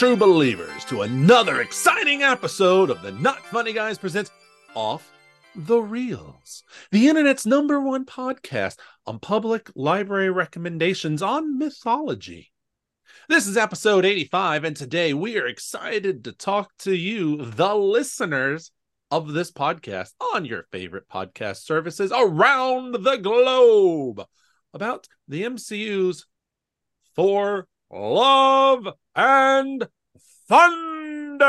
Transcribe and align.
True 0.00 0.16
believers, 0.16 0.86
to 0.86 1.02
another 1.02 1.60
exciting 1.60 2.22
episode 2.22 2.88
of 2.88 3.02
the 3.02 3.12
Not 3.12 3.44
Funny 3.44 3.74
Guys 3.74 3.98
presents 3.98 4.30
Off 4.74 5.12
the 5.54 5.78
Reels, 5.78 6.62
the 6.90 7.08
internet's 7.08 7.44
number 7.44 7.78
one 7.78 8.06
podcast 8.06 8.78
on 9.04 9.18
public 9.18 9.70
library 9.74 10.30
recommendations 10.30 11.20
on 11.20 11.58
mythology. 11.58 12.50
This 13.28 13.46
is 13.46 13.58
episode 13.58 14.06
85, 14.06 14.64
and 14.64 14.74
today 14.74 15.12
we 15.12 15.36
are 15.36 15.46
excited 15.46 16.24
to 16.24 16.32
talk 16.32 16.70
to 16.78 16.94
you, 16.94 17.44
the 17.44 17.74
listeners 17.74 18.72
of 19.10 19.34
this 19.34 19.52
podcast, 19.52 20.12
on 20.32 20.46
your 20.46 20.62
favorite 20.72 21.10
podcast 21.12 21.58
services 21.58 22.10
around 22.10 23.04
the 23.04 23.16
globe 23.16 24.24
about 24.72 25.08
the 25.28 25.42
MCU's 25.42 26.24
Thor 27.14 27.68
Love 27.90 28.88
and 29.14 29.86
Thunder. 30.48 31.48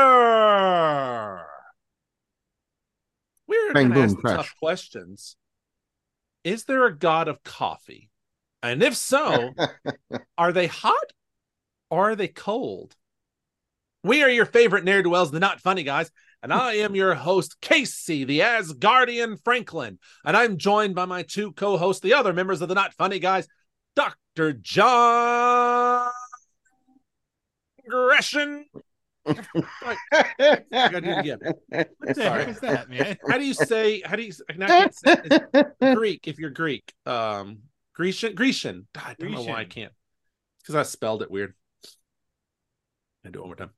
We're 3.46 3.72
going 3.72 3.92
to 3.92 4.00
ask 4.00 4.16
the 4.16 4.22
tough 4.22 4.54
questions. 4.58 5.36
Is 6.44 6.64
there 6.64 6.86
a 6.86 6.96
god 6.96 7.28
of 7.28 7.42
coffee? 7.42 8.10
And 8.62 8.82
if 8.82 8.96
so, 8.96 9.50
are 10.38 10.52
they 10.52 10.68
hot 10.68 11.12
or 11.90 12.10
are 12.10 12.16
they 12.16 12.28
cold? 12.28 12.94
We 14.04 14.22
are 14.22 14.30
your 14.30 14.46
favorite 14.46 14.84
ne'er 14.84 15.02
do 15.02 15.10
wells, 15.10 15.30
the 15.30 15.40
not 15.40 15.60
funny 15.60 15.82
guys, 15.82 16.10
and 16.42 16.52
I 16.52 16.74
am 16.76 16.94
your 16.94 17.14
host, 17.14 17.60
Casey, 17.60 18.24
the 18.24 18.40
Asgardian 18.40 19.42
Franklin. 19.44 19.98
And 20.24 20.36
I'm 20.36 20.58
joined 20.58 20.94
by 20.94 21.04
my 21.04 21.22
two 21.22 21.52
co 21.52 21.76
hosts, 21.76 22.02
the 22.02 22.14
other 22.14 22.32
members 22.32 22.62
of 22.62 22.68
the 22.68 22.74
not 22.74 22.94
funny 22.94 23.18
guys, 23.18 23.46
Dr. 23.94 24.52
Jon 24.54 26.10
Gresham. 27.88 28.64
I 29.24 29.36
gotta 30.70 31.00
do 31.00 31.10
it 31.10 31.18
again. 31.18 31.38
What 31.42 32.14
the 32.16 32.22
heck 32.30 32.48
is 32.48 32.60
that, 32.60 32.90
man? 32.90 33.16
How 33.28 33.38
do 33.38 33.44
you 33.44 33.54
say, 33.70 34.00
how 34.04 34.16
do 34.16 34.22
you, 34.22 34.32
I 34.48 34.52
can't 34.66 34.94
say 34.94 35.20
Greek 35.94 36.26
if 36.26 36.38
you're 36.38 36.50
Greek. 36.50 36.92
Um, 37.06 37.58
Grecian, 37.94 38.34
Grecian. 38.34 38.86
I 38.96 39.14
don't 39.18 39.32
know 39.32 39.42
why 39.42 39.60
I 39.60 39.64
can't. 39.64 39.92
Because 40.60 40.74
I 40.74 40.82
spelled 40.82 41.22
it 41.22 41.30
weird. 41.30 41.54
I 43.24 43.30
do 43.30 43.38
it 43.38 43.42
one 43.42 43.48
more 43.50 43.56
time. 43.56 43.70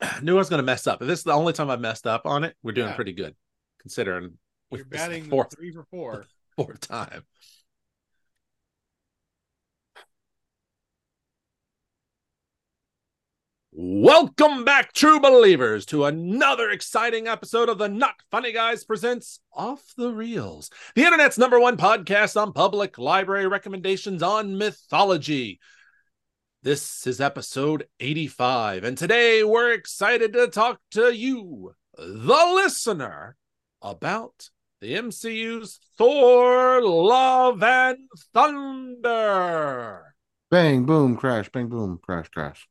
Knew 0.22 0.36
I 0.36 0.38
was 0.38 0.48
going 0.48 0.58
to 0.58 0.64
mess 0.66 0.86
up. 0.86 1.02
If 1.02 1.08
this 1.08 1.20
is 1.20 1.24
the 1.24 1.32
only 1.32 1.52
time 1.52 1.70
I've 1.70 1.80
messed 1.80 2.06
up 2.06 2.26
on 2.26 2.44
it, 2.44 2.54
we're 2.62 2.72
doing 2.72 2.88
Yeah. 2.88 2.94
pretty 2.94 3.12
good, 3.12 3.34
considering 3.80 4.38
You're 4.70 4.84
batting 4.84 5.24
fourth 5.24 5.54
three 5.54 5.72
for 5.72 5.84
four. 5.90 6.26
fourth 6.56 6.80
time. 6.80 7.24
Welcome 13.80 14.64
back, 14.64 14.92
true 14.92 15.20
believers, 15.20 15.86
to 15.86 16.06
another 16.06 16.68
exciting 16.68 17.28
episode 17.28 17.68
of 17.68 17.78
the 17.78 17.88
Not 17.88 18.16
Funny 18.28 18.50
Guys 18.50 18.82
presents 18.82 19.38
Off 19.52 19.94
the 19.96 20.12
Reels, 20.12 20.68
the 20.96 21.04
internet's 21.04 21.38
number 21.38 21.60
one 21.60 21.76
podcast 21.76 22.36
on 22.36 22.52
public 22.52 22.98
library 22.98 23.46
recommendations 23.46 24.20
on 24.20 24.58
mythology. 24.58 25.60
This 26.64 27.06
is 27.06 27.20
episode 27.20 27.86
85, 28.00 28.82
and 28.82 28.98
today 28.98 29.44
we're 29.44 29.74
excited 29.74 30.32
to 30.32 30.48
talk 30.48 30.80
to 30.90 31.14
you, 31.14 31.76
the 31.96 32.52
listener, 32.56 33.36
about 33.80 34.50
the 34.80 34.94
MCU's 34.94 35.78
Thor 35.96 36.82
Love 36.82 37.62
and 37.62 37.98
Thunder. 38.34 40.16
bang, 40.50 40.84
boom, 40.84 41.16
crash, 41.16 41.48
bang, 41.50 41.68
boom, 41.68 42.00
crash, 42.02 42.28
crash. 42.30 42.66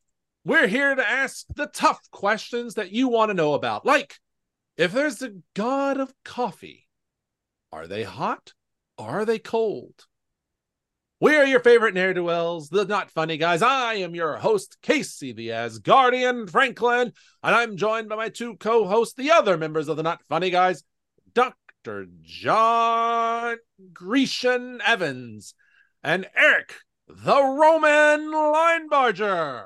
We're 0.47 0.67
here 0.67 0.95
to 0.95 1.05
ask 1.05 1.45
the 1.53 1.67
tough 1.67 1.99
questions 2.09 2.75
that 2.75 2.93
you 2.93 3.09
want 3.09 3.31
to 3.31 3.33
know 3.33 3.53
about. 3.53 3.85
Like, 3.85 4.15
if 4.77 4.93
there's 4.93 5.21
a 5.21 5.33
god 5.53 5.99
of 5.99 6.13
coffee, 6.23 6.87
are 7.73 7.85
they 7.85 8.03
hot 8.03 8.53
or 8.97 9.09
are 9.09 9.25
they 9.25 9.39
cold? 9.39 10.05
We 11.19 11.35
are 11.35 11.45
your 11.45 11.59
favorite 11.59 11.95
ne'er 11.95 12.13
do 12.13 12.23
wells, 12.23 12.69
the 12.69 12.85
not 12.85 13.11
funny 13.11 13.35
guys. 13.35 13.61
I 13.61 13.95
am 13.95 14.15
your 14.15 14.37
host, 14.37 14.77
Casey, 14.81 15.33
the 15.33 15.49
Asgardian 15.49 16.49
Franklin, 16.49 17.11
and 17.43 17.53
I'm 17.55 17.75
joined 17.75 18.07
by 18.07 18.15
my 18.15 18.29
two 18.29 18.55
co 18.55 18.87
hosts, 18.87 19.15
the 19.15 19.31
other 19.31 19.57
members 19.57 19.89
of 19.89 19.97
the 19.97 20.03
not 20.03 20.23
funny 20.29 20.49
guys, 20.49 20.81
Dr. 21.33 22.07
Jon 22.21 23.57
Grecian 23.91 24.79
Evans 24.85 25.55
and 26.05 26.25
Eric, 26.33 26.73
the 27.05 27.35
Roman 27.35 28.31
Linebarger. 28.31 29.65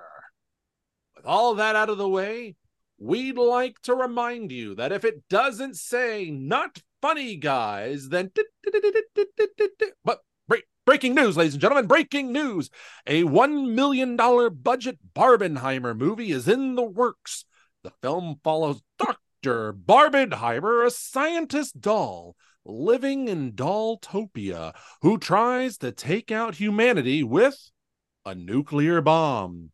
With 1.21 1.27
all 1.27 1.53
that 1.53 1.75
out 1.75 1.89
of 1.89 1.99
the 1.99 2.09
way, 2.09 2.55
we'd 2.97 3.37
like 3.37 3.79
to 3.83 3.93
remind 3.93 4.51
you 4.51 4.73
that 4.73 4.91
if 4.91 5.05
it 5.05 5.29
doesn't 5.29 5.77
say 5.77 6.31
not 6.31 6.81
funny 6.99 7.35
guys, 7.35 8.09
then 8.09 8.31
but 10.03 10.21
break, 10.47 10.63
breaking 10.83 11.13
news, 11.13 11.37
ladies 11.37 11.53
and 11.53 11.61
gentlemen, 11.61 11.85
breaking 11.85 12.31
news. 12.31 12.71
A 13.05 13.21
$1 13.21 13.71
million 13.71 14.15
budget 14.63 14.97
Barbenheimer 15.13 15.95
movie 15.95 16.31
is 16.31 16.47
in 16.47 16.73
the 16.73 16.81
works. 16.81 17.45
The 17.83 17.91
film 18.01 18.39
follows 18.43 18.81
Dr. 18.97 19.73
Barbenheimer, 19.73 20.87
a 20.87 20.89
scientist 20.89 21.79
doll 21.81 22.35
living 22.65 23.27
in 23.27 23.51
Dolltopia 23.51 24.73
who 25.03 25.19
tries 25.19 25.77
to 25.77 25.91
take 25.91 26.31
out 26.31 26.55
humanity 26.55 27.21
with 27.21 27.69
a 28.25 28.33
nuclear 28.33 29.01
bomb. 29.01 29.69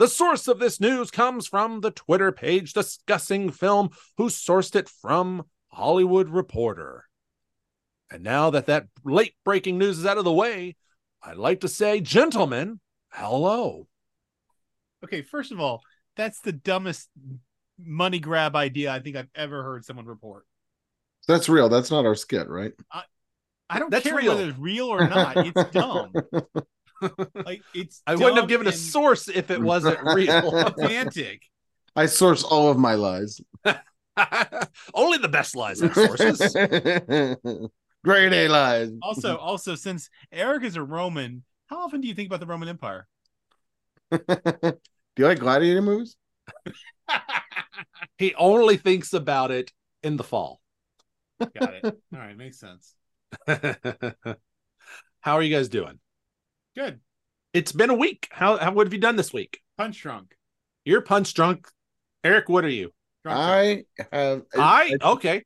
The 0.00 0.08
source 0.08 0.48
of 0.48 0.58
this 0.58 0.80
news 0.80 1.10
comes 1.10 1.46
from 1.46 1.82
the 1.82 1.90
Twitter 1.90 2.32
page 2.32 2.72
discussing 2.72 3.50
film, 3.50 3.90
who 4.16 4.30
sourced 4.30 4.74
it 4.74 4.88
from 4.88 5.44
Hollywood 5.68 6.30
Reporter. 6.30 7.04
And 8.10 8.22
now 8.22 8.48
that 8.48 8.64
that 8.64 8.86
late 9.04 9.34
breaking 9.44 9.76
news 9.76 9.98
is 9.98 10.06
out 10.06 10.16
of 10.16 10.24
the 10.24 10.32
way, 10.32 10.76
I'd 11.22 11.36
like 11.36 11.60
to 11.60 11.68
say, 11.68 12.00
gentlemen, 12.00 12.80
hello. 13.12 13.88
Okay, 15.04 15.20
first 15.20 15.52
of 15.52 15.60
all, 15.60 15.82
that's 16.16 16.40
the 16.40 16.52
dumbest 16.52 17.10
money 17.78 18.20
grab 18.20 18.56
idea 18.56 18.90
I 18.90 19.00
think 19.00 19.16
I've 19.16 19.28
ever 19.34 19.62
heard 19.62 19.84
someone 19.84 20.06
report. 20.06 20.46
That's 21.28 21.50
real. 21.50 21.68
That's 21.68 21.90
not 21.90 22.06
our 22.06 22.14
skit, 22.14 22.48
right? 22.48 22.72
I 23.68 23.78
don't 23.78 23.90
That's 23.90 24.04
care 24.04 24.16
real. 24.16 24.34
whether 24.34 24.48
it's 24.48 24.58
real 24.58 24.86
or 24.86 25.06
not. 25.06 25.46
It's 25.46 25.70
dumb. 25.72 26.12
Like 27.34 27.62
it's. 27.74 28.02
I 28.06 28.14
wouldn't 28.14 28.36
have 28.36 28.48
given 28.48 28.66
a 28.66 28.72
source 28.72 29.28
if 29.28 29.50
it 29.50 29.60
wasn't 29.60 29.98
real. 30.02 30.72
Pedantic. 30.78 31.42
I 31.96 32.06
source 32.06 32.42
all 32.42 32.70
of 32.70 32.78
my 32.78 32.94
lies. 32.94 33.40
Only 34.94 35.18
the 35.18 35.28
best 35.28 35.56
lies 35.56 35.80
have 35.80 35.94
sources. 35.94 36.54
Great 38.04 38.32
A 38.32 38.48
lies. 38.48 38.90
Also, 39.02 39.36
also, 39.36 39.74
since 39.74 40.08
Eric 40.32 40.64
is 40.64 40.76
a 40.76 40.82
Roman, 40.82 41.44
how 41.66 41.80
often 41.80 42.00
do 42.00 42.08
you 42.08 42.14
think 42.14 42.28
about 42.28 42.40
the 42.40 42.46
Roman 42.46 42.68
Empire? 42.68 43.06
Do 44.10 44.78
you 45.16 45.26
like 45.26 45.38
gladiator 45.38 45.82
movies? 45.82 46.16
he 48.18 48.34
only 48.34 48.76
thinks 48.76 49.12
about 49.12 49.50
it 49.50 49.72
in 50.02 50.16
the 50.16 50.24
fall. 50.24 50.60
Got 51.38 51.74
it. 51.74 51.84
All 51.84 51.94
right, 52.12 52.36
makes 52.36 52.58
sense. 52.58 52.94
How 53.46 55.34
are 55.36 55.42
you 55.42 55.54
guys 55.54 55.68
doing? 55.68 55.98
Good. 56.76 57.00
It's 57.52 57.72
been 57.72 57.90
a 57.90 57.94
week. 57.94 58.28
How, 58.30 58.56
how 58.58 58.72
what 58.72 58.86
have 58.86 58.92
you 58.92 59.00
done 59.00 59.16
this 59.16 59.32
week? 59.32 59.60
Punch 59.76 60.00
drunk. 60.00 60.36
You're 60.84 61.00
punch 61.00 61.34
drunk. 61.34 61.68
Eric, 62.22 62.48
what 62.48 62.64
are 62.64 62.68
you? 62.68 62.92
Drunk, 63.24 63.38
drunk. 63.38 63.86
I 64.12 64.16
have. 64.16 64.42
I 64.56 64.90
it- 64.92 65.02
okay. 65.02 65.44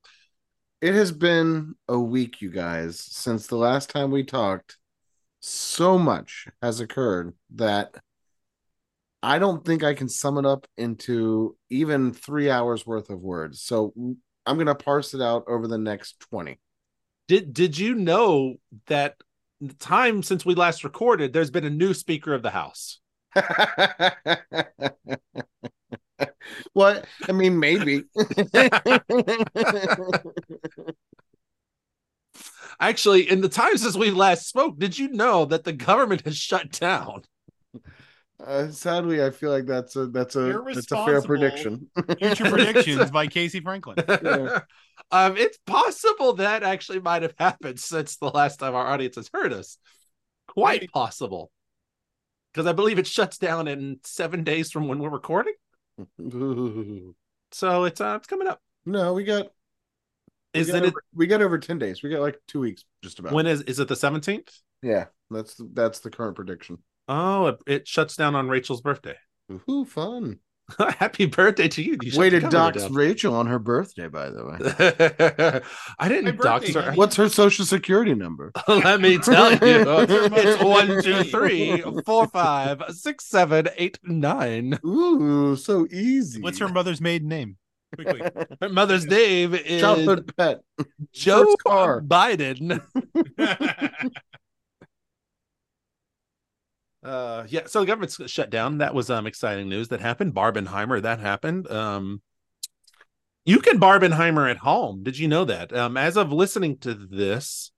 It 0.81 0.95
has 0.95 1.13
been 1.13 1.77
a 1.89 1.99
week, 1.99 2.43
you 2.43 2.51
guys, 2.51 3.01
since 3.01 3.47
the 3.47 3.57
last 3.57 3.89
time 3.89 4.11
we 4.11 4.23
talked. 4.23 4.77
So 5.41 5.99
much 5.99 6.47
has 6.63 6.81
occurred 6.81 7.35
that 7.55 7.95
I 9.23 9.39
don't 9.39 9.65
think 9.65 9.83
I 9.83 9.95
can 9.95 10.09
sum 10.09 10.37
it 10.37 10.45
up 10.45 10.67
into 10.77 11.57
even 11.71 12.13
three 12.13 12.51
hours 12.51 12.87
worth 12.87 13.09
of 13.09 13.21
words. 13.21 13.63
So 13.63 13.95
I'm 14.45 14.57
going 14.57 14.67
to 14.67 14.75
parse 14.75 15.15
it 15.15 15.23
out 15.23 15.45
over 15.49 15.67
the 15.67 15.79
next 15.79 16.21
20. 16.21 16.61
Did 17.29 17.55
did 17.55 17.79
you 17.79 17.95
know 17.95 18.57
that 18.87 19.17
the 19.69 19.75
time 19.75 20.23
since 20.23 20.45
we 20.45 20.55
last 20.55 20.85
recorded, 20.85 21.33
there's 21.33 21.51
been 21.51 21.65
a 21.65 21.71
new 21.71 21.95
Speaker 21.95 22.35
of 22.35 22.43
the 22.43 22.51
House? 22.51 23.01
what? 26.73 27.07
I 27.29 27.33
mean, 27.33 27.59
maybe. 27.59 28.05
Actually, 32.81 33.31
in 33.31 33.41
the 33.41 33.49
time 33.49 33.77
since 33.77 33.97
we 33.97 34.11
last 34.11 34.49
spoke, 34.49 34.79
did 34.79 34.99
you 34.99 35.09
know 35.09 35.45
that 35.45 35.65
the 35.65 35.73
government 35.73 36.23
has 36.23 36.37
shut 36.37 36.71
down? 36.73 37.23
Uh, 38.41 38.69
sadly, 38.71 39.23
I 39.23 39.31
feel 39.31 39.51
like 39.51 39.67
that's 39.67 39.97
a 39.97 40.07
that's 40.07 40.37
a 40.37 40.61
that's 40.73 40.91
a 40.93 40.97
fair 41.05 41.23
prediction. 41.23 41.89
Future 42.19 42.47
predictions 42.47 43.11
by 43.11 43.27
Casey 43.29 43.61
Franklin. 43.61 44.01
Yeah. 44.21 44.61
um, 45.11 45.37
it's 45.37 45.59
possible 45.67 46.35
that 46.35 46.63
actually 46.63 47.01
might 47.01 47.23
have 47.23 47.35
happened 47.39 47.81
since 47.81 48.17
the 48.17 48.31
last 48.31 48.59
time 48.59 48.75
our 48.75 48.87
audience 48.87 49.17
has 49.17 49.31
heard 49.33 49.53
us. 49.53 49.79
Quite 50.49 50.83
Maybe. 50.83 50.89
possible. 50.89 51.51
because 52.53 52.67
I 52.67 52.73
believe 52.73 52.99
it 52.99 53.07
shuts 53.07 53.39
down 53.39 53.69
in 53.69 54.01
seven 54.05 54.45
days 54.45 54.71
from 54.71 54.89
when 54.89 54.99
we're 54.99 55.11
recording. 55.11 55.55
So 57.53 57.85
it's 57.85 58.01
uh 58.01 58.17
it's 58.19 58.27
coming 58.27 58.49
up. 58.49 58.61
no, 58.85 59.13
we 59.15 59.25
got 59.25 59.47
we 60.55 60.61
Is 60.61 60.71
got 60.71 60.83
it 60.85 60.85
over, 60.85 61.03
we 61.15 61.27
got 61.27 61.43
over 61.43 61.59
10 61.59 61.79
days. 61.79 62.03
We 62.03 62.11
got 62.11 62.21
like 62.21 62.41
2 62.49 62.61
weeks 62.61 62.85
just 63.03 63.19
about. 63.19 63.33
when 63.33 63.47
is 63.47 63.63
is 63.63 63.79
it 63.81 63.89
the 63.89 63.97
seventeenth? 63.97 64.51
yeah, 64.83 65.07
that's 65.31 65.61
that's 65.73 66.01
the 66.01 66.11
current 66.11 66.37
prediction. 66.37 66.79
Oh, 67.09 67.47
it, 67.47 67.57
it 67.67 67.89
shuts 67.89 68.17
down 68.17 68.35
on 68.35 68.49
Rachel's 68.49 68.81
birthday. 68.81 69.17
Ooh, 69.69 69.85
fun. 69.85 70.39
Happy 70.79 71.27
birthday 71.27 71.69
to 71.69 71.83
you. 71.83 71.99
You 72.01 72.11
shut 72.11 72.21
Way 72.21 72.31
to 72.31 72.41
dox. 72.41 72.89
Rachel 72.91 73.35
on 73.35 73.47
her 73.47 73.59
birthday, 73.59 74.09
by 74.09 74.31
the 74.31 74.45
way. 74.45 75.61
I 75.99 76.09
didn't 76.09 76.27
Happy 76.27 76.39
dox 76.39 76.75
her. 76.75 76.93
What's 76.95 77.17
her 77.17 77.29
social 77.29 77.67
security 77.67 78.15
number? 78.15 78.51
Let 78.69 79.01
me 79.01 79.19
tell 79.19 79.53
you, 79.53 79.59
it's 79.61 80.63
one, 80.63 81.03
two, 81.03 81.25
three, 81.25 81.83
four, 82.07 82.27
five, 82.29 82.83
six, 82.91 83.27
seven, 83.27 83.69
eight, 83.77 83.99
nine. 84.05 84.79
Ooh, 84.87 85.55
so 85.57 85.87
easy. 85.91 86.41
What's 86.41 86.59
her 86.59 86.69
mother's 86.69 87.01
maiden 87.01 87.29
name? 87.29 87.57
Quickly. 87.95 88.23
Her 88.61 88.69
mother's 88.71 89.07
name 89.07 89.55
is 89.55 89.83
childhood 89.83 90.33
pet? 90.37 90.63
Joe? 91.13 91.45
Biden. 91.67 92.81
Uh, 97.05 97.45
yeah, 97.49 97.63
so 97.67 97.81
the 97.81 97.87
government's 97.87 98.19
shut 98.31 98.49
down. 98.51 98.79
That 98.79 98.95
was 98.95 99.11
um 99.11 99.27
exciting 99.27 99.69
news 99.69 99.89
that 99.89 100.01
happened. 100.01 100.35
Barbenheimer, 100.35 101.03
that 101.03 101.21
happened. 101.21 101.71
Um, 101.71 102.23
you 103.45 103.61
can 103.61 103.79
Barbenheimer 103.79 104.51
at 104.51 104.57
home. 104.59 105.03
Did 105.03 105.19
you 105.19 105.29
know 105.29 105.45
that? 105.45 105.73
Um, 105.77 105.97
as 105.99 106.17
of 106.17 106.33
listening 106.33 106.79
to 106.79 106.95
this, 106.95 107.73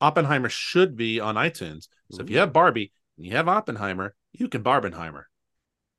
Oppenheimer 0.00 0.50
should 0.50 0.96
be 0.96 1.18
on 1.18 1.36
iTunes. 1.36 1.88
So 2.10 2.22
if 2.22 2.28
you 2.30 2.38
have 2.38 2.52
Barbie 2.52 2.92
and 3.16 3.24
you 3.26 3.32
have 3.32 3.48
Oppenheimer, 3.48 4.14
you 4.32 4.48
can 4.48 4.62
Barbenheimer. 4.62 5.24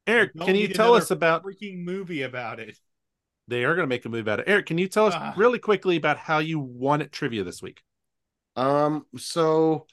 Eric, 0.05 0.33
Don't 0.35 0.45
can 0.45 0.55
you 0.55 0.67
tell 0.67 0.93
us 0.93 1.11
about? 1.11 1.43
freaking 1.43 1.83
movie 1.83 2.21
about 2.21 2.59
it? 2.59 2.77
They 3.47 3.63
are 3.63 3.73
going 3.75 3.83
to 3.83 3.87
make 3.89 4.05
a 4.05 4.09
movie 4.09 4.21
about 4.21 4.39
it. 4.41 4.45
Eric, 4.47 4.67
can 4.67 4.77
you 4.77 4.87
tell 4.87 5.07
us 5.07 5.15
Ah. 5.15 5.33
really 5.35 5.57
quickly 5.59 5.97
about 5.97 6.17
how 6.17 6.37
you 6.37 6.59
won 6.59 7.01
at 7.01 7.11
trivia 7.11 7.43
this 7.43 7.61
week? 7.63 7.81
Um, 8.55 9.05
so 9.17 9.87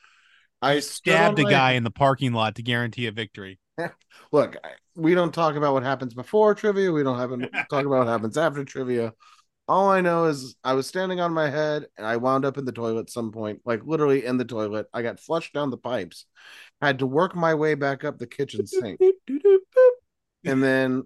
I 0.62 0.80
Stabbed 0.80 1.38
a 1.38 1.42
my- 1.42 1.50
guy 1.50 1.72
in 1.72 1.84
the 1.84 1.90
parking 1.90 2.32
lot 2.32 2.56
to 2.56 2.62
guarantee 2.62 3.06
a 3.06 3.12
victory. 3.12 3.58
Look, 4.32 4.56
we 4.94 5.14
don't 5.14 5.32
talk 5.34 5.54
about 5.54 5.74
what 5.74 5.82
happens 5.82 6.14
before 6.14 6.54
trivia. 6.54 6.90
We 6.92 7.02
don't 7.02 7.18
have 7.18 7.30
talk 7.70 7.84
about 7.84 7.98
what 7.98 8.06
happens 8.06 8.38
after 8.38 8.64
trivia. 8.64 9.12
All 9.68 9.90
I 9.90 10.00
know 10.00 10.26
is 10.26 10.54
I 10.62 10.74
was 10.74 10.86
standing 10.86 11.20
on 11.20 11.32
my 11.32 11.50
head 11.50 11.86
and 11.98 12.06
I 12.06 12.16
wound 12.18 12.44
up 12.44 12.56
in 12.56 12.64
the 12.64 12.72
toilet 12.72 13.00
at 13.00 13.10
some 13.10 13.32
point, 13.32 13.60
like 13.64 13.84
literally 13.84 14.24
in 14.24 14.36
the 14.36 14.44
toilet. 14.44 14.86
I 14.94 15.02
got 15.02 15.18
flushed 15.18 15.52
down 15.52 15.70
the 15.70 15.76
pipes, 15.76 16.24
had 16.80 17.00
to 17.00 17.06
work 17.06 17.34
my 17.34 17.54
way 17.54 17.74
back 17.74 18.04
up 18.04 18.18
the 18.18 18.28
kitchen 18.28 18.66
sink, 18.66 19.00
and 20.44 20.62
then 20.62 21.02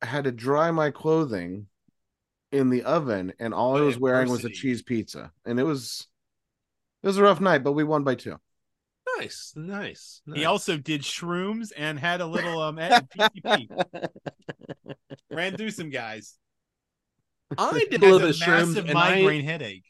had 0.00 0.24
to 0.24 0.32
dry 0.32 0.70
my 0.70 0.90
clothing 0.90 1.66
in 2.50 2.70
the 2.70 2.82
oven. 2.84 3.34
And 3.38 3.52
all 3.52 3.76
I 3.76 3.82
was 3.82 3.98
wearing 3.98 4.30
was 4.30 4.44
a 4.44 4.50
cheese 4.50 4.82
pizza, 4.82 5.30
and 5.44 5.60
it 5.60 5.64
was 5.64 6.06
it 7.02 7.06
was 7.06 7.18
a 7.18 7.22
rough 7.22 7.40
night, 7.42 7.62
but 7.62 7.72
we 7.72 7.84
won 7.84 8.04
by 8.04 8.14
two. 8.14 8.38
Nice, 9.18 9.52
nice. 9.56 10.22
He 10.34 10.44
also 10.44 10.76
did 10.76 11.02
shrooms 11.02 11.72
and 11.76 11.98
had 11.98 12.20
a 12.20 12.26
little 12.26 12.60
um 12.60 12.78
at 12.78 13.10
PCP. 13.10 13.68
Ran 15.30 15.56
through 15.56 15.70
some 15.70 15.90
guys. 15.90 16.36
I 17.56 17.86
did 17.90 18.02
a 18.02 18.04
little 18.04 18.20
bit 18.20 18.30
of 18.30 18.36
shrooms 18.36 18.74
massive 18.74 18.88
and 18.88 18.98
I, 18.98 19.16
migraine 19.16 19.44
headache. 19.44 19.84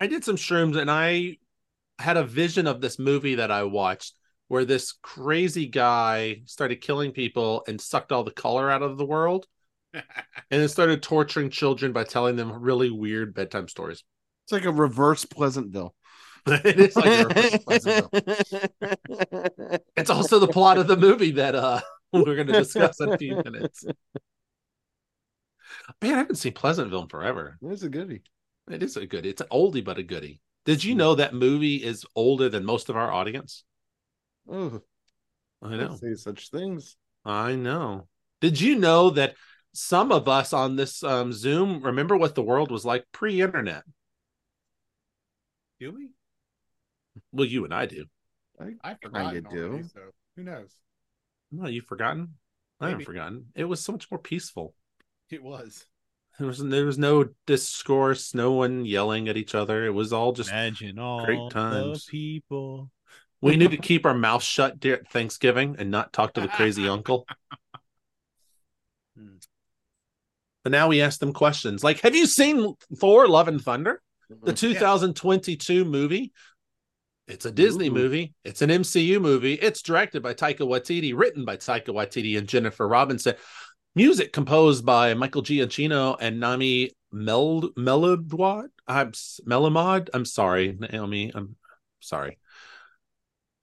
I 0.00 0.06
did 0.06 0.24
some 0.24 0.36
shrooms 0.36 0.76
and 0.76 0.90
I 0.90 1.36
had 1.98 2.16
a 2.16 2.24
vision 2.24 2.66
of 2.66 2.80
this 2.80 2.98
movie 2.98 3.36
that 3.36 3.50
I 3.50 3.64
watched 3.64 4.14
where 4.48 4.64
this 4.64 4.92
crazy 5.02 5.66
guy 5.66 6.42
started 6.46 6.80
killing 6.80 7.12
people 7.12 7.64
and 7.66 7.80
sucked 7.80 8.12
all 8.12 8.24
the 8.24 8.30
color 8.30 8.70
out 8.70 8.82
of 8.82 8.98
the 8.98 9.04
world 9.04 9.46
and 9.94 10.02
then 10.50 10.68
started 10.68 11.02
torturing 11.02 11.50
children 11.50 11.92
by 11.92 12.04
telling 12.04 12.36
them 12.36 12.52
really 12.52 12.90
weird 12.90 13.34
bedtime 13.34 13.68
stories. 13.68 14.02
It's 14.44 14.52
like 14.52 14.64
a 14.64 14.72
reverse 14.72 15.24
Pleasantville. 15.24 15.94
it 16.46 16.80
is 16.80 16.98
like 16.98 17.14
a 17.14 17.18
reverse 17.22 17.56
Pleasantville. 17.58 18.12
It's 19.96 20.10
also 20.10 20.38
the 20.38 20.48
plot 20.48 20.78
of 20.78 20.86
the 20.86 20.96
movie 20.96 21.32
that 21.32 21.54
uh 21.54 21.80
we're 22.12 22.34
going 22.34 22.46
to 22.46 22.52
discuss 22.52 23.00
in 23.00 23.08
a 23.08 23.18
few 23.18 23.36
minutes. 23.44 23.84
Man, 26.02 26.14
I 26.14 26.18
haven't 26.18 26.36
seen 26.36 26.52
Pleasantville 26.52 27.02
in 27.02 27.08
forever. 27.08 27.58
It's 27.62 27.82
a 27.82 27.88
goodie. 27.88 28.22
It 28.70 28.82
is 28.82 28.96
a 28.96 29.06
good. 29.06 29.26
It's 29.26 29.40
an 29.40 29.48
oldie 29.50 29.84
but 29.84 29.98
a 29.98 30.02
goodie. 30.02 30.40
Did 30.64 30.84
you 30.84 30.94
know 30.94 31.14
that 31.14 31.34
movie 31.34 31.76
is 31.76 32.04
older 32.14 32.48
than 32.48 32.64
most 32.64 32.88
of 32.88 32.96
our 32.96 33.10
audience? 33.12 33.64
Oh, 34.48 34.82
I 35.62 35.76
I 35.76 35.76
know. 35.76 35.96
say 35.96 36.14
such 36.14 36.50
things. 36.50 36.96
I 37.24 37.54
know. 37.56 38.08
Did 38.40 38.60
you 38.60 38.76
know 38.76 39.10
that 39.10 39.36
some 39.72 40.12
of 40.12 40.28
us 40.28 40.52
on 40.52 40.76
this 40.76 41.02
um, 41.02 41.32
Zoom 41.32 41.82
remember 41.82 42.16
what 42.16 42.34
the 42.34 42.42
world 42.42 42.70
was 42.70 42.84
like 42.84 43.06
pre-internet? 43.12 43.84
Do 45.80 45.92
we? 45.92 46.10
Well, 47.32 47.46
you 47.46 47.64
and 47.64 47.74
I 47.74 47.86
do. 47.86 48.04
I 48.60 48.94
Kinda 48.94 49.32
forgot. 49.32 49.50
do. 49.50 49.82
So 49.92 50.00
who 50.36 50.44
knows? 50.44 50.74
No, 51.50 51.66
you've 51.68 51.86
forgotten. 51.86 52.34
I 52.80 52.90
haven't 52.90 53.04
forgotten. 53.04 53.46
It 53.54 53.64
was 53.64 53.80
so 53.80 53.92
much 53.92 54.10
more 54.10 54.18
peaceful. 54.18 54.74
It 55.30 55.42
was. 55.42 55.86
There 56.38 56.46
was 56.48 56.58
there 56.58 56.86
was 56.86 56.98
no 56.98 57.28
discourse, 57.46 58.34
no 58.34 58.52
one 58.52 58.84
yelling 58.86 59.28
at 59.28 59.36
each 59.36 59.54
other. 59.54 59.84
It 59.84 59.90
was 59.90 60.12
all 60.12 60.32
just 60.32 60.50
Imagine 60.50 60.98
all 60.98 61.24
great 61.26 61.38
the 61.38 61.50
times. 61.50 62.04
people. 62.06 62.90
we 63.40 63.56
need 63.56 63.70
to 63.72 63.76
keep 63.76 64.06
our 64.06 64.14
mouth 64.14 64.42
shut 64.42 64.80
dear 64.80 65.02
Thanksgiving 65.10 65.76
and 65.78 65.90
not 65.90 66.12
talk 66.12 66.32
to 66.34 66.40
the 66.40 66.48
crazy 66.48 66.88
uncle. 66.88 67.26
But 70.64 70.70
now 70.70 70.86
we 70.88 71.00
ask 71.00 71.18
them 71.18 71.32
questions 71.32 71.82
like, 71.82 72.00
"Have 72.00 72.14
you 72.14 72.24
seen 72.26 72.74
Thor: 72.96 73.26
Love 73.26 73.48
and 73.48 73.60
Thunder, 73.60 74.00
the 74.42 74.52
2022 74.52 75.84
movie?" 75.84 76.32
It's 77.32 77.46
a 77.46 77.50
Disney 77.50 77.88
Ooh. 77.88 77.92
movie. 77.92 78.34
It's 78.44 78.60
an 78.60 78.68
MCU 78.68 79.18
movie. 79.18 79.54
It's 79.54 79.80
directed 79.80 80.22
by 80.22 80.34
Taika 80.34 80.60
Waititi, 80.60 81.16
written 81.16 81.46
by 81.46 81.56
Taika 81.56 81.88
Waititi 81.88 82.36
and 82.36 82.46
Jennifer 82.46 82.86
Robinson. 82.86 83.34
Music 83.94 84.34
composed 84.34 84.84
by 84.84 85.14
Michael 85.14 85.42
Giacchino 85.42 86.16
and 86.20 86.38
Nami 86.38 86.90
Mel 87.10 87.62
Melodwad. 87.78 88.68
I'm 88.86 89.12
Melamod. 89.12 90.10
I'm 90.12 90.26
sorry, 90.26 90.76
Naomi. 90.78 91.32
I'm 91.34 91.56
sorry. 92.00 92.38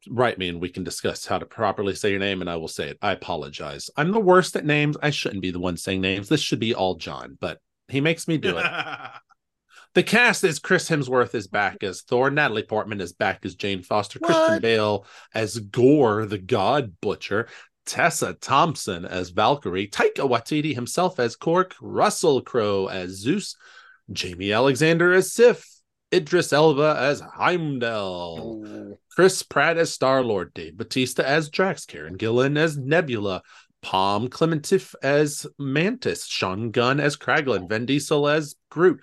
Write 0.09 0.39
me 0.39 0.49
and 0.49 0.59
we 0.59 0.69
can 0.69 0.83
discuss 0.83 1.27
how 1.27 1.37
to 1.37 1.45
properly 1.45 1.93
say 1.93 2.09
your 2.09 2.19
name, 2.19 2.41
and 2.41 2.49
I 2.49 2.55
will 2.55 2.67
say 2.67 2.89
it. 2.89 2.97
I 3.03 3.11
apologize. 3.11 3.91
I'm 3.95 4.11
the 4.11 4.19
worst 4.19 4.55
at 4.55 4.65
names. 4.65 4.97
I 4.99 5.11
shouldn't 5.11 5.43
be 5.43 5.51
the 5.51 5.59
one 5.59 5.77
saying 5.77 6.01
names. 6.01 6.27
This 6.27 6.41
should 6.41 6.59
be 6.59 6.73
all 6.73 6.95
John, 6.95 7.37
but 7.39 7.59
he 7.87 8.01
makes 8.01 8.27
me 8.27 8.39
do 8.39 8.57
it. 8.57 8.65
The 9.95 10.03
cast 10.03 10.43
is 10.43 10.59
Chris 10.59 10.87
Hemsworth 10.87 11.33
is 11.33 11.47
back 11.47 11.83
as 11.83 12.01
Thor, 12.01 12.29
Natalie 12.29 12.63
Portman 12.63 13.01
is 13.01 13.13
back 13.13 13.43
as 13.43 13.55
Jane 13.55 13.81
Foster, 13.81 14.19
Christian 14.19 14.61
Bale 14.61 15.05
as 15.33 15.57
Gorr, 15.57 16.25
the 16.25 16.37
God 16.37 16.93
Butcher, 17.01 17.47
Tessa 17.85 18.33
Thompson 18.35 19.03
as 19.03 19.31
Valkyrie, 19.31 19.87
Taika 19.87 20.29
Waititi 20.29 20.75
himself 20.75 21.19
as 21.19 21.35
Korg, 21.35 21.73
Russell 21.81 22.41
Crowe 22.41 22.87
as 22.87 23.11
Zeus, 23.11 23.55
Jaimie 24.11 24.55
Alexander 24.55 25.11
as 25.11 25.33
Sif, 25.33 25.65
Idris 26.13 26.53
Elba 26.53 26.95
as 26.99 27.19
Heimdall, 27.19 28.63
Oh, 28.65 28.97
Chris 29.15 29.41
Pratt 29.41 29.77
as 29.77 29.91
Star 29.91 30.23
Lord, 30.23 30.53
Dave 30.53 30.77
Batista 30.77 31.23
as 31.23 31.49
Drax, 31.49 31.85
Karen 31.85 32.15
Gillan 32.17 32.57
as 32.57 32.77
Nebula, 32.77 33.41
Pom 33.81 34.27
Klementieff 34.27 34.93
as 35.01 35.47
Mantis, 35.57 36.25
Sean 36.27 36.69
Gunn 36.71 36.99
as 36.99 37.17
Kraglin, 37.17 37.67
Vin 37.67 37.85
Diesel 37.85 38.27
as 38.27 38.55
Groot, 38.69 39.01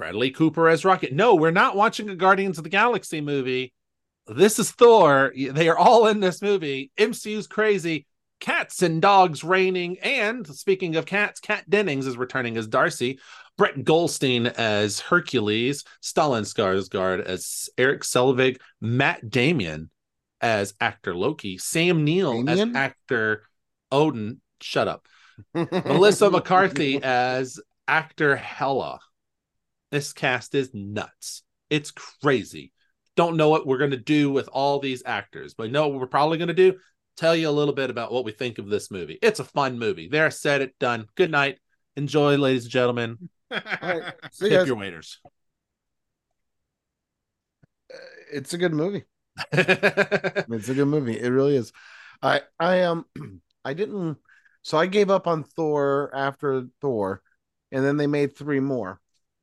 Bradley 0.00 0.30
Cooper 0.30 0.66
as 0.66 0.82
Rocket. 0.82 1.12
No, 1.12 1.34
we're 1.34 1.50
not 1.50 1.76
watching 1.76 2.08
a 2.08 2.16
Guardians 2.16 2.56
of 2.56 2.64
the 2.64 2.70
Galaxy 2.70 3.20
movie. 3.20 3.74
This 4.26 4.58
is 4.58 4.70
Thor. 4.70 5.30
They 5.36 5.68
are 5.68 5.76
all 5.76 6.06
in 6.06 6.20
this 6.20 6.40
movie. 6.40 6.90
MCU's 6.96 7.46
crazy. 7.46 8.06
Cats 8.40 8.80
and 8.80 9.02
dogs 9.02 9.44
raining. 9.44 9.98
And 9.98 10.46
speaking 10.46 10.96
of 10.96 11.04
cats, 11.04 11.38
Kat 11.38 11.68
Dennings 11.68 12.06
is 12.06 12.16
returning 12.16 12.56
as 12.56 12.66
Darcy. 12.66 13.18
Brett 13.58 13.84
Goldstein 13.84 14.46
as 14.46 15.00
Hercules. 15.00 15.84
Stellan 16.02 16.46
Skarsgård 16.46 17.22
as 17.22 17.68
Erik 17.76 18.00
Selvig. 18.00 18.58
Matt 18.80 19.28
Damien 19.28 19.90
as 20.40 20.72
actor 20.80 21.14
Loki. 21.14 21.58
Sam 21.58 22.04
Neill 22.04 22.42
Damien? 22.42 22.70
as 22.70 22.74
actor 22.74 23.42
Odin. 23.92 24.40
Shut 24.62 24.88
up. 24.88 25.06
Melissa 25.52 26.30
McCarthy 26.30 27.02
as 27.02 27.60
actor 27.86 28.34
Hela. 28.34 29.00
This 29.90 30.12
cast 30.12 30.54
is 30.54 30.70
nuts. 30.72 31.42
It's 31.68 31.90
crazy. 31.90 32.72
Don't 33.16 33.36
know 33.36 33.48
what 33.48 33.66
we're 33.66 33.78
going 33.78 33.90
to 33.90 33.96
do 33.96 34.30
with 34.30 34.48
all 34.48 34.78
these 34.78 35.02
actors, 35.04 35.54
but 35.54 35.70
know 35.70 35.88
what 35.88 36.00
we're 36.00 36.06
probably 36.06 36.38
going 36.38 36.48
to 36.48 36.54
do. 36.54 36.78
Tell 37.16 37.34
you 37.34 37.48
a 37.48 37.50
little 37.50 37.74
bit 37.74 37.90
about 37.90 38.12
what 38.12 38.24
we 38.24 38.32
think 38.32 38.58
of 38.58 38.68
this 38.68 38.90
movie. 38.90 39.18
It's 39.20 39.40
a 39.40 39.44
fun 39.44 39.78
movie. 39.78 40.08
There, 40.08 40.30
said 40.30 40.62
it, 40.62 40.78
done. 40.78 41.06
Good 41.16 41.30
night. 41.30 41.58
Enjoy, 41.96 42.36
ladies 42.36 42.64
and 42.64 42.72
gentlemen. 42.72 43.28
right. 43.50 44.14
See 44.30 44.48
Tip 44.48 44.60
guys. 44.60 44.66
your 44.68 44.76
waiters. 44.76 45.18
It's 48.32 48.54
a 48.54 48.58
good 48.58 48.72
movie. 48.72 49.04
It's 49.52 50.68
a 50.68 50.74
good 50.74 50.86
movie. 50.86 51.18
It 51.18 51.28
really 51.28 51.56
is. 51.56 51.72
I 52.22 52.42
I 52.58 52.82
um 52.82 53.06
I 53.64 53.74
didn't 53.74 54.18
so 54.62 54.78
I 54.78 54.86
gave 54.86 55.10
up 55.10 55.26
on 55.26 55.44
Thor 55.44 56.10
after 56.14 56.66
Thor, 56.80 57.22
and 57.72 57.84
then 57.84 57.96
they 57.96 58.06
made 58.06 58.36
three 58.36 58.60
more. 58.60 59.00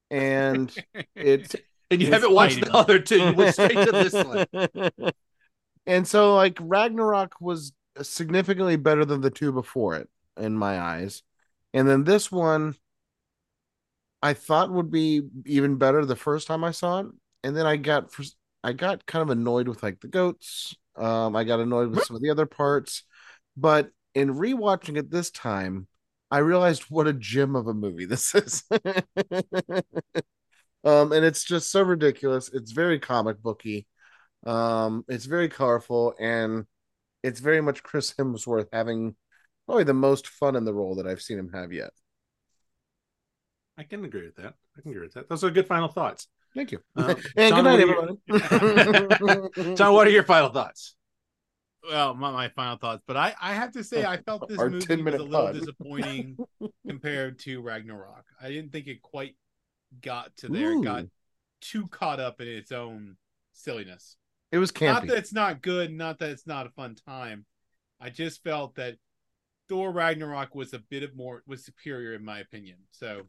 And 0.10 0.74
it 1.16 1.56
And 1.90 2.02
you 2.02 2.12
haven't 2.12 2.34
watched 2.34 2.62
the 2.62 2.76
other 2.76 3.00
two. 3.00 3.18
You 3.18 3.34
went 3.34 3.54
straight 3.54 3.72
to 3.74 3.92
this 3.92 4.14
one. 4.14 5.12
and 5.86 6.08
so 6.08 6.36
like 6.36 6.58
Ragnarok 6.62 7.36
was 7.40 7.72
significantly 8.02 8.76
better 8.76 9.06
than 9.06 9.22
the 9.22 9.30
two 9.30 9.52
before 9.52 9.96
it 9.96 10.10
in 10.38 10.54
my 10.54 10.80
eyes. 10.80 11.24
And 11.74 11.88
then 11.88 12.04
this 12.04 12.32
one 12.32 12.76
I 14.22 14.34
thought 14.34 14.72
would 14.72 14.92
be 14.92 15.22
even 15.46 15.78
better 15.78 16.04
the 16.04 16.16
first 16.16 16.48
time 16.48 16.64
I 16.64 16.72
saw 16.72 17.02
it. 17.02 17.08
And 17.44 17.56
then 17.56 17.66
I 17.66 17.78
got 17.78 18.12
I 18.64 18.74
got 18.74 19.06
kind 19.06 19.22
of 19.22 19.30
annoyed 19.30 19.68
with 19.68 19.82
like 19.82 20.02
the 20.02 20.08
goats. 20.08 20.76
Um 20.98 21.36
I 21.36 21.46
got 21.46 21.62
annoyed 21.62 21.92
with 21.92 22.04
some 22.04 22.18
of 22.18 22.22
the 22.22 22.32
other 22.32 22.46
parts. 22.46 23.04
But 23.56 23.92
in 24.14 24.34
rewatching 24.34 24.98
it 24.98 25.10
this 25.10 25.32
time, 25.32 25.88
I 26.30 26.40
realized 26.40 26.84
what 26.90 27.08
a 27.08 27.14
gem 27.14 27.56
of 27.56 27.68
a 27.68 27.74
movie 27.74 28.06
this 28.06 28.36
is. 28.36 28.64
um, 30.84 31.12
and 31.12 31.26
it's 31.26 31.44
just 31.44 31.72
so 31.72 31.82
ridiculous. 31.84 32.50
It's 32.54 32.72
very 32.72 33.00
comic 33.00 33.42
booky. 33.42 33.88
Um, 34.46 35.04
it's 35.08 35.26
very 35.26 35.50
colorful, 35.50 36.14
and 36.20 36.66
it's 37.24 37.40
very 37.40 37.62
much 37.62 37.84
Chris 37.84 38.14
Hemsworth 38.14 38.68
having 38.72 39.16
probably 39.66 39.84
the 39.84 39.94
most 39.94 40.28
fun 40.28 40.56
in 40.56 40.66
the 40.66 40.74
role 40.74 40.96
that 40.96 41.08
I've 41.08 41.22
seen 41.22 41.40
him 41.40 41.52
have 41.54 41.72
yet. 41.74 41.92
I 43.78 43.84
can 43.84 44.04
agree 44.06 44.26
with 44.26 44.36
that. 44.38 44.56
I 44.78 44.82
can 44.82 44.92
agree 44.92 45.04
with 45.04 45.14
that. 45.14 45.30
Those 45.30 45.44
are 45.44 45.52
good 45.52 45.68
final 45.68 45.88
thoughts. 45.88 46.28
Thank 46.56 46.72
you. 46.72 46.80
Uh, 46.96 47.14
and 47.38 47.54
Jon, 47.54 47.64
good 47.64 48.20
night, 48.28 48.30
everybody. 48.30 49.76
Jon, 49.76 49.94
what 49.94 50.08
are 50.08 50.12
your 50.12 50.24
final 50.24 50.50
thoughts? 50.50 50.96
Well, 51.90 52.14
my, 52.14 52.32
my 52.32 52.50
final 52.50 52.78
thoughts, 52.78 53.04
but 53.08 53.18
I, 53.18 53.34
I 53.42 53.54
have 53.54 53.72
to 53.74 53.84
say 53.84 54.06
I 54.06 54.18
felt 54.18 54.48
this 54.48 54.60
Our 54.60 54.70
movie 54.70 55.02
was 55.02 55.14
a 55.16 55.24
little 55.24 55.46
pod. 55.48 55.54
disappointing 55.56 56.38
compared 56.88 57.40
to 57.40 57.62
Ragnarok. 57.62 58.26
I 58.42 58.50
didn't 58.50 58.72
think 58.72 58.88
it 58.88 59.02
quite 59.02 59.36
got 60.02 60.36
to 60.38 60.50
there. 60.50 60.74
It 60.74 60.84
got 60.84 61.06
too 61.62 61.88
caught 61.88 62.20
up 62.20 62.42
in 62.42 62.48
its 62.48 62.72
own 62.72 63.18
silliness. 63.54 64.18
It 64.52 64.60
was 64.60 64.72
Not 64.80 65.08
that 65.08 65.18
it's 65.18 65.34
not 65.34 65.62
good, 65.62 65.92
not 65.92 66.20
that 66.20 66.30
it's 66.30 66.48
not 66.48 66.68
a 66.68 66.70
fun 66.70 66.96
time. 67.08 67.46
I 68.00 68.10
just 68.10 68.44
felt 68.44 68.76
that 68.76 68.98
Thor 69.68 69.92
Ragnarok 69.92 70.56
was 70.56 70.74
a 70.74 70.80
bit 70.80 71.04
of 71.04 71.16
more 71.16 71.44
was 71.48 71.66
superior 71.66 72.14
in 72.14 72.24
my 72.24 72.40
opinion. 72.40 72.78
So 72.92 73.24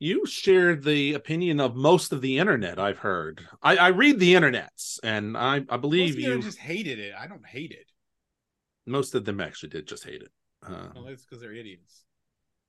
You 0.00 0.26
shared 0.26 0.84
the 0.84 1.14
opinion 1.14 1.58
of 1.60 1.74
most 1.74 2.12
of 2.12 2.20
the 2.20 2.38
internet. 2.38 2.78
I've 2.78 2.98
heard. 2.98 3.40
I, 3.62 3.76
I 3.76 3.88
read 3.88 4.20
the 4.20 4.34
internets, 4.34 4.98
and 5.02 5.36
I, 5.36 5.56
I 5.56 5.58
most 5.58 5.80
believe 5.80 6.18
you. 6.18 6.40
just 6.40 6.58
hated 6.58 6.98
it. 7.00 7.14
I 7.18 7.26
don't 7.26 7.44
hate 7.44 7.72
it. 7.72 7.86
Most 8.86 9.14
of 9.14 9.24
them 9.24 9.40
actually 9.40 9.70
did 9.70 9.88
just 9.88 10.04
hate 10.04 10.22
it. 10.22 10.30
Uh, 10.64 10.88
Well, 10.94 11.04
that's 11.04 11.24
because 11.24 11.40
they're 11.40 11.52
idiots. 11.52 12.04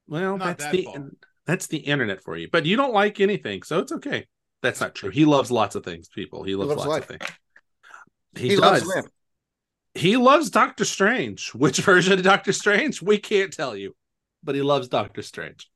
well, 0.08 0.38
Not 0.38 0.58
that's 0.58 0.64
that 0.66 0.72
the 0.72 0.84
far. 0.86 1.10
that's 1.46 1.68
the 1.68 1.78
internet 1.78 2.22
for 2.22 2.36
you. 2.36 2.48
But 2.52 2.66
you 2.66 2.76
don't 2.76 2.94
like 2.94 3.20
anything, 3.20 3.62
so 3.64 3.80
it's 3.80 3.92
okay. 3.92 4.26
That's 4.62 4.82
not 4.82 4.96
true. 4.96 5.10
He 5.12 5.26
loves 5.26 5.52
lots 5.52 5.76
of 5.76 5.86
things. 5.86 6.10
People, 6.10 6.44
he 6.44 6.56
loves, 6.56 6.70
loves 6.70 6.80
lots 6.80 6.90
life. 6.90 7.10
of 7.10 7.20
things. 7.20 7.32
He, 8.38 8.50
he 8.50 8.56
does. 8.56 8.60
loves 8.84 8.88
lamp. 8.88 9.08
he 9.94 10.18
loves 10.18 10.50
Doctor 10.50 10.84
Strange. 10.86 11.50
Which 11.54 11.78
version 11.82 12.14
of 12.14 12.24
Doctor 12.24 12.54
Strange? 12.54 13.02
We 13.02 13.18
can't 13.20 13.54
tell 13.54 13.76
you, 13.76 13.96
but 14.44 14.56
he 14.56 14.62
loves 14.62 14.88
Doctor 14.88 15.22
Strange. 15.22 15.70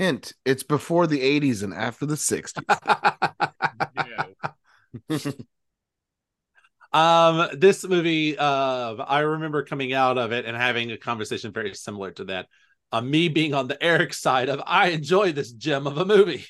Hint: 0.00 0.32
It's 0.46 0.62
before 0.62 1.06
the 1.06 1.20
'80s 1.20 1.62
and 1.62 1.74
after 1.74 2.06
the 2.06 2.14
'60s. 2.14 2.64
Um 6.92 7.50
this 7.56 7.86
movie 7.86 8.36
uh 8.36 8.96
i 9.04 9.20
remember 9.20 9.62
coming 9.62 9.92
out 9.92 10.18
of 10.18 10.32
it 10.32 10.44
and 10.44 10.56
having 10.56 10.90
a 10.90 10.96
conversation 10.96 11.52
very 11.52 11.72
similar 11.72 12.10
to 12.10 12.24
that 12.24 12.48
uh, 12.90 13.00
me 13.00 13.28
being 13.28 13.54
on 13.54 13.68
the 13.68 13.80
eric 13.92 14.12
side 14.12 14.48
of 14.48 14.60
i 14.66 14.88
enjoy 14.88 15.30
this 15.30 15.52
gem 15.52 15.86
of 15.86 15.98
a 15.98 16.04
movie. 16.04 16.44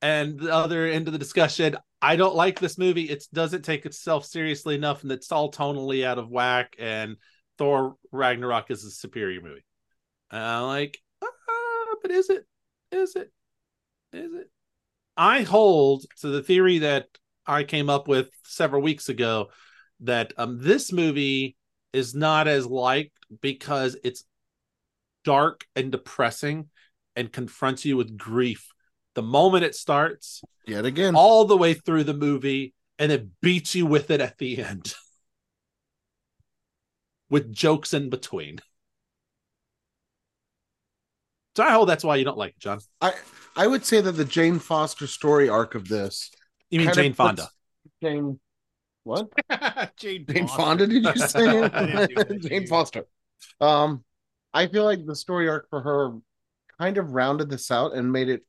And 0.00 0.38
the 0.38 0.54
other 0.54 0.86
end 0.86 1.08
of 1.08 1.12
the 1.12 1.18
discussion 1.18 1.76
i 2.00 2.14
don't 2.14 2.36
like 2.36 2.60
this 2.60 2.78
movie. 2.78 3.10
It 3.10 3.24
doesn't 3.32 3.64
take 3.64 3.86
itself 3.86 4.24
seriously 4.24 4.76
enough 4.76 5.02
and 5.02 5.10
it's 5.10 5.32
all 5.32 5.50
tonally 5.50 6.04
out 6.04 6.18
of 6.20 6.30
whack 6.30 6.76
and 6.78 7.16
thor 7.58 7.96
ragnarok 8.12 8.70
is 8.70 8.84
a 8.84 8.90
superior 8.92 9.40
movie. 9.40 9.64
I'm 10.30 10.62
like 10.66 11.00
ah, 11.24 11.94
but 12.02 12.12
is 12.12 12.30
it 12.30 12.46
is 12.90 13.16
it? 13.16 13.32
Is 14.12 14.32
it? 14.32 14.50
I 15.16 15.42
hold 15.42 16.04
to 16.20 16.28
the 16.28 16.42
theory 16.42 16.78
that 16.78 17.06
I 17.46 17.64
came 17.64 17.88
up 17.88 18.08
with 18.08 18.30
several 18.44 18.82
weeks 18.82 19.08
ago 19.08 19.48
that 20.00 20.32
um 20.36 20.58
this 20.60 20.92
movie 20.92 21.56
is 21.92 22.14
not 22.14 22.48
as 22.48 22.66
liked 22.66 23.16
because 23.40 23.96
it's 24.04 24.24
dark 25.24 25.64
and 25.74 25.90
depressing 25.90 26.68
and 27.14 27.32
confronts 27.32 27.84
you 27.84 27.96
with 27.96 28.16
grief. 28.16 28.72
The 29.14 29.22
moment 29.22 29.64
it 29.64 29.74
starts 29.74 30.42
Yet 30.66 30.84
again, 30.84 31.14
all 31.14 31.46
the 31.46 31.56
way 31.56 31.74
through 31.74 32.04
the 32.04 32.14
movie 32.14 32.74
and 32.98 33.10
it 33.10 33.40
beats 33.40 33.74
you 33.74 33.86
with 33.86 34.10
it 34.10 34.20
at 34.20 34.38
the 34.38 34.62
end. 34.62 34.94
With 37.28 37.52
jokes 37.52 37.92
in 37.92 38.08
between 38.08 38.60
so 41.56 41.64
i 41.64 41.70
hold 41.72 41.88
that's 41.88 42.04
why 42.04 42.16
you 42.16 42.24
don't 42.24 42.38
like 42.38 42.50
it 42.50 42.58
jon 42.60 42.78
I 43.00 43.12
I 43.58 43.66
would 43.66 43.86
say 43.86 44.02
that 44.02 44.12
the 44.12 44.24
Jane 44.26 44.58
Foster 44.58 45.06
story 45.06 45.48
arc 45.48 45.74
of 45.74 45.88
this. 45.88 46.30
you 46.68 46.80
mean 46.80 46.92
jane 46.92 47.14
fonda 47.14 47.48
Jane, 48.02 48.38
what? 49.04 49.28
Jane, 49.96 50.26
Jane 50.28 50.48
Foster. 50.48 50.62
Fonda? 50.62 50.86
Did 50.86 51.04
you 51.04 51.08
I 51.10 51.12
didn't 51.12 51.20
do 51.20 51.26
say? 51.28 52.06
that, 52.14 52.40
Jane. 52.48 52.66
Foster. 52.66 53.06
Um, 53.60 54.04
I 54.52 54.66
feel 54.66 54.84
like 54.84 55.04
the 55.06 55.16
story 55.16 55.48
arc 55.48 55.68
for 55.70 55.80
her 55.80 56.18
kind 56.78 56.98
of 56.98 57.12
rounded 57.12 57.50
this 57.50 57.70
out 57.70 57.94
and 57.94 58.12
made 58.12 58.28
it 58.28 58.42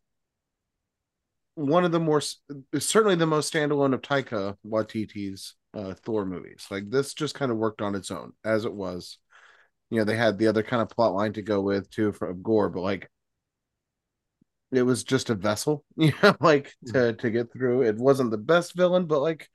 one 1.56 1.86
of 1.86 1.92
the 1.92 2.00
more 2.00 2.22
certainly 2.78 3.16
the 3.16 3.26
most 3.26 3.52
standalone 3.54 3.94
of 3.94 4.02
Taika 4.02 4.56
Waititi's 4.66 5.56
uh, 5.74 5.94
Thor 5.94 6.26
movies. 6.26 6.68
Like 6.70 6.90
this 6.90 7.14
just 7.14 7.36
kind 7.36 7.52
of 7.52 7.58
worked 7.58 7.82
on 7.82 7.96
its 7.96 8.12
own 8.12 8.34
as 8.46 8.66
it 8.66 8.74
was. 8.74 9.18
You 9.90 10.00
know, 10.00 10.04
they 10.06 10.18
had 10.18 10.38
the 10.38 10.48
other 10.48 10.64
kind 10.64 10.82
of 10.82 10.90
plot 10.90 11.14
line 11.14 11.34
to 11.34 11.42
go 11.42 11.62
with 11.62 11.90
too 11.90 12.12
for 12.12 12.30
of 12.30 12.44
Gorr, 12.44 12.70
but 12.70 12.82
like 12.82 13.10
it 14.72 14.82
was 14.84 15.04
just 15.04 15.30
a 15.30 15.36
vessel, 15.36 15.84
you 15.98 16.12
know, 16.22 16.36
like 16.40 16.74
to 16.88 17.14
to 17.14 17.30
get 17.30 17.52
through. 17.52 17.84
It 17.84 17.98
wasn't 17.98 18.32
the 18.32 18.38
best 18.38 18.76
villain, 18.76 19.06
but 19.06 19.22
like 19.22 19.50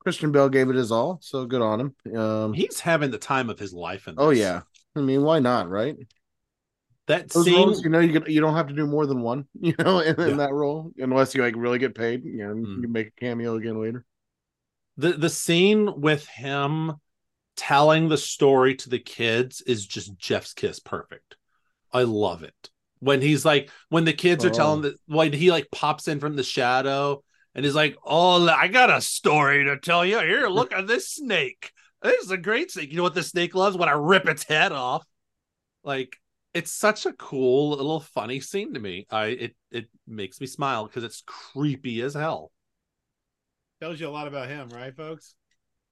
Christian 0.00 0.32
Bale 0.32 0.48
gave 0.48 0.70
it 0.70 0.76
his 0.76 0.92
all, 0.92 1.18
so 1.22 1.46
good 1.46 1.62
on 1.62 1.80
him. 1.80 2.16
Um, 2.16 2.54
he's 2.54 2.80
having 2.80 3.10
the 3.10 3.18
time 3.18 3.50
of 3.50 3.58
his 3.58 3.72
life 3.72 4.08
in 4.08 4.14
oh 4.18 4.30
yeah, 4.30 4.62
I 4.94 5.00
mean, 5.00 5.22
why 5.22 5.38
not, 5.40 5.68
right? 5.68 5.96
that 7.06 7.30
Those 7.32 7.44
scene 7.44 7.68
roles, 7.68 7.84
you 7.84 7.90
know, 7.90 8.00
you 8.00 8.22
you 8.26 8.40
don't 8.40 8.54
have 8.54 8.68
to 8.68 8.74
do 8.74 8.86
more 8.86 9.06
than 9.06 9.20
one, 9.22 9.46
you 9.60 9.74
know, 9.78 10.00
in, 10.00 10.20
in 10.20 10.36
that 10.38 10.52
role, 10.52 10.92
unless 10.98 11.34
you 11.34 11.42
like 11.42 11.54
really 11.56 11.78
get 11.78 11.94
paid. 11.94 12.24
You 12.24 12.38
know, 12.38 12.54
Mm. 12.54 12.76
you 12.76 12.82
can 12.82 12.92
make 12.92 13.08
a 13.08 13.20
cameo 13.20 13.56
again 13.56 13.80
later. 13.80 14.04
the 14.96 15.12
the 15.12 15.30
scene 15.30 16.00
with 16.00 16.26
him 16.26 16.92
telling 17.56 18.08
the 18.08 18.18
story 18.18 18.74
to 18.76 18.90
the 18.90 18.98
kids 18.98 19.60
is 19.62 19.86
just 19.86 20.16
Jeff's 20.18 20.54
kiss 20.54 20.78
perfect. 20.80 21.36
I 21.92 22.02
love 22.02 22.42
it. 22.42 22.70
When 23.00 23.20
he's 23.22 23.44
like 23.44 23.70
when 23.90 24.04
the 24.04 24.12
kids 24.12 24.44
are 24.44 24.50
Oh. 24.50 24.50
telling 24.50 24.82
the 24.82 24.96
when 25.06 25.32
he 25.32 25.50
like 25.50 25.68
pops 25.72 26.08
in 26.08 26.20
from 26.20 26.36
the 26.36 26.42
shadow 26.42 27.22
and 27.54 27.64
he's 27.64 27.74
like, 27.74 27.96
"Oh, 28.04 28.46
I 28.48 28.68
got 28.68 28.90
a 28.90 29.00
story 29.00 29.64
to 29.64 29.78
tell 29.78 30.04
you. 30.04 30.18
Here, 30.20 30.48
look 30.48 30.72
at 30.72 30.86
this 30.86 31.10
snake. 31.10 31.72
This 32.02 32.24
is 32.24 32.30
a 32.30 32.36
great 32.38 32.70
snake. 32.70 32.90
You 32.90 32.96
know 32.98 33.02
what 33.02 33.14
the 33.14 33.22
snake 33.22 33.54
loves 33.54 33.76
when 33.76 33.88
I 33.88 33.92
rip 33.92 34.26
its 34.26 34.44
head 34.44 34.72
off?" 34.72 35.06
Like 35.84 36.16
it's 36.54 36.72
such 36.72 37.06
a 37.06 37.12
cool 37.12 37.70
little 37.70 38.00
funny 38.00 38.40
scene 38.40 38.74
to 38.74 38.80
me. 38.80 39.06
I 39.10 39.26
it 39.26 39.56
it 39.70 39.88
makes 40.06 40.40
me 40.40 40.46
smile 40.46 40.86
because 40.86 41.04
it's 41.04 41.22
creepy 41.26 42.00
as 42.02 42.14
hell. 42.14 42.52
Tells 43.80 44.00
you 44.00 44.08
a 44.08 44.10
lot 44.10 44.26
about 44.28 44.48
him, 44.48 44.68
right, 44.70 44.94
folks? 44.94 45.34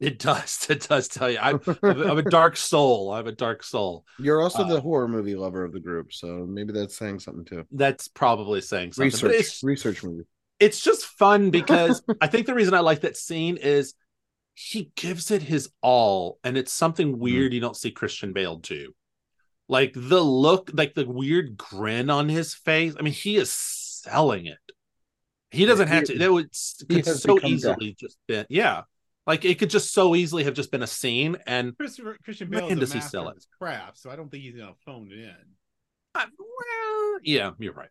It 0.05 0.19
does. 0.19 0.67
It 0.71 0.87
does 0.89 1.09
tell 1.09 1.31
you. 1.31 1.39
I'm, 1.43 1.61
I'm, 1.83 2.19
a 2.19 2.23
dark 2.23 2.57
soul. 2.57 3.13
I'm 3.13 3.27
a 3.27 3.33
dark 3.33 3.63
soul. 3.63 4.05
You're 4.19 4.43
also 4.43 4.63
Uh, 4.63 4.69
the 4.69 4.81
horror 4.81 5.09
movie 5.09 5.35
lover 5.35 5.65
of 5.65 5.73
the 5.73 5.81
group, 5.81 6.13
so 6.13 6.47
maybe 6.47 6.73
that's 6.73 6.97
saying 6.97 7.21
something 7.21 7.45
too. 7.45 7.65
That's 7.71 8.09
probably 8.09 8.61
saying 8.61 8.93
something. 8.93 9.07
Research, 9.07 9.33
it's 9.35 9.63
research 9.63 10.05
movie. 10.05 10.25
it's 10.61 10.81
just 10.81 11.07
fun 11.07 11.51
because 11.59 12.03
I 12.21 12.27
think 12.27 12.47
the 12.47 12.55
reason 12.55 12.75
I 12.75 12.81
like 12.81 13.01
that 13.01 13.17
scene 13.17 13.57
is 13.57 13.95
he 14.55 14.91
gives 14.95 15.31
it 15.31 15.43
his 15.43 15.71
all, 15.81 16.39
and 16.45 16.57
it's 16.57 16.73
something 16.73 17.19
weird 17.19 17.53
you 17.55 17.61
don't 17.61 17.77
see 17.77 17.91
Christian 17.91 18.33
Bale 18.33 18.57
do. 18.57 18.95
Like 19.69 19.93
the 19.95 20.21
look, 20.21 20.71
like 20.75 20.95
the 20.95 21.07
weird 21.07 21.57
grin 21.57 22.11
on 22.11 22.29
his 22.29 22.55
face. 22.55 22.95
I 22.99 23.03
mean, 23.03 23.15
he 23.15 23.37
is 23.37 23.51
selling 23.51 24.47
it. 24.47 24.59
He 25.51 25.65
doesn't 25.65 25.89
he- 25.89 25.95
have 25.95 26.05
to. 26.05 26.19
That 26.19 26.33
would 26.33 26.51
could 26.91 27.07
so 27.07 27.39
easily 27.43 27.97
just 27.99 28.19
been 28.27 28.47
yeah. 28.51 28.83
Like 29.27 29.45
it 29.45 29.59
could 29.59 29.71
just 29.71 29.93
so 29.93 30.15
easily 30.15 30.45
have 30.45 30.55
just 30.55 30.71
been 30.71 30.83
a 30.83 30.87
scene, 30.87 31.37
and 31.47 31.77
Christopher, 31.77 32.19
Christian 32.25 32.49
Bale 32.51 32.71
is 32.71 32.81
a 32.83 32.87
master 32.87 33.27
of 33.29 33.35
his 33.35 33.47
craft, 33.59 33.99
so 33.99 34.11
I 34.11 34.17
don't 34.17 34.31
think 34.31 34.43
he's 34.45 34.57
gonna 34.57 34.75
phone 34.85 35.11
it 35.13 35.19
in. 35.19 35.37
uh, 36.15 36.27
well, 36.39 37.19
yeah, 37.23 37.53
you're 37.59 37.73
right. 37.73 37.91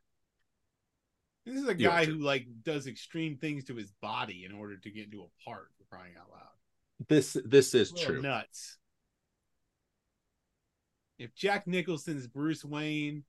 This 1.46 1.56
is 1.56 1.68
a 1.68 1.76
You're 1.78 1.92
guy 1.92 1.98
right. 2.00 2.08
who 2.08 2.16
like 2.20 2.46
does 2.64 2.88
extreme 2.88 3.38
things 3.38 3.66
to 3.66 3.76
his 3.76 3.92
body 4.02 4.46
in 4.46 4.54
order 4.54 4.78
to 4.78 4.90
get 4.92 5.06
into 5.06 5.24
a 5.24 5.50
part 5.50 5.70
for 5.78 5.84
crying 5.96 6.14
out 6.20 6.30
loud. 6.32 6.42
This 7.08 7.36
this 7.46 7.74
is 7.74 7.92
true. 7.92 8.22
nuts. 8.22 8.78
if 11.20 11.34
Jack 11.36 11.68
Nicholson's 11.68 12.28
Bruce 12.28 12.64
Wayne 12.66 13.24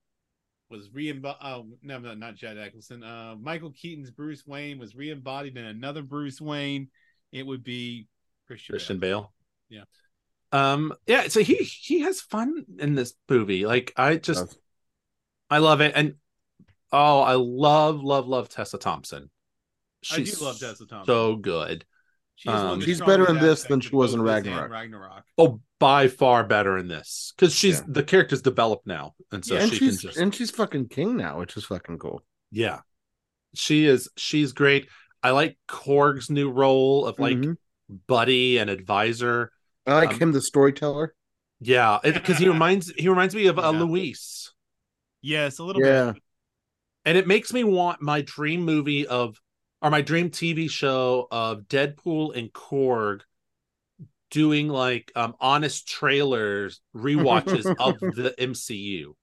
was 0.70 0.90
re-embodied, 0.92 1.40
oh 1.42 1.66
no, 1.82 1.98
no, 1.98 2.14
not 2.14 2.36
Jack 2.36 2.56
Nicholson. 2.56 3.02
Uh, 3.02 3.36
Michael 3.40 3.72
Keaton's 3.72 4.10
Bruce 4.10 4.46
Wayne 4.46 4.78
was 4.78 4.94
re-embodied 4.94 5.56
in 5.56 5.64
another 5.64 6.02
Bruce 6.02 6.40
Wayne, 6.40 6.88
it 7.34 7.46
would 7.46 7.62
be 7.64 8.06
Christian. 8.46 8.72
Christian 8.72 8.98
Bale. 8.98 9.32
Bale. 9.70 9.84
Yeah. 10.52 10.72
Um. 10.72 10.92
Yeah. 11.06 11.28
So 11.28 11.40
he 11.40 11.56
he 11.56 12.00
has 12.00 12.20
fun 12.20 12.64
in 12.78 12.94
this 12.94 13.14
movie. 13.28 13.66
Like 13.66 13.92
I 13.96 14.16
just 14.16 14.46
Does. 14.46 14.58
I 15.50 15.58
love 15.58 15.80
it, 15.80 15.92
and 15.94 16.14
oh, 16.92 17.20
I 17.20 17.34
love 17.34 18.02
love 18.02 18.26
love 18.26 18.48
Tessa 18.48 18.78
Thompson. 18.78 19.30
I 20.12 20.16
do 20.16 20.24
She's 20.26 20.40
love 20.40 20.58
Tessa 20.58 20.86
Thompson. 20.86 21.06
so 21.06 21.36
good. 21.36 21.84
She 22.36 22.48
is 22.48 22.54
one 22.54 22.64
of 22.66 22.70
um, 22.72 22.80
She's 22.80 23.00
better 23.00 23.28
in 23.28 23.36
this 23.38 23.62
than 23.62 23.80
she 23.80 23.94
was 23.94 24.12
in 24.12 24.20
both 24.20 24.26
this 24.26 24.36
and 24.36 24.46
Ragnarok. 24.46 24.70
Ragnarok. 24.70 25.24
Oh, 25.38 25.60
by 25.78 26.08
far 26.08 26.44
better 26.44 26.76
in 26.78 26.88
this 26.88 27.32
because 27.36 27.54
she's 27.54 27.78
Yeah. 27.78 27.86
the 27.88 28.02
character's 28.02 28.42
developed 28.42 28.86
now, 28.86 29.14
and 29.32 29.44
so 29.44 29.54
Yeah, 29.54 29.62
and 29.62 29.72
she 29.72 29.78
can 29.78 29.88
she's 29.88 30.02
just 30.02 30.18
and 30.18 30.34
she's 30.34 30.50
fucking 30.50 30.88
king 30.88 31.16
now, 31.16 31.38
which 31.38 31.56
is 31.56 31.64
fucking 31.64 31.98
cool. 31.98 32.22
yeah, 32.50 32.80
she 33.54 33.86
is. 33.86 34.08
She's 34.16 34.52
great. 34.52 34.88
I 35.24 35.32
like 35.32 35.58
Korg's 35.68 36.30
new 36.30 36.50
role 36.52 37.06
of 37.06 37.18
like 37.18 37.48
Mhm. 37.48 37.56
buddy 38.08 38.58
and 38.58 38.70
advisor. 38.70 39.52
I 39.86 39.94
like 39.94 40.12
um, 40.12 40.20
him, 40.20 40.32
the 40.32 40.40
storyteller. 40.42 41.14
Yeah, 41.60 41.98
because 42.02 42.38
he 42.38 42.48
reminds 42.48 42.90
he 42.96 43.08
reminds 43.08 43.34
me 43.34 43.46
of 43.46 43.58
uh, 43.58 43.70
Yeah. 43.70 43.78
Luis. 43.84 44.52
Yes, 45.22 45.58
a 45.58 45.64
little 45.64 45.82
Yeah, 45.82 46.12
bit. 46.12 46.22
and 47.04 47.18
it 47.18 47.26
makes 47.26 47.52
me 47.52 47.64
want 47.64 48.02
my 48.02 48.22
dream 48.22 48.62
movie 48.64 49.06
of 49.06 49.40
or 49.82 49.90
my 49.90 50.02
dream 50.02 50.30
TV 50.30 50.68
show 50.68 51.28
of 51.30 51.62
Deadpool 51.68 52.36
and 52.36 52.52
Korg 52.52 53.22
doing 54.30 54.68
like 54.68 55.12
um 55.14 55.34
honest 55.40 55.86
trailers 55.88 56.80
rewatches 56.94 57.70
of 57.78 58.00
the 58.10 58.34
MCU. 58.38 59.16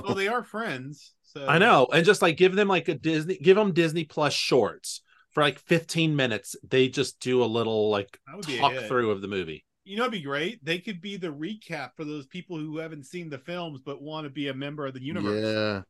Well, 0.00 0.14
they 0.16 0.26
are 0.28 0.42
friends. 0.42 1.14
So 1.34 1.46
I 1.46 1.58
know, 1.58 1.86
and 1.92 2.04
just 2.04 2.22
like 2.22 2.36
give 2.36 2.54
them 2.54 2.68
like 2.68 2.88
a 2.88 2.94
Disney, 2.94 3.36
give 3.38 3.56
them 3.56 3.72
Disney 3.72 4.04
Plus 4.04 4.32
shorts 4.32 5.02
for 5.30 5.42
like 5.42 5.58
15 5.58 6.16
minutes. 6.16 6.56
They 6.68 6.88
just 6.88 7.20
do 7.20 7.42
a 7.42 7.46
little 7.46 7.90
like 7.90 8.18
That 8.26 8.36
would 8.36 8.46
be 8.46 8.56
a 8.56 8.60
talk 8.60 8.74
through 8.86 9.10
of 9.10 9.20
the 9.20 9.28
movie. 9.28 9.64
You 9.84 9.96
know, 9.96 10.02
it'd 10.04 10.12
be 10.12 10.20
great. 10.22 10.64
They 10.64 10.78
could 10.78 11.00
be 11.00 11.16
the 11.16 11.28
recap 11.28 11.90
for 11.96 12.04
those 12.04 12.26
people 12.26 12.58
who 12.58 12.78
haven't 12.78 13.04
seen 13.06 13.30
the 13.30 13.38
films 13.38 13.80
but 13.84 14.02
want 14.02 14.24
to 14.24 14.30
be 14.30 14.48
a 14.48 14.54
member 14.54 14.86
of 14.86 14.94
the 14.94 15.02
universe. 15.02 15.44
yeah. 15.44 15.82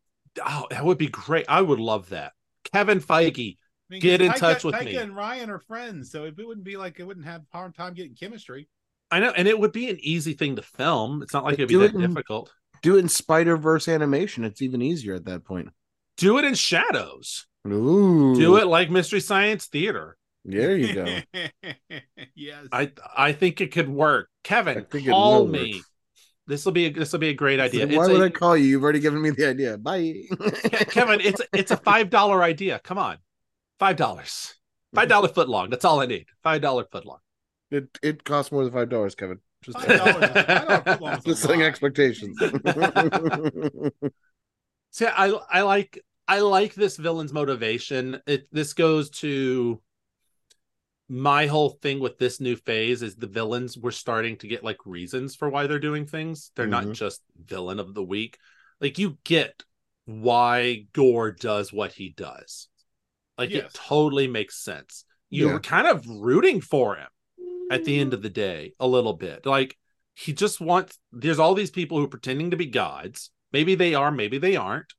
Oh, 0.46 0.66
that 0.70 0.84
would 0.84 0.98
be 0.98 1.08
great. 1.08 1.46
I 1.48 1.60
would 1.62 1.80
love 1.80 2.10
that. 2.10 2.32
Kevin 2.72 3.00
Feige, 3.00 3.56
I 3.56 3.92
mean, 3.94 4.00
Get 4.00 4.20
'cause 4.20 4.26
in 4.26 4.32
Taika- 4.32 4.38
touch 4.38 4.64
with 4.64 4.74
Taika 4.74 4.84
me. 4.84 4.96
and 4.96 5.16
Ryan 5.16 5.50
are 5.50 5.58
friends, 5.60 6.10
so 6.12 6.24
it 6.26 6.36
wouldn't 6.36 6.64
be 6.64 6.76
like 6.76 7.00
it 7.00 7.04
wouldn't 7.04 7.26
have 7.26 7.42
hard 7.52 7.74
time 7.74 7.94
getting 7.94 8.14
chemistry. 8.14 8.68
I 9.10 9.20
know, 9.20 9.30
and 9.30 9.48
it 9.48 9.58
would 9.58 9.72
be 9.72 9.88
an 9.88 9.96
easy 10.00 10.34
thing 10.34 10.56
to 10.56 10.62
film. 10.62 11.22
It's 11.22 11.32
not 11.32 11.44
like 11.44 11.54
it'd 11.54 11.68
be 11.68 11.74
Do 11.74 11.80
that 11.80 11.86
it 11.86 11.94
in- 11.94 12.00
difficult. 12.02 12.52
Do 12.82 12.96
it 12.96 13.00
in 13.00 13.08
Spider 13.08 13.56
Verse 13.56 13.88
animation. 13.88 14.44
It's 14.44 14.62
even 14.62 14.82
easier 14.82 15.14
at 15.14 15.24
that 15.26 15.44
point. 15.44 15.68
Do 16.16 16.38
it 16.38 16.44
in 16.44 16.54
shadows. 16.54 17.46
Ooh, 17.66 18.34
Do 18.34 18.56
it 18.56 18.66
like 18.66 18.90
Mystery 18.90 19.20
Science 19.20 19.66
Theater. 19.66 20.16
There 20.44 20.76
you 20.76 20.94
go. 20.94 21.18
yes. 22.34 22.66
I 22.72 22.92
I 23.16 23.32
think 23.32 23.60
it 23.60 23.72
could 23.72 23.88
work. 23.88 24.30
Kevin, 24.44 24.86
call 25.06 25.46
me. 25.46 25.82
This 26.46 26.64
will 26.64 26.72
be 26.72 26.86
a, 26.86 26.90
this 26.92 27.12
will 27.12 27.18
be 27.18 27.28
a 27.28 27.34
great 27.34 27.60
idea. 27.60 27.86
Why 27.86 28.04
It's 28.04 28.12
would 28.12 28.22
a- 28.22 28.24
I 28.26 28.30
call 28.30 28.56
you? 28.56 28.64
You've 28.64 28.82
already 28.82 29.00
given 29.00 29.20
me 29.20 29.30
the 29.30 29.48
idea. 29.50 29.76
Bye. 29.76 30.22
Kevin, 30.88 31.20
it's 31.20 31.42
it's 31.52 31.70
a 31.70 31.76
five 31.76 32.08
dollar 32.08 32.42
idea. 32.42 32.80
Come 32.82 32.96
on, 32.96 33.18
five 33.78 33.96
dollars, 33.96 34.54
five 34.94 35.08
dollar 35.08 35.28
foot 35.28 35.48
long. 35.50 35.68
That's 35.68 35.84
all 35.84 36.00
I 36.00 36.06
need. 36.06 36.24
Five 36.42 36.62
dollar 36.62 36.86
foot 36.90 37.04
long. 37.04 37.18
it 37.70 37.88
it 38.02 38.24
costs 38.24 38.50
more 38.50 38.64
than 38.64 38.72
five 38.72 38.88
dollars, 38.88 39.14
Kevin. 39.14 39.40
Just, 39.62 39.76
$5 39.78 39.90
is- 39.90 40.46
$5 40.46 40.84
footlong 40.84 41.18
is 41.18 41.24
a 41.24 41.28
just 41.28 41.42
setting 41.42 41.62
expectations. 41.62 42.38
See, 44.90 45.06
I 45.06 45.38
I 45.50 45.62
like 45.62 46.02
I 46.26 46.40
like 46.40 46.74
this 46.74 46.96
villain's 46.96 47.32
motivation. 47.32 48.20
It 48.26 48.48
this 48.52 48.72
goes 48.72 49.10
to 49.10 49.80
my 51.08 51.46
whole 51.46 51.70
thing 51.70 52.00
with 52.00 52.18
this 52.18 52.40
new 52.40 52.54
phase 52.56 53.02
is 53.02 53.16
the 53.16 53.26
villains 53.26 53.76
we're 53.78 53.90
starting 53.90 54.36
to 54.36 54.46
get 54.48 54.62
like 54.62 54.78
reasons 54.84 55.34
for 55.34 55.48
why 55.48 55.66
they're 55.66 55.78
doing 55.78 56.06
things. 56.06 56.50
They're 56.54 56.66
not 56.66 56.84
Mhm. 56.84 56.92
just 56.94 57.22
villain 57.36 57.80
of 57.80 57.94
the 57.94 58.02
week. 58.04 58.38
Like 58.80 58.98
you 58.98 59.18
get 59.24 59.62
why 60.04 60.86
Gorr 60.92 61.32
does 61.32 61.72
what 61.72 61.92
he 61.92 62.10
does. 62.10 62.68
Like 63.36 63.50
it 63.50 63.72
totally 63.72 64.26
makes 64.28 64.56
sense. 64.62 65.04
You're 65.30 65.54
Yeah. 65.54 65.58
kind 65.60 65.86
of 65.86 66.06
rooting 66.08 66.60
for 66.60 66.96
him 66.96 67.08
at 67.70 67.84
the 67.84 67.98
end 67.98 68.14
of 68.14 68.22
the 68.22 68.30
day 68.30 68.72
a 68.80 68.86
little 68.86 69.12
bit. 69.12 69.46
Like 69.46 69.76
he 70.14 70.32
just 70.32 70.60
wants 70.60 70.98
there's 71.12 71.38
all 71.38 71.54
these 71.54 71.70
people 71.70 71.98
who 71.98 72.04
are 72.04 72.08
pretending 72.08 72.50
to 72.50 72.56
be 72.56 72.66
gods. 72.66 73.30
Maybe 73.52 73.74
they 73.74 73.94
are, 73.94 74.10
maybe 74.10 74.38
they 74.38 74.56
aren't. 74.56 74.92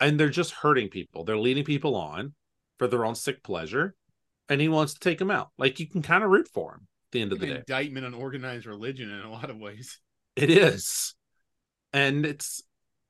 And 0.00 0.18
they're 0.18 0.28
just 0.28 0.52
hurting 0.52 0.88
people. 0.88 1.24
They're 1.24 1.38
leading 1.38 1.64
people 1.64 1.94
on 1.94 2.34
for 2.78 2.88
their 2.88 3.04
own 3.04 3.14
sick 3.14 3.42
pleasure. 3.42 3.94
And 4.48 4.60
he 4.60 4.68
wants 4.68 4.94
to 4.94 5.00
take 5.00 5.18
them 5.18 5.30
out. 5.30 5.50
Like 5.58 5.80
you 5.80 5.88
can 5.88 6.02
kind 6.02 6.24
of 6.24 6.30
root 6.30 6.48
for 6.52 6.72
him 6.74 6.80
at 6.80 7.12
the 7.12 7.22
end 7.22 7.32
of 7.32 7.38
the 7.38 7.46
an 7.46 7.52
day. 7.52 7.58
indictment 7.58 8.06
on 8.06 8.14
organized 8.14 8.66
religion 8.66 9.10
in 9.10 9.20
a 9.20 9.30
lot 9.30 9.48
of 9.48 9.58
ways. 9.58 9.98
It 10.36 10.50
is. 10.50 11.14
And 11.92 12.26
it's 12.26 12.62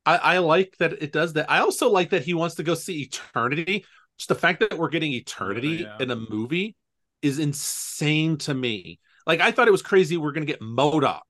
I, 0.05 0.17
I 0.17 0.39
like 0.39 0.77
that 0.79 1.03
it 1.03 1.13
does 1.13 1.35
that. 1.35 1.51
I 1.51 1.61
also 1.61 1.89
like 1.89 2.11
that 2.11 2.25
he 2.25 2.35
wants 2.35 2.57
to 2.57 2.63
go 2.63 2.75
see 2.75 3.03
eternity. 3.03 3.85
Just 4.19 4.29
the 4.29 4.35
fact 4.35 4.61
that 4.61 4.77
we're 4.77 4.89
getting 4.89 5.13
oh, 5.13 5.17
eternity 5.17 5.87
yeah. 5.87 5.97
in 5.99 6.11
a 6.11 6.17
movie 6.17 6.77
is 7.23 7.39
insane 7.39 8.37
to 8.39 8.53
me. 8.55 8.99
Like 9.27 9.41
I 9.41 9.53
thought 9.53 9.69
it 9.69 9.73
was 9.73 9.83
crazy 9.83 10.17
we're 10.17 10.33
gonna 10.33 10.47
get 10.47 10.61
MODOK. 10.61 11.21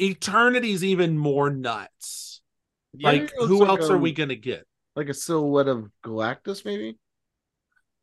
Eternity's 0.00 0.84
even 0.84 1.18
more 1.18 1.50
nuts. 1.50 2.40
Yeah, 2.94 3.10
like 3.10 3.32
who 3.36 3.60
like 3.60 3.68
else 3.80 3.88
a- 3.88 3.94
are 3.94 3.98
we 3.98 4.12
gonna 4.12 4.34
get? 4.36 4.64
like 4.96 5.08
a 5.08 5.14
silhouette 5.14 5.68
of 5.68 5.88
Galactus, 6.04 6.64
maybe? 6.64 6.98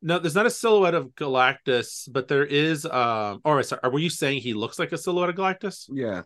No, 0.02 0.18
there's 0.20 0.36
not 0.36 0.46
a 0.46 0.50
silhouette 0.50 0.94
of 0.94 1.08
Galactus, 1.16 2.08
but 2.12 2.28
there 2.28 2.46
is 2.46 2.86
um 2.86 3.42
or 3.44 3.62
sorry, 3.64 3.82
were 3.92 4.00
you 4.00 4.10
saying 4.10 4.42
he 4.42 4.54
looks 4.54 4.80
like 4.80 4.92
a 4.92 4.98
silhouette 4.98 5.30
of 5.30 5.36
Galactus? 5.36 5.90
Yeah. 5.92 6.22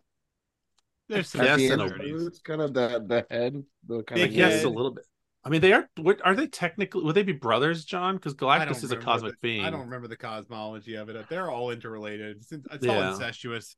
There's 1.08 1.30
some 1.30 1.44
Yes, 1.44 1.58
the 1.58 1.70
and 1.70 1.82
a- 1.82 1.88
similarities. 1.90 2.28
it's 2.28 2.40
kind 2.40 2.62
of 2.62 2.74
the 2.74 3.04
the 3.08 3.26
head, 3.32 3.64
the 3.88 4.04
kind 4.04 4.22
Big 4.22 4.30
of 4.32 4.36
Yes, 4.36 4.54
head. 4.58 4.66
a 4.66 4.70
little 4.70 4.92
bit. 4.94 5.06
I 5.44 5.50
mean, 5.50 5.62
they 5.62 5.72
are. 5.74 5.90
Are 6.24 6.36
they 6.36 6.48
technically? 6.48 7.02
Would 7.04 7.16
they 7.16 7.24
be 7.24 7.32
brothers, 7.32 7.86
Jon? 7.86 8.16
Because 8.16 8.34
Galactus 8.34 8.84
is 8.84 8.92
a 8.92 8.98
cosmic 8.98 9.34
the- 9.34 9.38
being. 9.42 9.64
I 9.66 9.70
don't 9.70 9.82
remember 9.82 10.08
the 10.08 10.18
cosmology 10.18 10.96
of 10.96 11.10
it. 11.10 11.30
They're 11.30 11.50
all 11.50 11.72
interrelated. 11.72 12.38
It's, 12.38 12.52
it's 12.52 12.86
Yeah. 12.86 12.96
all 12.96 13.14
incestuous. 13.14 13.76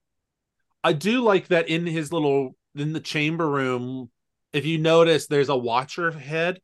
I 0.84 0.93
do 0.93 1.21
like 1.21 1.50
that 1.50 1.69
in 1.69 1.86
his 1.86 2.12
little 2.12 2.56
in 2.76 2.93
the 2.93 3.00
chamber 3.00 3.47
room. 3.47 4.10
If 4.54 4.65
you 4.65 4.80
notice, 4.80 5.28
there's 5.28 5.50
a 5.50 5.56
Watcher 5.56 6.12
head. 6.12 6.60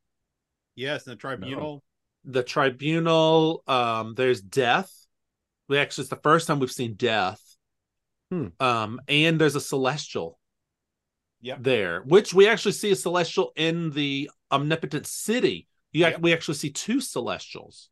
Yes, 0.75 1.05
and 1.05 1.13
the 1.13 1.19
tribunal. 1.19 1.83
The 2.25 2.43
Tribunal. 2.43 3.63
Um, 3.67 4.13
there's 4.15 4.41
Death. 4.41 4.91
We 5.69 5.77
actually 5.77 6.03
it's 6.03 6.09
the 6.09 6.17
first 6.17 6.47
time 6.47 6.59
we've 6.59 6.71
seen 6.71 6.95
Death. 6.95 7.41
Hmm. 8.31 8.47
Um, 8.59 8.99
and 9.07 9.39
there's 9.39 9.55
a 9.55 9.61
Celestial. 9.61 10.37
Yep. 11.41 11.57
There, 11.61 12.01
which 12.01 12.33
we 12.33 12.47
actually 12.47 12.71
see 12.71 12.91
a 12.91 12.95
Celestial 12.95 13.51
in 13.55 13.91
the 13.91 14.29
Omnipotent 14.51 15.05
City. 15.05 15.67
You 15.91 16.05
ac- 16.05 16.13
Yep. 16.13 16.21
we 16.21 16.33
actually 16.33 16.55
see 16.55 16.71
two 16.71 16.99
Celestials. 16.99 17.89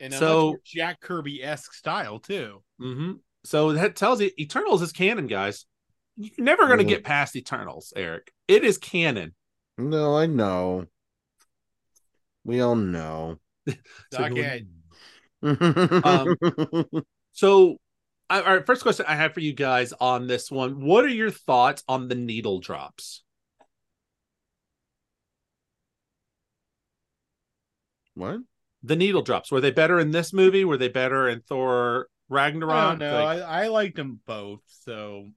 And 0.00 0.12
So- 0.12 0.56
Jack 0.64 1.00
Kirby 1.00 1.42
esque 1.44 1.72
style 1.74 2.18
too. 2.18 2.62
hmm 2.78 3.12
So 3.44 3.72
that 3.72 3.94
tells 3.96 4.20
you 4.20 4.30
Eternals 4.38 4.82
is 4.82 4.92
canon, 4.92 5.26
guys. 5.28 5.64
You're 6.16 6.44
never 6.44 6.66
going 6.66 6.78
to 6.78 6.84
Yeah. 6.84 6.90
get 6.96 7.04
past 7.04 7.36
Eternals, 7.36 7.92
Eric. 7.96 8.32
It 8.48 8.64
is 8.64 8.78
canon. 8.78 9.34
No, 9.78 10.16
I 10.16 10.26
know. 10.26 10.86
We 12.44 12.60
all 12.60 12.74
know. 12.76 13.38
Dockhead. 14.12 14.66
Um, 15.42 16.36
So, 17.34 17.72
I, 17.72 17.76
all 18.40 18.54
right, 18.56 18.66
first 18.66 18.82
question 18.82 19.04
I 19.08 19.14
have 19.16 19.34
for 19.34 19.40
you 19.40 19.52
guys 19.52 19.92
on 20.00 20.26
this 20.26 20.50
one: 20.50 20.80
What 20.84 21.04
are 21.04 21.08
your 21.08 21.30
thoughts 21.30 21.82
on 21.88 22.08
the 22.08 22.14
needle 22.14 22.60
drops? 22.60 23.22
what? 28.14 28.40
The 28.82 28.96
needle 28.96 29.22
drops 29.22 29.50
were 29.52 29.60
they 29.60 29.70
better 29.70 29.98
in 30.00 30.10
this 30.10 30.32
movie? 30.32 30.64
Were 30.64 30.76
they 30.76 30.88
better 30.88 31.28
in 31.28 31.40
Thor 31.40 32.08
Ragnarok? 32.28 32.98
don't. 32.98 33.12
Like, 33.12 33.42
I, 33.42 33.64
I 33.64 33.68
liked 33.68 33.96
them 33.96 34.20
both. 34.26 34.60
So 34.66 35.28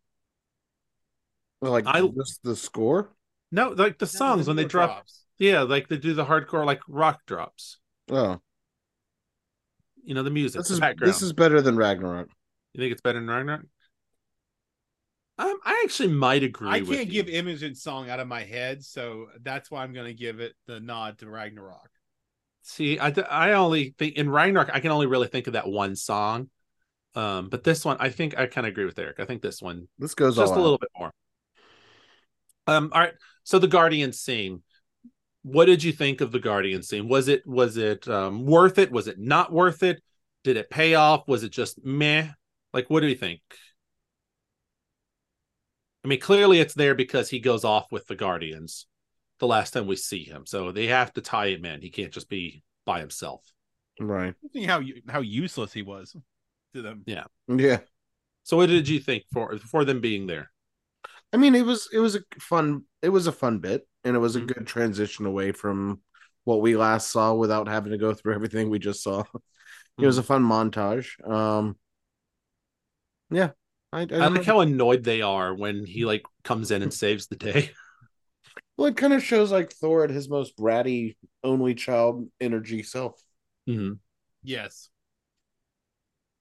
Well, 1.62 1.72
like 1.72 1.86
I- 1.88 2.02
just 2.02 2.42
the 2.44 2.56
score? 2.56 3.12
no, 3.52 3.70
like 3.70 4.00
the 4.00 4.08
songs 4.08 4.48
when 4.48 4.56
they 4.58 4.66
drop. 4.66 4.90
drops. 4.90 5.22
Yeah, 5.38 5.62
like 5.62 5.88
they 5.90 5.98
do 5.98 6.14
the 6.14 6.26
hardcore 6.26 6.66
like 6.66 6.82
rock 6.88 7.22
drops. 7.28 7.78
Oh, 8.10 8.40
You 10.04 10.16
know 10.16 10.24
the 10.24 10.30
music, 10.30 10.60
this 10.60 10.70
the 10.70 10.74
is 10.76 10.80
background. 10.80 11.14
this 11.14 11.22
is 11.22 11.34
better 11.34 11.62
than 11.62 11.76
Ragnarok. 11.78 12.30
You 12.76 12.82
think 12.82 12.92
it's 12.92 13.02
better 13.02 13.20
than 13.20 13.30
Ragnarok? 13.30 13.62
Um, 15.38 15.56
I 15.64 15.82
actually 15.86 16.10
might 16.10 16.44
agree. 16.44 16.70
I 16.70 16.82
can't 16.82 17.08
you. 17.08 17.24
give 17.24 17.30
Immigrant 17.30 17.78
Song 17.78 18.10
out 18.10 18.20
of 18.20 18.28
my 18.28 18.44
head, 18.44 18.84
so 18.84 19.28
that's 19.42 19.72
why 19.72 19.82
I'm 19.82 19.94
going 19.94 20.08
to 20.08 20.14
give 20.14 20.42
it 20.42 20.54
the 20.68 20.82
nod 20.82 21.20
to 21.20 21.30
Ragnarok. 21.30 21.90
See, 22.64 23.00
I 23.00 23.14
I 23.30 23.54
only 23.54 23.96
think 23.98 24.16
in 24.16 24.30
Ragnarok 24.30 24.72
I 24.74 24.82
can 24.82 24.92
only 24.92 25.06
really 25.08 25.28
think 25.28 25.48
of 25.48 25.54
that 25.54 25.68
one 25.68 25.96
song. 25.96 26.50
Um, 27.14 27.48
but 27.48 27.64
this 27.64 27.86
one, 27.86 27.96
I 28.02 28.10
think 28.10 28.38
I 28.38 28.46
kind 28.46 28.68
of 28.68 28.74
agree 28.74 28.84
with 28.84 29.00
Eric. 29.00 29.22
I 29.22 29.26
think 29.26 29.42
this 29.42 29.62
one 29.62 29.88
This 29.98 30.16
goes 30.16 30.36
just 30.36 30.54
a 30.54 30.60
little 30.60 30.78
bit 30.78 30.90
more. 31.00 31.12
Um, 32.68 32.90
all 32.94 33.00
right. 33.00 33.14
So 33.46 33.58
the 33.58 33.68
Guardian 33.68 34.12
scene. 34.12 34.64
What 35.44 35.66
did 35.66 35.82
you 35.82 35.94
think 35.94 36.20
of 36.20 36.34
the 36.34 36.40
Guardian 36.40 36.84
scene? 36.84 37.08
Was 37.08 37.30
it 37.30 37.48
was 37.48 37.78
it 37.78 38.06
um, 38.10 38.46
worth 38.46 38.80
it? 38.80 38.92
Was 38.92 39.08
it 39.08 39.18
not 39.18 39.54
worth 39.54 39.82
it? 39.82 40.04
Did 40.44 40.58
it 40.58 40.70
pay 40.70 40.96
off? 40.96 41.26
Was 41.28 41.44
it 41.44 41.52
just 41.52 41.86
meh? 41.86 42.30
Like, 42.76 42.90
what 42.90 43.00
do 43.00 43.08
you 43.08 43.16
think? 43.16 43.40
I 46.04 46.10
mean, 46.10 46.20
clearly 46.20 46.60
it's 46.60 46.74
there 46.74 46.94
because 46.94 47.30
he 47.30 47.40
goes 47.40 47.64
off 47.64 47.90
with 47.90 48.06
the 48.08 48.18
Guardians 48.18 48.86
the 49.40 49.48
last 49.48 49.72
time 49.72 49.88
we 49.88 49.96
see 49.96 50.26
him. 50.26 50.46
So 50.46 50.74
they 50.74 50.88
have 50.88 51.14
to 51.14 51.22
tie 51.22 51.48
him 51.48 51.64
in. 51.64 51.82
He 51.82 51.90
can't 51.90 52.12
just 52.12 52.28
be 52.28 52.64
by 52.86 53.00
himself. 53.00 53.42
Right. 53.98 54.34
See 54.52 54.66
how 54.66 54.82
how 55.08 55.22
useless 55.22 55.72
he 55.72 55.84
was 55.84 56.18
to 56.74 56.82
them. 56.82 57.04
Yeah. 57.06 57.24
Yeah. 57.48 57.80
So 58.44 58.58
what 58.58 58.68
did 58.68 58.90
you 58.90 59.00
think 59.00 59.24
for 59.32 59.58
for 59.58 59.86
them 59.86 60.02
being 60.02 60.28
there? 60.28 60.52
I 61.32 61.38
mean, 61.38 61.56
it 61.56 61.66
was 61.66 61.88
it 61.94 62.00
was 62.00 62.16
a 62.16 62.20
fun 62.42 62.84
it 63.02 63.10
was 63.10 63.28
a 63.28 63.32
fun 63.32 63.60
bit, 63.60 63.88
and 64.04 64.18
it 64.18 64.20
was 64.20 64.36
a 64.36 64.42
Mhm. 64.42 64.48
good 64.48 64.68
transition 64.68 65.26
away 65.26 65.54
from 65.54 66.02
what 66.44 66.60
we 66.60 66.76
last 66.76 67.10
saw 67.10 67.34
without 67.34 67.70
having 67.70 67.94
to 67.94 67.98
go 67.98 68.14
through 68.14 68.36
everything 68.36 68.70
we 68.70 68.80
just 68.80 69.02
saw. 69.02 69.24
It 69.98 70.06
was 70.06 70.18
a 70.18 70.24
fun 70.24 70.44
montage. 70.44 71.08
Um, 71.26 71.78
yeah, 73.30 73.52
I, 73.92 74.02
I, 74.02 74.08
I 74.12 74.28
like 74.28 74.46
how 74.46 74.60
annoyed 74.60 75.04
they 75.04 75.22
are 75.22 75.54
when 75.54 75.86
he 75.86 76.06
like 76.06 76.24
comes 76.44 76.72
in 76.72 76.82
and 76.82 76.94
saves 76.94 77.28
the 77.28 77.36
day. 77.36 77.72
well, 78.78 78.88
it 78.88 78.98
kind 78.98 79.14
of 79.14 79.24
shows 79.24 79.52
like 79.52 79.72
Thor 79.72 80.04
at 80.04 80.10
his 80.10 80.30
most 80.30 80.58
bratty, 80.58 81.16
only 81.44 81.76
child 81.76 82.28
energy 82.40 82.84
self. 82.84 83.20
Mhm. 83.68 84.00
Yes. 84.44 84.90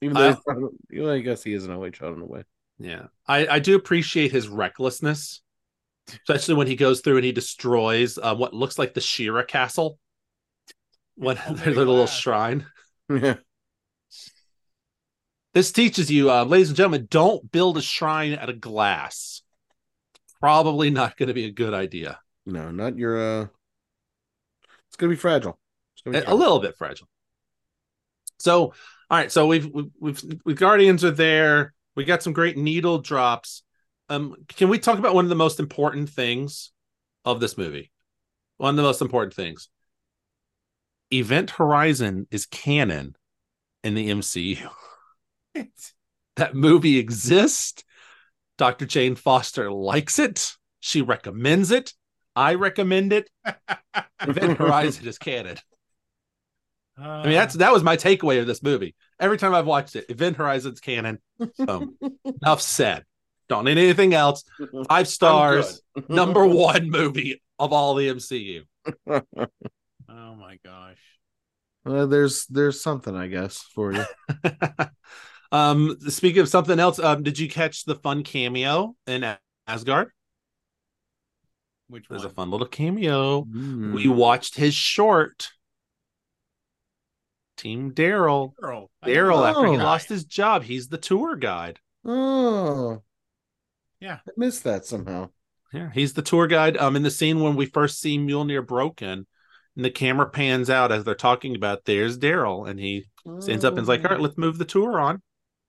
Even 0.03 0.14
though, 0.14 0.29
he's 0.35 0.42
not- 0.47 0.73
well, 0.92 1.11
I 1.11 1.20
guess 1.20 1.42
he 1.42 1.55
is 1.55 1.64
an 1.64 1.70
only 1.70 1.90
child 1.90 2.16
in 2.16 2.23
a 2.23 2.27
way. 2.27 2.42
Yeah, 2.79 3.07
I 3.27 3.47
I 3.47 3.59
do 3.61 3.77
appreciate 3.77 4.33
his 4.33 4.49
recklessness, 4.49 5.40
especially 6.09 6.55
when 6.55 6.66
he 6.66 6.77
goes 6.77 7.01
through 7.01 7.16
and 7.16 7.25
he 7.25 7.33
destroys 7.33 8.18
uh, 8.18 8.35
what 8.35 8.53
looks 8.53 8.79
like 8.79 8.94
the 8.94 9.01
Shira 9.01 9.44
Castle. 9.47 9.99
When 11.14 11.38
all 11.38 11.55
their 11.55 11.75
little 11.75 12.07
shrine. 12.07 12.66
Yeah, 13.11 13.35
This 15.55 15.71
teaches 15.71 16.11
you, 16.11 16.31
uh, 16.31 16.45
ladies 16.45 16.69
and 16.69 16.77
gentlemen, 16.77 17.07
don't 17.11 17.51
build 17.53 17.79
a 17.79 17.83
shrine 17.83 18.35
out 18.35 18.51
of 18.51 18.61
glass. 18.61 19.43
Probably 20.40 20.90
not 20.90 21.17
going 21.17 21.29
to 21.29 21.35
be 21.35 21.45
a 21.47 21.53
good 21.53 21.73
idea. 21.73 22.19
no, 22.45 22.71
not 22.71 22.99
your. 22.99 23.17
uh 23.43 23.47
It's 24.88 24.97
gonna 24.97 25.11
be 25.11 25.17
fragile. 25.17 25.59
It's 25.95 26.03
gonna 26.03 26.14
be 26.14 26.19
A, 26.19 26.21
a 26.21 26.25
fragile. 26.25 26.38
little 26.38 26.59
bit 26.59 26.77
fragile. 26.77 27.09
So, 28.38 28.61
all 28.64 28.75
right. 29.11 29.31
So 29.33 29.47
we've 29.47 29.67
we've 29.73 29.90
we've, 30.01 30.25
we've 30.45 30.57
Guardians 30.57 31.05
are 31.05 31.12
there. 31.12 31.73
We 31.95 32.05
got 32.05 32.23
some 32.23 32.33
great 32.33 32.59
needle 32.59 32.99
drops. 32.99 33.62
Um, 34.09 34.35
can 34.49 34.69
we 34.69 34.79
talk 34.79 34.99
about 34.99 35.14
one 35.14 35.25
of 35.25 35.29
the 35.31 35.35
most 35.37 35.61
important 35.61 36.11
things 36.11 36.73
of 37.25 37.40
this 37.40 37.57
movie? 37.57 37.90
One 38.59 38.71
of 38.71 38.77
the 38.77 38.83
most 38.83 39.01
important 39.01 39.33
things. 39.35 39.69
Event 41.12 41.51
Horizon 41.51 42.27
is 42.31 42.45
canon 42.45 43.14
in 43.85 43.95
the 43.95 44.11
MCU. 44.11 44.69
That 46.37 46.57
movie 46.57 46.99
exists. 46.99 47.85
Dr. 48.59 48.87
Jane 48.87 49.14
Foster 49.14 49.71
likes 49.71 50.19
it. 50.19 50.55
She 50.81 51.01
recommends 51.01 51.71
it. 51.71 51.93
I 52.35 52.55
recommend 52.55 53.12
it. 53.12 53.31
Event 54.21 54.59
Horizon 54.59 55.07
is 55.07 55.17
canon. 55.17 55.59
I 56.99 57.25
mean, 57.25 57.35
that's 57.35 57.55
that 57.55 57.73
was 57.73 57.83
my 57.83 57.97
takeaway 57.97 58.40
of 58.40 58.47
this 58.47 58.62
movie. 58.62 58.95
Every 59.19 59.38
time 59.38 59.55
I've 59.55 59.67
watched 59.67 59.97
it, 59.97 60.07
Event 60.09 60.37
Horizon's 60.37 60.81
canon. 60.81 61.19
Boom. 61.59 61.97
Enough 62.25 62.61
said. 62.61 63.05
Don't 63.49 63.64
need 63.64 63.79
anything 63.79 64.14
else. 64.14 64.45
Five 64.88 65.09
stars. 65.09 65.83
Number 66.09 66.47
one 66.47 66.90
movie 66.90 67.43
of 67.59 67.73
all 67.73 67.95
the 67.95 68.09
MCU. 68.09 68.62
Oh 69.07 70.35
my 70.37 70.59
gosh. 70.64 70.99
Uh, 71.87 72.07
there's 72.07 72.47
there's 72.47 72.81
something 72.81 73.14
I 73.14 73.27
guess 73.27 73.59
for 73.59 73.93
you. 73.93 74.05
Um, 75.55 75.97
speaking 76.09 76.40
of 76.40 76.49
something 76.49 76.79
else, 76.81 76.99
um, 76.99 77.23
did 77.23 77.38
you 77.38 77.49
catch 77.49 77.85
the 77.85 77.95
fun 77.95 78.23
cameo 78.23 78.97
in 79.07 79.37
Asgard? 79.67 80.11
Which 81.88 82.09
was 82.09 82.25
a 82.25 82.31
fun 82.31 82.51
little 82.51 82.67
cameo. 82.67 83.43
Mm. 83.45 83.95
We 83.95 84.09
watched 84.09 84.57
his 84.57 84.75
short. 84.75 85.51
Team 87.57 87.93
Daryl. 87.93 88.55
Girl. 88.57 88.90
Daryl, 89.05 89.49
after 89.49 89.67
he 89.67 89.79
Oh. 89.79 89.83
lost 89.83 90.09
his 90.09 90.25
job, 90.25 90.64
he's 90.64 90.88
the 90.88 90.99
tour 90.99 91.37
guide. 91.37 91.79
Oh, 92.05 93.03
Yeah. 94.01 94.19
I 94.27 94.31
missed 94.37 94.64
that 94.64 94.85
somehow. 94.85 95.31
Yeah, 95.73 95.90
he's 95.93 96.14
the 96.14 96.23
tour 96.23 96.47
guide. 96.47 96.77
Um, 96.77 96.97
in 96.97 97.03
the 97.03 97.11
scene 97.11 97.40
when 97.40 97.55
we 97.57 97.67
first 97.67 98.01
see 98.01 98.19
Mjolnir 98.19 98.67
broken, 98.67 99.27
and 99.77 99.85
the 99.85 99.90
camera 99.90 100.29
pans 100.29 100.69
out 100.71 100.93
as 100.93 101.05
they're 101.05 101.14
talking 101.14 101.55
about 101.57 101.85
there's 101.85 102.19
Daryl, 102.19 102.69
and 102.69 102.79
he 102.79 103.07
stands 103.40 103.64
up 103.64 103.75
and 103.75 103.83
is 103.83 103.88
like, 103.88 104.05
"All 104.05 104.11
right, 104.11 104.21
let's 104.21 104.38
move 104.38 104.59
the 104.59 104.64
tour 104.64 105.01
on." 105.01 105.23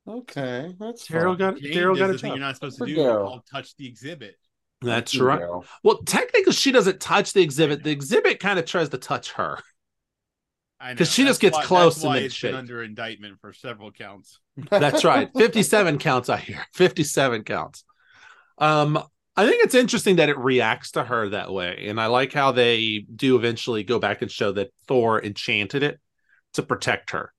Okay, 0.07 0.73
that's 0.79 1.07
Daryl 1.07 1.29
fine. 1.31 1.37
got 1.37 1.57
Jane 1.57 1.73
Daryl 1.73 1.97
got 1.97 2.09
a 2.09 2.13
the 2.13 2.19
thing 2.19 2.29
job. 2.31 2.37
you're 2.37 2.45
not 2.45 2.55
supposed 2.55 2.77
to 2.77 2.83
For 2.83 2.87
do. 2.87 2.95
Daryl. 2.97 3.27
Called 3.27 3.43
touch 3.51 3.75
the 3.75 3.87
exhibit. 3.87 4.35
That's 4.81 5.11
Thank 5.13 5.23
right. 5.23 5.41
Daryl. 5.41 5.65
Well, 5.83 5.97
technically, 6.03 6.53
she 6.53 6.71
doesn't 6.71 6.99
touch 6.99 7.33
the 7.33 7.41
exhibit. 7.41 7.83
The 7.83 7.91
exhibit 7.91 8.39
kind 8.39 8.59
of 8.59 8.65
tries 8.65 8.89
to 8.89 8.97
touch 8.99 9.31
her. 9.33 9.57
I 10.79 10.93
know. 10.93 10.97
'Cause 10.97 11.11
she 11.11 11.23
just 11.23 11.41
gets 11.41 11.57
why- 11.57 11.63
close 11.63 11.95
That's 11.95 12.03
and 12.03 12.09
why 12.09 12.15
then 12.17 12.25
it's 12.25 12.41
been 12.41 12.53
under 12.55 12.83
indictment 12.83 13.39
for 13.39 13.53
several 13.53 13.91
counts. 13.91 14.39
That's 14.69 15.03
right. 15.05 15.29
57 15.35 15.97
counts 15.97 16.29
I 16.29 16.37
hear. 16.37 16.65
57 16.73 17.43
counts. 17.43 17.83
Um 18.57 19.01
I 19.37 19.45
think 19.49 19.63
it's 19.65 19.75
interesting 19.75 20.17
that 20.17 20.29
it 20.29 20.37
reacts 20.37 20.91
to 20.91 21.03
her 21.03 21.29
that 21.29 21.51
way 21.51 21.87
and 21.87 21.99
I 21.99 22.05
like 22.07 22.31
how 22.31 22.51
they 22.53 22.99
do 23.13 23.35
eventually 23.37 23.83
go 23.83 23.99
back 23.99 24.21
and 24.21 24.31
show 24.31 24.51
that 24.53 24.71
Thor 24.87 25.21
enchanted 25.23 25.83
it 25.83 25.99
to 26.53 26.63
protect 26.63 27.11
her. 27.11 27.33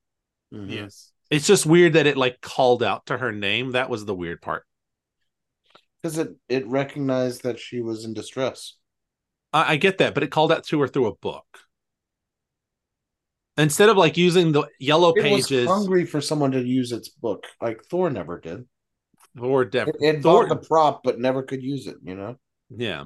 Mhm. 0.52 0.70
Yes. 0.70 1.12
It's 1.30 1.46
just 1.46 1.66
weird 1.66 1.94
that 1.94 2.06
it 2.06 2.16
like 2.16 2.40
called 2.40 2.82
out 2.82 3.06
to 3.06 3.18
her 3.18 3.32
name. 3.32 3.72
That 3.72 3.90
was 3.90 4.04
the 4.04 4.14
weird 4.14 4.40
part. 4.40 4.64
because 6.02 6.18
it 6.18 6.36
it 6.48 6.66
recognized 6.66 7.42
that 7.42 7.58
she 7.58 7.80
was 7.80 8.04
in 8.04 8.14
distress. 8.14 8.74
I, 9.52 9.72
I 9.72 9.76
get 9.76 9.98
that, 9.98 10.14
but 10.14 10.22
it 10.22 10.30
called 10.30 10.52
out 10.52 10.64
to 10.64 10.80
her 10.80 10.88
through 10.88 11.06
a 11.06 11.16
book. 11.16 11.46
Instead 13.58 13.88
of 13.88 13.96
like 13.96 14.16
using 14.16 14.52
the 14.52 14.68
yellow 14.78 15.14
It 15.14 15.22
pages 15.22 15.66
was 15.66 15.78
hungry 15.78 16.04
for 16.04 16.20
someone 16.20 16.50
to 16.52 16.62
use 16.62 16.92
its 16.92 17.08
book, 17.08 17.46
like 17.60 17.82
Thor 17.90 18.10
never 18.10 18.38
did. 18.38 18.66
Thor 19.38 19.64
Deb- 19.64 19.88
It, 19.88 19.96
it 20.00 20.22
Thor, 20.22 20.46
bought 20.46 20.60
the 20.60 20.66
prop, 20.68 21.02
but 21.02 21.18
never 21.18 21.42
could 21.42 21.62
use 21.62 21.86
it. 21.86 21.96
You 22.04 22.16
know. 22.16 22.36
Yeah. 22.70 23.04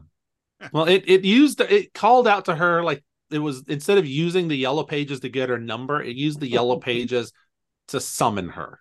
Well, 0.73 0.87
it 0.87 1.05
it 1.07 1.25
used 1.25 1.61
it 1.61 1.95
called 1.95 2.27
out 2.29 2.47
to 2.47 2.55
her 2.55 2.83
like 2.83 3.05
it 3.31 3.39
was 3.39 3.63
instead 3.69 3.99
of 3.99 4.07
using 4.07 4.49
the 4.49 4.57
yellow 4.57 4.83
pages 4.83 5.21
to 5.21 5.29
get 5.29 5.49
her 5.49 5.59
number, 5.59 6.03
it 6.03 6.17
used 6.17 6.41
the 6.41 6.49
yellow 6.49 6.77
pages 6.91 7.33
to 7.91 8.01
summon 8.01 8.51
her. 8.51 8.81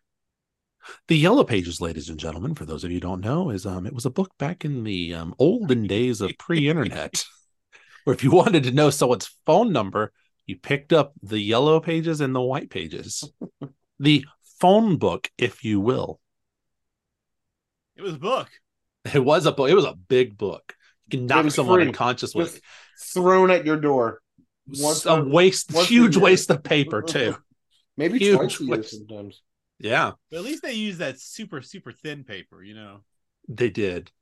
The 1.07 1.17
yellow 1.17 1.43
pages, 1.43 1.81
ladies 1.81 2.09
and 2.09 2.19
gentlemen, 2.19 2.55
for 2.55 2.65
those 2.65 2.83
of 2.83 2.91
you 2.91 2.95
who 2.95 3.01
don't 3.01 3.21
know, 3.21 3.49
is 3.49 3.65
um 3.65 3.85
it 3.85 3.93
was 3.93 4.05
a 4.05 4.09
book 4.09 4.31
back 4.39 4.65
in 4.65 4.83
the 4.83 5.13
um 5.13 5.35
olden 5.37 5.85
days 5.87 6.21
of 6.21 6.31
pre-internet, 6.39 7.23
where 8.03 8.13
if 8.13 8.23
you 8.23 8.31
wanted 8.31 8.63
to 8.63 8.71
know 8.71 8.89
someone's 8.89 9.29
phone 9.45 9.71
number, 9.71 10.11
you 10.45 10.57
picked 10.57 10.93
up 10.93 11.13
the 11.21 11.39
yellow 11.39 11.79
pages 11.79 12.21
and 12.21 12.33
the 12.33 12.41
white 12.41 12.69
pages, 12.69 13.29
the 13.99 14.25
phone 14.59 14.97
book, 14.97 15.29
if 15.37 15.63
you 15.63 15.79
will. 15.79 16.19
It 17.95 18.01
was 18.01 18.13
a 18.13 18.19
book. 18.19 18.49
It 19.13 19.23
was 19.23 19.45
a 19.45 19.51
book. 19.51 19.69
It 19.69 19.75
was 19.75 19.85
a 19.85 19.95
big 19.95 20.37
book. 20.37 20.75
You 21.07 21.19
can 21.19 21.27
knock 21.27 21.51
someone 21.51 21.79
free. 21.79 21.87
unconscious 21.87 22.33
with. 22.33 22.61
Thrown 23.13 23.49
at 23.51 23.65
your 23.65 23.77
door. 23.77 24.21
Once 24.67 25.05
a 25.05 25.13
a- 25.13 25.23
waste, 25.23 25.71
huge 25.71 26.17
waste 26.17 26.49
of 26.49 26.63
paper 26.63 27.01
too. 27.07 27.35
Maybe 27.99 28.17
Huge 28.17 28.37
twice 28.37 28.59
a 28.61 28.63
year 28.63 28.77
waste. 28.77 28.91
sometimes. 28.91 29.41
Yeah, 29.77 30.13
But 30.31 30.37
at 30.37 30.43
least 30.43 30.63
they 30.63 30.73
use 30.73 30.97
that 30.99 31.19
super, 31.19 31.61
super 31.61 31.91
thin 31.91 32.23
paper, 32.23 32.63
you 32.63 32.73
know. 32.73 33.01
they 33.49 33.69
did. 33.69 34.11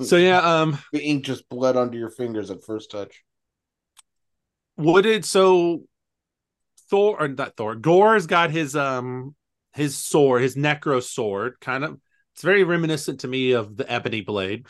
So 0.00 0.16
yeah, 0.16 0.38
um, 0.38 0.78
The 0.92 1.02
ink 1.04 1.24
just 1.26 1.46
bled 1.50 1.76
onto 1.76 1.98
your 1.98 2.08
fingers 2.08 2.50
at 2.50 2.64
first 2.64 2.90
touch. 2.90 3.22
what 4.76 5.02
did 5.02 5.24
so 5.24 5.82
Thor 6.88 7.20
or 7.20 7.28
not 7.28 7.56
Thor? 7.56 7.74
Gorr's 7.74 8.26
got 8.26 8.50
his 8.50 8.74
um 8.76 9.34
his 9.74 9.96
sword, 9.96 10.42
his 10.42 10.54
necro 10.56 11.02
sword, 11.02 11.60
kind 11.60 11.84
of. 11.84 12.00
It's 12.34 12.42
very 12.42 12.64
reminiscent 12.64 13.20
to 13.20 13.28
me 13.28 13.52
of 13.52 13.76
the 13.76 13.90
ebony 13.90 14.20
blade. 14.22 14.66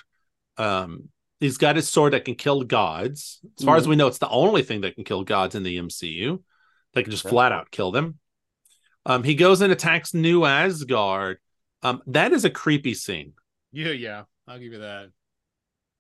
Um, 0.59 1.11
he's 1.40 1.59
got 1.59 1.77
his 1.77 1.88
sword 1.88 2.12
that 2.12 2.25
can 2.25 2.35
kill 2.35 2.62
gods. 2.64 3.40
As 3.59 3.64
far 3.64 3.77
as 3.77 3.85
Mhm. 3.85 3.88
we 3.90 3.97
know, 3.97 4.07
it's 4.09 4.18
the 4.18 4.29
only 4.29 4.62
thing 4.62 4.81
that 4.83 4.94
can 4.97 5.05
kill 5.05 5.25
gods 5.25 5.55
in 5.55 5.62
the 5.62 5.77
MCU. 5.79 6.42
They 6.94 7.02
can 7.02 7.11
just 7.11 7.24
Okay. 7.26 7.30
flat 7.33 7.52
out 7.52 7.70
kill 7.70 7.90
them. 7.90 8.18
Um, 9.07 9.22
he 9.22 9.35
goes 9.35 9.61
and 9.61 9.72
attacks 9.72 10.14
New 10.14 10.44
Asgard. 10.44 11.38
Um, 11.83 12.02
that 12.07 12.33
is 12.33 12.44
a 12.44 12.50
creepy 12.50 12.94
scene. 12.94 13.35
Yeah, 13.72 13.90
yeah. 13.90 14.22
I'll 14.48 14.59
give 14.59 14.72
you 14.72 14.78
that. 14.80 15.11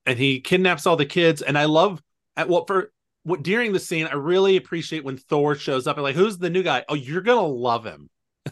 and 0.06 0.18
he 0.18 0.40
kidnaps 0.40 0.86
all 0.86 0.96
the 0.96 1.06
kids. 1.06 1.42
And 1.42 1.56
I 1.58 1.64
love 1.64 2.02
at 2.36 2.48
what 2.48 2.66
for 2.66 2.92
what 3.24 3.42
during 3.42 3.72
the 3.72 3.80
scene, 3.80 4.06
I 4.06 4.14
really 4.14 4.56
appreciate 4.56 5.02
when 5.04 5.16
Thor 5.16 5.54
shows 5.54 5.86
up 5.86 5.96
and 5.96 6.04
like, 6.04 6.14
who's 6.16 6.36
the 6.38 6.50
new 6.50 6.62
guy? 6.62 6.84
Oh, 6.88 6.94
you're 6.94 7.22
gonna 7.22 7.46
love 7.46 7.84
him. 7.84 8.08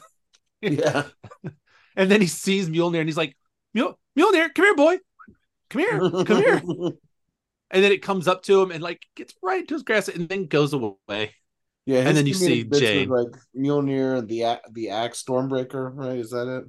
Yeah. 0.60 1.04
And 1.94 2.10
then 2.10 2.22
he 2.22 2.26
sees 2.26 2.70
Mjolnir 2.70 3.00
and 3.00 3.08
he's 3.08 3.18
like, 3.18 3.36
Mjol- 3.76 3.96
Mjolnir, 4.18 4.54
come 4.54 4.64
here, 4.64 4.74
boy. 4.74 4.98
Come 5.68 5.80
here, 5.82 5.98
come 6.24 6.36
here. 6.38 6.62
And 7.70 7.82
then 7.84 7.92
it 7.92 8.02
comes 8.02 8.28
up 8.28 8.42
to 8.44 8.62
him 8.62 8.70
and 8.70 8.82
like 8.82 9.02
gets 9.14 9.34
right 9.42 9.60
into 9.60 9.74
his 9.74 9.82
grass 9.82 10.08
and 10.08 10.28
then 10.28 10.46
goes 10.46 10.72
away. 10.72 11.34
Yeah, 11.86 11.98
And 12.00 12.16
then 12.16 12.26
you 12.26 12.34
see 12.34 12.62
bits 12.62 12.80
Jane. 12.80 13.08
like 13.08 13.28
Mjolnir, 13.56 14.18
and 14.18 14.28
the 14.28 14.42
a- 14.42 14.60
the 14.70 14.90
axe 14.90 15.22
Stormbreaker, 15.22 15.90
right? 15.94 16.18
Is 16.18 16.30
that 16.30 16.46
it? 16.46 16.64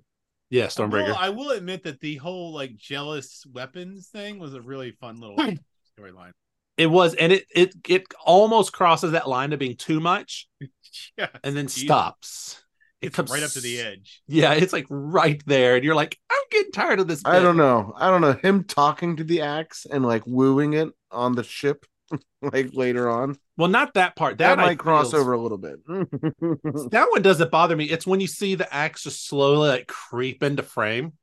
Yeah, 0.49 0.67
I 0.67 0.69
Stormbreaker. 0.69 1.09
will, 1.09 1.15
I 1.15 1.29
will 1.29 1.49
admit 1.51 1.83
that 1.83 1.99
the 1.99 2.15
whole 2.15 2.53
like 2.53 2.75
jealous 2.77 3.45
weapons 3.51 4.07
thing 4.07 4.39
was 4.39 4.53
a 4.53 4.61
really 4.61 4.91
fun 4.91 5.19
little 5.19 5.37
Hmm. 5.37 5.55
storyline. 5.99 6.31
It 6.77 6.87
was, 6.87 7.13
and 7.13 7.31
it 7.31 7.45
it 7.55 7.73
it 7.87 8.03
almost 8.25 8.73
crosses 8.73 9.11
that 9.11 9.29
line 9.29 9.53
of 9.53 9.59
being 9.59 9.75
too 9.75 9.99
much 9.99 10.47
Yeah, 11.17 11.27
and 11.43 11.55
then 11.55 11.67
Jesus. 11.67 11.83
stops. 11.85 12.63
It 13.01 13.07
it's 13.07 13.15
comes 13.15 13.31
right 13.31 13.43
up 13.43 13.51
to 13.51 13.61
the 13.61 13.79
edge. 13.79 14.21
Yeah, 14.27 14.53
it's 14.53 14.73
like 14.73 14.87
right 14.89 15.41
there, 15.45 15.75
and 15.75 15.83
you're 15.83 15.95
like, 15.95 16.17
I'm 16.31 16.41
getting 16.51 16.71
tired 16.71 16.99
of 16.99 17.07
this. 17.07 17.21
I 17.25 17.39
don't 17.39 17.57
know. 17.57 17.93
I 17.97 18.09
don't 18.09 18.21
know. 18.21 18.33
Him 18.33 18.63
talking 18.63 19.17
to 19.17 19.23
the 19.23 19.41
axe 19.41 19.85
and 19.85 20.05
like 20.05 20.23
wooing 20.25 20.73
it 20.73 20.89
on 21.11 21.35
the 21.35 21.43
ship, 21.43 21.85
like 22.41 22.69
later 22.73 23.09
on. 23.09 23.37
Well, 23.57 23.69
not 23.69 23.93
that 23.95 24.15
part. 24.15 24.37
That, 24.39 24.55
That, 24.55 24.63
I 24.63 24.67
might 24.67 24.79
cross 24.79 25.11
feels- 25.11 25.21
over 25.21 25.33
a 25.33 25.39
little 25.39 25.57
bit. 25.57 25.79
That 26.91 27.07
one 27.09 27.21
doesn't 27.21 27.51
bother 27.51 27.75
me. 27.75 27.85
It's 27.85 28.05
when 28.07 28.19
you 28.19 28.27
see 28.27 28.55
the 28.55 28.71
axe 28.73 29.03
just 29.03 29.27
slowly 29.27 29.69
like 29.69 29.87
creep 29.87 30.43
into 30.43 30.63
frame. 30.63 31.13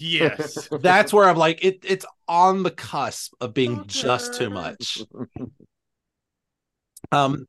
Yes. 0.00 0.68
That's 0.80 1.12
where 1.12 1.28
I'm 1.28 1.36
like, 1.36 1.64
it. 1.64 1.80
It's 1.84 2.06
on 2.26 2.62
the 2.62 2.70
cusp 2.70 3.34
of 3.40 3.52
being 3.54 3.84
just 3.86 4.34
too 4.34 4.48
much. 4.50 5.02
Um, 7.10 7.46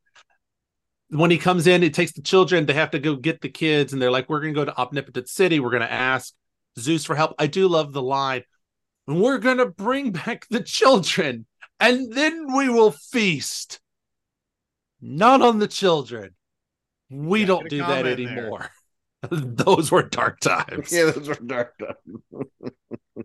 when 1.08 1.30
he 1.30 1.38
comes 1.38 1.66
in, 1.66 1.82
it 1.82 1.94
takes 1.94 2.12
the 2.12 2.22
children. 2.22 2.66
They 2.66 2.74
have 2.74 2.90
to 2.90 2.98
go 2.98 3.16
get 3.16 3.40
the 3.40 3.48
kids, 3.48 3.92
and 3.92 4.02
they're 4.02 4.10
like, 4.10 4.28
"We're 4.28 4.40
going 4.40 4.54
to 4.54 4.60
go 4.60 4.64
to 4.64 4.76
Omnipotent 4.78 5.28
City. 5.28 5.60
We're 5.60 5.70
going 5.70 5.82
to 5.82 5.92
ask 5.92 6.34
Zeus 6.78 7.04
for 7.04 7.14
help." 7.14 7.34
I 7.38 7.46
do 7.46 7.68
love 7.68 7.92
the 7.92 8.02
line, 8.02 8.42
"We're 9.06 9.38
going 9.38 9.58
to 9.58 9.66
bring 9.66 10.10
back 10.12 10.46
the 10.50 10.62
children, 10.62 11.46
and 11.80 12.12
then 12.12 12.54
we 12.54 12.68
will 12.68 12.92
feast." 12.92 13.80
Not 15.00 15.42
on 15.42 15.58
the 15.58 15.68
children. 15.68 16.34
We 17.10 17.40
Yeah, 17.40 17.46
don't 17.46 17.68
do 17.68 17.78
that 17.78 18.06
anymore. 18.06 18.70
Those 19.30 19.90
were 19.90 20.02
dark 20.02 20.40
times. 20.40 20.92
yeah, 20.92 21.10
those 21.10 21.28
were 21.28 21.34
dark 21.34 21.74
times. 21.78 22.44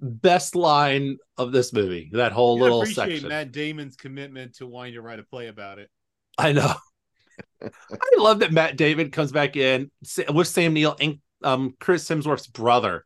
Best 0.00 0.54
line 0.54 1.18
of 1.36 1.52
this 1.52 1.72
movie. 1.72 2.10
That 2.12 2.32
whole 2.32 2.56
You 2.56 2.62
little 2.62 2.80
appreciate 2.82 3.12
section. 3.12 3.28
Matt 3.28 3.52
Damon's 3.52 3.96
commitment 3.96 4.56
to 4.56 4.66
wanting 4.66 4.94
to 4.94 5.02
write 5.02 5.18
a 5.18 5.22
play 5.22 5.48
about 5.48 5.78
it. 5.78 5.90
I 6.38 6.52
know. 6.52 6.74
I 7.62 7.70
love 8.18 8.40
that 8.40 8.52
Matt 8.52 8.76
David 8.76 9.12
comes 9.12 9.32
back 9.32 9.56
in 9.56 9.90
with 10.32 10.48
Sam 10.48 10.72
Neill 10.72 10.96
and 11.00 11.18
um, 11.42 11.74
Chris 11.78 12.08
Hemsworth's 12.08 12.46
brother 12.46 13.04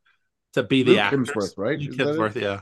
to 0.54 0.62
be 0.62 0.82
the 0.82 0.92
Luke 0.92 1.00
actors. 1.00 1.30
Hemsworth, 1.30 1.54
right? 1.56 1.78
Luke 1.78 1.90
Is 1.90 1.96
that 1.96 2.08
it? 2.08 2.16
Hemsworth, 2.16 2.40
yeah. 2.40 2.60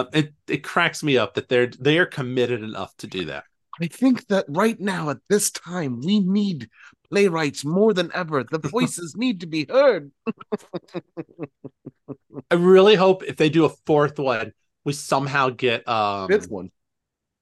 Um, 0.00 0.08
it 0.12 0.32
it 0.48 0.62
cracks 0.64 1.02
me 1.02 1.16
up 1.18 1.34
that 1.34 1.48
they're 1.48 1.66
they 1.68 1.98
are 1.98 2.06
committed 2.06 2.62
enough 2.62 2.96
to 2.98 3.06
do 3.06 3.26
that. 3.26 3.44
I 3.80 3.86
think 3.86 4.26
that 4.28 4.44
right 4.48 4.78
now 4.80 5.10
at 5.10 5.18
this 5.28 5.50
time 5.50 6.00
we 6.00 6.20
need 6.20 6.68
playwrights 7.10 7.64
more 7.64 7.94
than 7.94 8.10
ever. 8.14 8.44
The 8.44 8.58
voices 8.68 9.14
need 9.16 9.40
to 9.40 9.46
be 9.46 9.66
heard. 9.68 10.10
I 12.50 12.54
really 12.54 12.94
hope 12.94 13.22
if 13.24 13.36
they 13.36 13.48
do 13.50 13.64
a 13.64 13.70
fourth 13.86 14.18
one, 14.18 14.52
we 14.84 14.92
somehow 14.92 15.50
get 15.50 15.86
um 15.88 16.28
Fifth 16.28 16.50
one. 16.50 16.70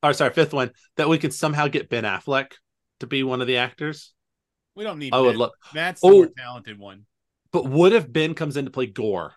or 0.03 0.13
sorry, 0.13 0.33
fifth 0.33 0.53
one, 0.53 0.73
that 0.97 1.09
we 1.09 1.19
can 1.19 1.31
somehow 1.31 1.69
get 1.69 1.89
Ben 1.89 2.05
Affleck 2.05 2.53
to 3.01 3.07
be 3.07 3.23
one 3.23 3.41
of 3.41 3.47
the 3.47 3.59
actors. 3.59 4.13
We 4.75 4.85
don't 4.85 4.99
need. 4.99 5.15
I 5.15 5.21
would 5.21 5.31
Ben. 5.33 5.39
love 5.39 5.53
Matt's 5.75 6.01
the 6.01 6.07
Oh. 6.09 6.11
more 6.13 6.29
talented 6.37 6.79
one. 6.79 7.07
but 7.53 7.67
what 7.67 7.93
if 7.93 8.11
Ben 8.11 8.35
comes 8.35 8.57
in 8.57 8.65
to 8.67 8.71
play 8.71 8.87
Gorr? 8.87 9.35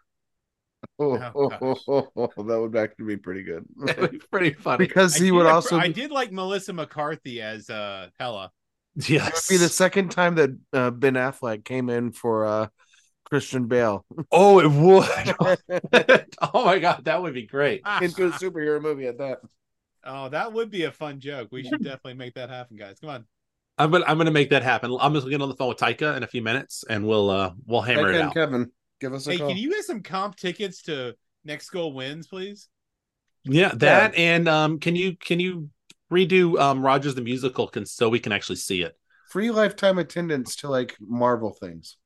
Oh, 0.98 1.18
Oh, 1.36 1.78
oh, 1.88 2.12
oh, 2.16 2.44
that 2.44 2.60
would 2.60 2.76
actually 2.76 3.06
be 3.06 3.18
pretty 3.18 3.44
good. 3.44 3.66
That 3.86 4.00
would 4.00 4.12
be 4.12 4.20
pretty 4.32 4.54
funny. 4.54 4.86
because 4.86 5.20
I 5.20 5.24
he 5.26 5.32
would 5.32 5.44
did- 5.44 5.52
also 5.52 5.78
I 5.78 5.88
did 5.90 6.12
like 6.12 6.32
Melissa 6.32 6.74
McCarthy 6.74 7.42
as 7.42 7.70
uh 7.70 8.10
Hela. 8.20 8.52
it 8.96 9.02
would 9.02 9.10
Yes. 9.10 9.48
be 9.48 9.58
the 9.58 9.70
second 9.70 10.10
time 10.10 10.36
that 10.36 10.50
uh, 10.74 10.92
Ben 10.92 11.14
Affleck 11.14 11.64
came 11.64 11.90
in 11.90 12.12
for 12.12 12.46
uh, 12.46 12.68
Christian 13.26 13.68
Bale 13.68 14.06
oh, 14.32 14.60
it 14.60 14.70
would. 14.72 16.26
oh 16.54 16.66
my 16.66 16.80
god, 16.80 17.06
that 17.06 17.22
would 17.22 17.34
be 17.34 17.46
great. 17.46 17.82
into 18.02 18.26
a 18.28 18.32
superhero 18.32 18.82
movie 18.82 19.06
at 19.08 19.18
that. 19.20 19.40
oh, 20.04 20.30
that 20.30 20.52
would 20.52 20.72
be 20.72 20.84
a 20.86 20.92
fun 20.92 21.20
joke. 21.20 21.50
We 21.52 21.64
should 21.64 21.84
definitely 21.84 22.16
make 22.16 22.34
that 22.36 22.50
happen, 22.50 22.76
guys. 22.78 23.00
Come 23.00 23.10
on. 23.12 23.26
I'm 23.78 23.92
gonna 23.92 24.04
I'm 24.08 24.18
gonna 24.18 24.32
make 24.32 24.50
that 24.50 24.64
happen. 24.64 24.96
I'm 25.00 25.14
just 25.14 25.26
gonna 25.26 25.38
get 25.38 25.42
on 25.42 25.50
the 25.50 25.56
phone 25.56 25.70
with 25.70 25.78
Taika 25.78 26.18
in 26.18 26.24
a 26.24 26.28
few 26.28 26.42
minutes, 26.42 26.84
and 26.90 27.06
we'll 27.08 27.30
uh 27.30 27.52
we'll 27.66 27.82
hammer 27.82 28.12
Hey, 28.12 28.18
it 28.18 28.22
out. 28.24 28.34
Kevin, 28.34 28.72
give 29.00 29.14
us 29.14 29.28
a 29.28 29.32
Hey, 29.32 29.38
call. 29.38 29.48
can 29.50 29.58
you 29.58 29.70
get 29.72 29.86
some 29.86 30.02
comp 30.02 30.36
tickets 30.36 30.82
to 30.84 31.16
Next 31.46 31.70
Goal 31.70 31.94
Wins, 31.94 32.28
please? 32.28 32.68
Yeah, 33.46 33.72
that 33.76 34.16
and 34.16 34.48
um, 34.50 34.80
can 34.80 34.96
you 34.96 35.16
can 35.16 35.40
you 35.40 35.70
redo 36.12 36.60
um 36.60 36.82
Rogers 36.82 37.16
the 37.16 37.22
musical 37.22 37.68
can 37.68 37.86
so 37.86 38.10
we 38.10 38.20
can 38.20 38.32
actually 38.32 38.58
see 38.58 38.82
it? 38.82 38.98
Free 39.30 39.52
lifetime 39.52 39.98
attendance 40.00 40.58
to 40.58 40.70
like 40.70 40.96
Marvel 41.00 41.52
things, 41.52 41.98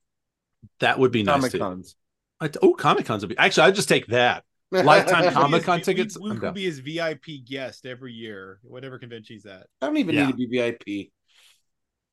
That 0.79 0.99
would 0.99 1.11
be 1.11 1.23
nice 1.23 1.35
Comic 1.35 1.51
too. 1.53 1.59
Cons. 1.59 1.95
I- 2.39 2.49
Oh, 2.61 2.73
Comic 2.73 3.05
Cons 3.05 3.23
would 3.23 3.29
be 3.29 3.37
actually. 3.37 3.63
I'd 3.67 3.75
just 3.75 3.89
take 3.89 4.07
that. 4.07 4.43
Lifetime 4.71 5.21
We'll 5.25 5.31
Comic 5.33 5.63
Con 5.63 5.81
tickets? 5.81 6.17
We, 6.19 6.31
we 6.31 6.37
could 6.39 6.53
be 6.55 6.63
his 6.63 6.79
VIP 6.79 7.45
guest 7.45 7.85
every 7.85 8.11
year, 8.13 8.59
whatever 8.63 8.97
convention 8.97 9.35
he's 9.35 9.45
at. 9.45 9.67
I 9.81 9.85
don't 9.87 9.97
even 9.97 10.15
Yeah. 10.15 10.25
need 10.27 10.37
to 10.37 10.47
be 10.47 10.57
VIP. 10.57 11.11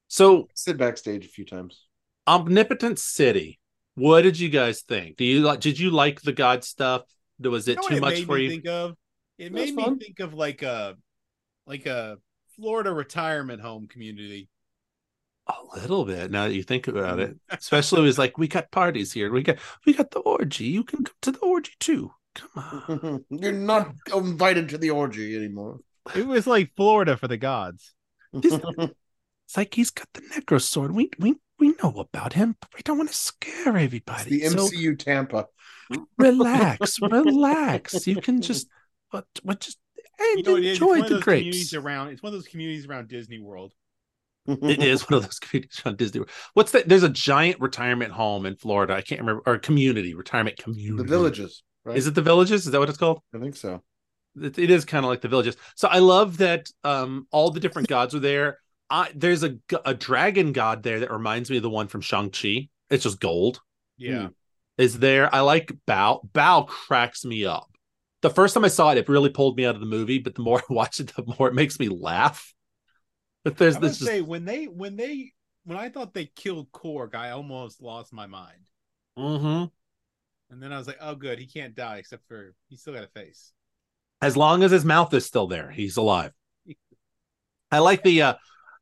So 0.09 0.49
Sit 0.55 0.77
backstage 0.77 1.25
a 1.25 1.29
few 1.29 1.45
times. 1.45 1.87
Omnipotent 2.27 2.99
City. 2.99 3.60
What 4.01 4.23
did 4.23 4.39
you 4.39 4.49
guys 4.49 4.83
think? 4.83 5.17
Do 5.17 5.25
you 5.25 5.41
like? 5.41 5.61
Did 5.61 5.79
you 5.79 5.91
like 5.91 6.23
the 6.23 6.33
God 6.33 6.65
stuff? 6.65 7.03
Was 7.43 7.69
it 7.69 7.77
You 7.77 7.83
know 7.83 7.89
too 7.89 7.95
what 7.97 8.01
much 8.01 8.15
made 8.15 8.27
for 8.27 8.37
me 8.37 8.45
you? 8.45 8.51
Think 8.51 8.67
of 8.67 8.97
it 9.39 9.45
It 9.47 9.53
made 9.53 9.75
me 9.75 9.83
fun. 9.83 9.99
think 9.99 10.21
of 10.21 10.35
like 10.35 10.63
a 10.63 10.97
like 11.67 11.87
a 11.87 12.19
Florida 12.57 12.93
retirement 12.93 13.61
home 13.61 13.89
community. 13.89 14.49
A 15.47 15.79
little 15.79 16.05
bit. 16.05 16.31
Now 16.31 16.47
that 16.47 16.55
you 16.55 16.63
think 16.63 16.87
about 16.87 17.19
it, 17.19 17.37
especially 17.51 18.01
it 18.01 18.05
was 18.05 18.19
like 18.19 18.39
we 18.39 18.47
got 18.47 18.71
parties 18.71 19.13
here. 19.13 19.33
We 19.33 19.43
got 19.43 19.59
we 19.85 19.95
got 19.95 20.11
the 20.11 20.21
orgy. 20.21 20.65
You 20.67 20.85
can 20.85 21.05
come 21.05 21.15
to 21.23 21.33
the 21.33 21.39
orgy 21.41 21.73
too. 21.81 22.13
Come 22.35 22.51
on. 22.89 23.25
You're 23.31 23.53
not 23.53 23.93
invited 24.15 24.69
to 24.71 24.79
the 24.79 24.91
orgy 24.91 25.37
anymore. 25.37 25.81
It 26.15 26.27
was 26.27 26.47
like 26.47 26.73
Florida 26.77 27.17
for 27.17 27.29
the 27.29 27.37
gods. 27.37 27.95
It's 28.33 29.57
like 29.57 29.75
he's 29.75 29.91
got 29.91 30.07
the 30.15 30.21
necro 30.21 30.61
sword. 30.63 30.93
We 30.93 31.11
we 31.19 31.35
we 31.61 31.75
know 31.83 31.95
about 31.99 32.33
him, 32.35 32.57
but 32.61 32.71
we 32.75 32.83
don't 32.83 32.99
want 32.99 33.11
to 33.11 33.15
scare 33.17 33.77
It's 33.77 33.85
everybody. 33.85 34.31
the 34.31 34.45
So 34.45 34.69
MCU 34.69 34.97
Tampa. 34.97 35.47
relax, 36.19 37.01
relax. 37.03 38.07
You 38.07 38.17
can 38.19 38.41
just 38.41 38.69
what 39.11 39.27
what 39.43 39.61
just 39.61 39.79
and 40.19 40.39
You 40.39 40.43
know, 40.43 40.57
it 40.57 40.65
is. 40.65 40.81
It's 40.81 40.81
enjoy 40.81 40.97
one 40.97 41.07
of 41.07 41.11
the 41.11 41.17
those 41.17 41.27
communities 41.27 41.73
grapes. 41.73 41.75
around. 41.75 42.09
It's 42.09 42.23
one 42.23 42.33
of 42.33 42.39
those 42.39 42.49
communities 42.49 42.87
around 42.87 43.09
Disney 43.09 43.39
World. 43.39 43.75
It 44.47 44.83
is 44.83 45.09
one 45.09 45.19
of 45.19 45.25
those 45.25 45.39
communities 45.39 45.83
on 45.85 45.97
Disney. 45.97 46.21
World. 46.21 46.31
What's 46.55 46.73
that? 46.73 46.89
There's 46.89 47.03
a 47.03 47.09
giant 47.09 47.61
retirement 47.61 48.13
home 48.13 48.47
in 48.47 48.57
Florida. 48.57 48.95
I 48.95 49.03
can't 49.03 49.21
remember 49.21 49.43
or 49.47 49.59
community 49.59 50.15
retirement 50.15 50.57
community. 50.59 50.97
the 51.03 51.05
villages, 51.09 51.63
right? 51.85 51.97
Is 51.97 52.07
it 52.07 52.15
the 52.15 52.23
villages? 52.23 52.67
Is 52.67 52.73
that 52.73 52.79
what 52.81 52.89
it's 52.89 52.99
called? 52.99 53.21
I 53.35 53.39
think 53.39 53.57
so. 53.57 53.83
it, 54.41 54.59
it 54.59 54.71
is 54.71 54.85
kind 54.85 55.05
of 55.05 55.09
like 55.11 55.21
the 55.21 55.29
villages. 55.29 55.57
So 55.77 55.89
I 55.89 55.99
love 55.99 56.39
that 56.39 56.71
um 56.85 57.27
all 57.31 57.51
the 57.51 57.61
different 57.61 57.89
gods 57.89 58.15
are 58.15 58.21
there. 58.21 58.60
I 58.91 59.11
there's 59.15 59.43
a 59.45 59.51
dragon 59.95 60.53
god 60.53 60.83
there 60.83 61.01
that 61.01 61.11
reminds 61.13 61.51
me 61.51 61.57
of 61.59 61.63
the 61.63 61.71
one 61.71 61.89
from 61.89 62.01
Shang 62.01 62.31
Chi. 62.31 62.69
It's 62.91 63.05
just 63.05 63.21
gold. 63.21 63.61
Yeah. 63.97 64.29
Is 64.79 64.99
there? 64.99 65.33
I 65.35 65.41
like 65.41 65.73
Bao. 65.87 66.29
Bao 66.33 66.67
cracks 66.67 67.25
me 67.25 67.45
up. 67.45 67.71
The 68.23 68.31
first 68.31 68.55
time 68.55 68.65
I 68.65 68.69
saw 68.69 68.91
it, 68.91 68.99
it 68.99 69.09
really 69.09 69.31
pulled 69.31 69.57
me 69.57 69.65
out 69.67 69.75
of 69.75 69.81
the 69.81 69.87
movie. 69.87 70.19
But 70.19 70.35
the 70.35 70.43
more 70.43 70.59
I 70.71 70.73
watch 70.73 71.01
it, 71.01 71.15
the 71.15 71.25
more 71.39 71.49
it 71.49 71.55
makes 71.55 71.79
me 71.79 71.89
laugh. 71.89 72.55
But 73.45 73.59
there's 73.59 73.77
I 73.77 73.81
would 73.81 73.91
this 73.91 73.99
just 73.99 74.11
say 74.11 74.21
when 74.23 74.45
they 74.45 74.67
when 74.67 74.97
they 74.97 75.33
when 75.65 75.77
I 75.79 75.89
thought 75.89 76.15
they 76.15 76.27
killed 76.27 76.71
Korg, 76.73 77.15
I 77.15 77.31
almost 77.31 77.81
lost 77.83 78.13
my 78.13 78.27
mind. 78.27 78.67
Mhm. 79.19 79.71
And 80.51 80.63
then 80.63 80.73
I 80.73 80.79
was 80.79 80.87
like, 80.87 80.99
oh 81.01 81.15
good, 81.15 81.39
he 81.39 81.47
can't 81.47 81.75
die 81.75 81.99
except 81.99 82.27
for 82.29 82.55
he's 82.69 82.81
still 82.81 82.95
got 82.95 83.05
a 83.05 83.09
face. 83.09 83.53
as 84.23 84.37
long 84.37 84.63
as 84.63 84.71
his 84.71 84.85
mouth 84.85 85.13
is 85.15 85.27
still 85.27 85.47
there, 85.47 85.71
he's 85.71 85.97
alive. 85.97 86.33
I 87.71 87.79
like 87.79 88.03
the 88.03 88.23
uh 88.23 88.35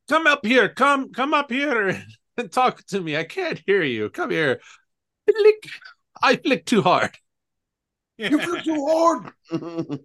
come 0.08 0.26
up 0.26 0.44
here, 0.44 0.68
come 0.68 1.12
come 1.12 1.34
up 1.34 1.50
here 1.50 2.02
and 2.36 2.50
talk 2.52 2.84
to 2.86 3.00
me. 3.00 3.16
I 3.16 3.24
can't 3.24 3.60
hear 3.66 3.82
you. 3.82 4.10
Come 4.10 4.30
here. 4.30 4.60
Flick. 5.30 5.68
I 6.22 6.36
flick 6.36 6.64
too 6.66 6.82
hard. 6.82 7.10
You 8.16 8.38
flew 8.40 8.60
too 8.62 8.86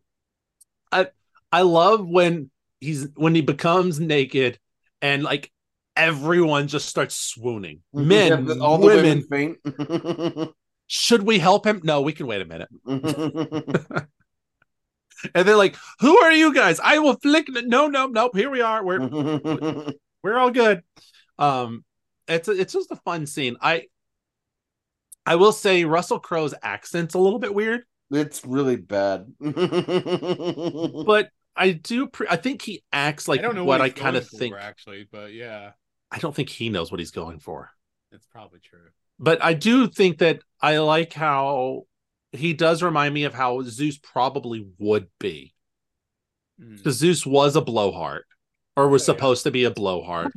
hard. 0.91 1.07
I 1.51 1.61
love 1.61 2.07
when 2.07 2.49
he's 2.79 3.07
when 3.15 3.35
he 3.35 3.41
becomes 3.41 3.99
naked 3.99 4.59
and 5.01 5.23
like 5.23 5.51
everyone 5.95 6.67
just 6.67 6.87
starts 6.89 7.15
swooning. 7.15 7.81
Men, 7.93 8.47
Yeah, 8.47 8.55
all 8.55 8.77
the 8.79 8.87
women. 8.87 9.23
women 9.29 9.57
faint. 10.39 10.49
Should 10.87 11.23
we 11.23 11.39
help 11.39 11.65
him? 11.65 11.81
No, 11.83 12.01
we 12.01 12.13
can 12.13 12.27
wait 12.27 12.41
a 12.41 12.45
minute. 12.45 12.69
And 15.33 15.47
they're 15.47 15.55
like, 15.55 15.75
"Who 15.99 16.17
are 16.19 16.31
you 16.31 16.53
guys? 16.53 16.79
I 16.79 16.99
will 16.99 17.15
flick." 17.15 17.47
No, 17.49 17.88
no, 17.88 18.07
nope. 18.07 18.36
Here 18.36 18.49
we 18.49 18.62
are. 18.62 18.83
We're 18.83 18.99
we're 20.23 20.38
all 20.38 20.51
good. 20.51 20.83
Um, 21.38 21.83
it's 22.27 22.47
a, 22.47 22.51
it's 22.51 22.73
just 22.73 22.91
a 22.91 22.95
fun 22.97 23.25
scene. 23.25 23.57
I 23.62 23.88
I 25.25 25.36
will 25.36 25.51
say 25.51 25.86
Russell 25.86 26.19
Crowe's 26.19 26.53
accent's 26.62 27.13
a 27.13 27.19
little 27.19 27.39
bit 27.39 27.53
weird, 27.53 27.83
It's 28.12 28.43
really 28.45 28.75
bad. 28.75 29.33
but 29.39 31.29
I 31.55 31.71
do. 31.71 32.07
Pre- 32.07 32.27
I 32.29 32.36
think 32.36 32.62
he 32.62 32.83
acts 32.91 33.27
like 33.27 33.39
I 33.39 33.43
don't 33.43 33.55
know 33.55 33.63
what, 33.65 33.79
what, 33.79 33.86
I 33.86 33.89
kind 33.89 34.15
of 34.15 34.27
think. 34.27 34.55
actually, 34.55 35.07
but 35.12 35.33
yeah, 35.33 35.71
I 36.12 36.19
don't 36.19 36.36
think 36.36 36.49
he 36.49 36.69
knows 36.69 36.91
what 36.91 36.99
he's 36.99 37.12
going 37.12 37.39
for. 37.39 37.69
it's 38.12 38.25
probably 38.25 38.59
true. 38.59 38.89
But 39.19 39.43
I 39.43 39.53
do 39.53 39.88
think 39.88 40.17
that 40.17 40.41
I 40.62 40.79
like 40.79 41.13
how 41.13 41.83
he 42.34 42.54
does 42.54 42.84
remind 42.84 43.13
me 43.13 43.24
of 43.24 43.34
how 43.34 43.62
Zeus 43.63 43.98
probably 43.98 44.67
would 44.78 45.08
be. 45.19 45.54
Mm. 46.60 46.78
Because 46.78 46.98
Zeus 46.98 47.26
was 47.26 47.56
a 47.56 47.62
blowhard, 47.62 48.26
or 48.76 48.88
was 48.88 49.04
Yeah, 49.04 49.13
yeah. 49.13 49.15
supposed 49.15 49.43
to 49.43 49.52
be 49.52 49.63
a 49.63 49.72
blowhard. 49.72 50.34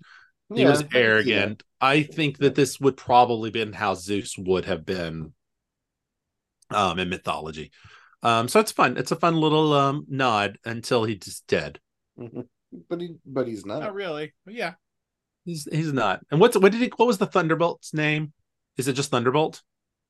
He 0.55 0.63
Yeah, 0.63 0.71
was 0.71 0.81
I 0.81 0.83
can 0.85 0.91
see 0.91 0.99
that. 0.99 0.99
arrogant. 0.99 1.63
I 1.81 2.03
think 2.03 2.39
that 2.39 2.55
this 2.55 2.81
would 2.81 2.97
probably 2.97 3.51
been 3.51 3.73
how 3.73 3.95
Zeus 3.95 4.37
would 4.39 4.65
have 4.65 4.87
been 4.87 5.33
um 6.71 6.99
in 6.99 7.09
mythology. 7.09 7.71
Um 8.23 8.49
so 8.49 8.61
it's 8.61 8.73
fun. 8.73 8.97
It's 8.97 9.13
a 9.13 9.17
fun 9.17 9.37
little 9.37 9.73
um 9.73 10.05
nod 10.09 10.59
until 10.65 11.05
he's 11.05 11.19
just 11.21 11.47
dead. 11.47 11.81
But 12.89 13.01
he, 13.01 13.15
but 13.25 13.47
he's 13.47 13.65
not. 13.65 13.81
Not 13.81 13.95
really, 13.95 14.35
but 14.45 14.53
yeah. 14.53 14.75
He's 15.45 15.67
he's 15.71 15.93
not. 15.93 16.21
And 16.31 16.41
what's 16.41 16.57
what 16.59 16.73
did 16.73 16.81
he 16.83 16.91
what 16.97 17.07
was 17.07 17.19
the 17.19 17.27
Thunderbolt's 17.27 17.95
name? 17.95 18.33
Is 18.77 18.89
it 18.89 18.95
just 18.95 19.11
Thunderbolt? 19.11 19.63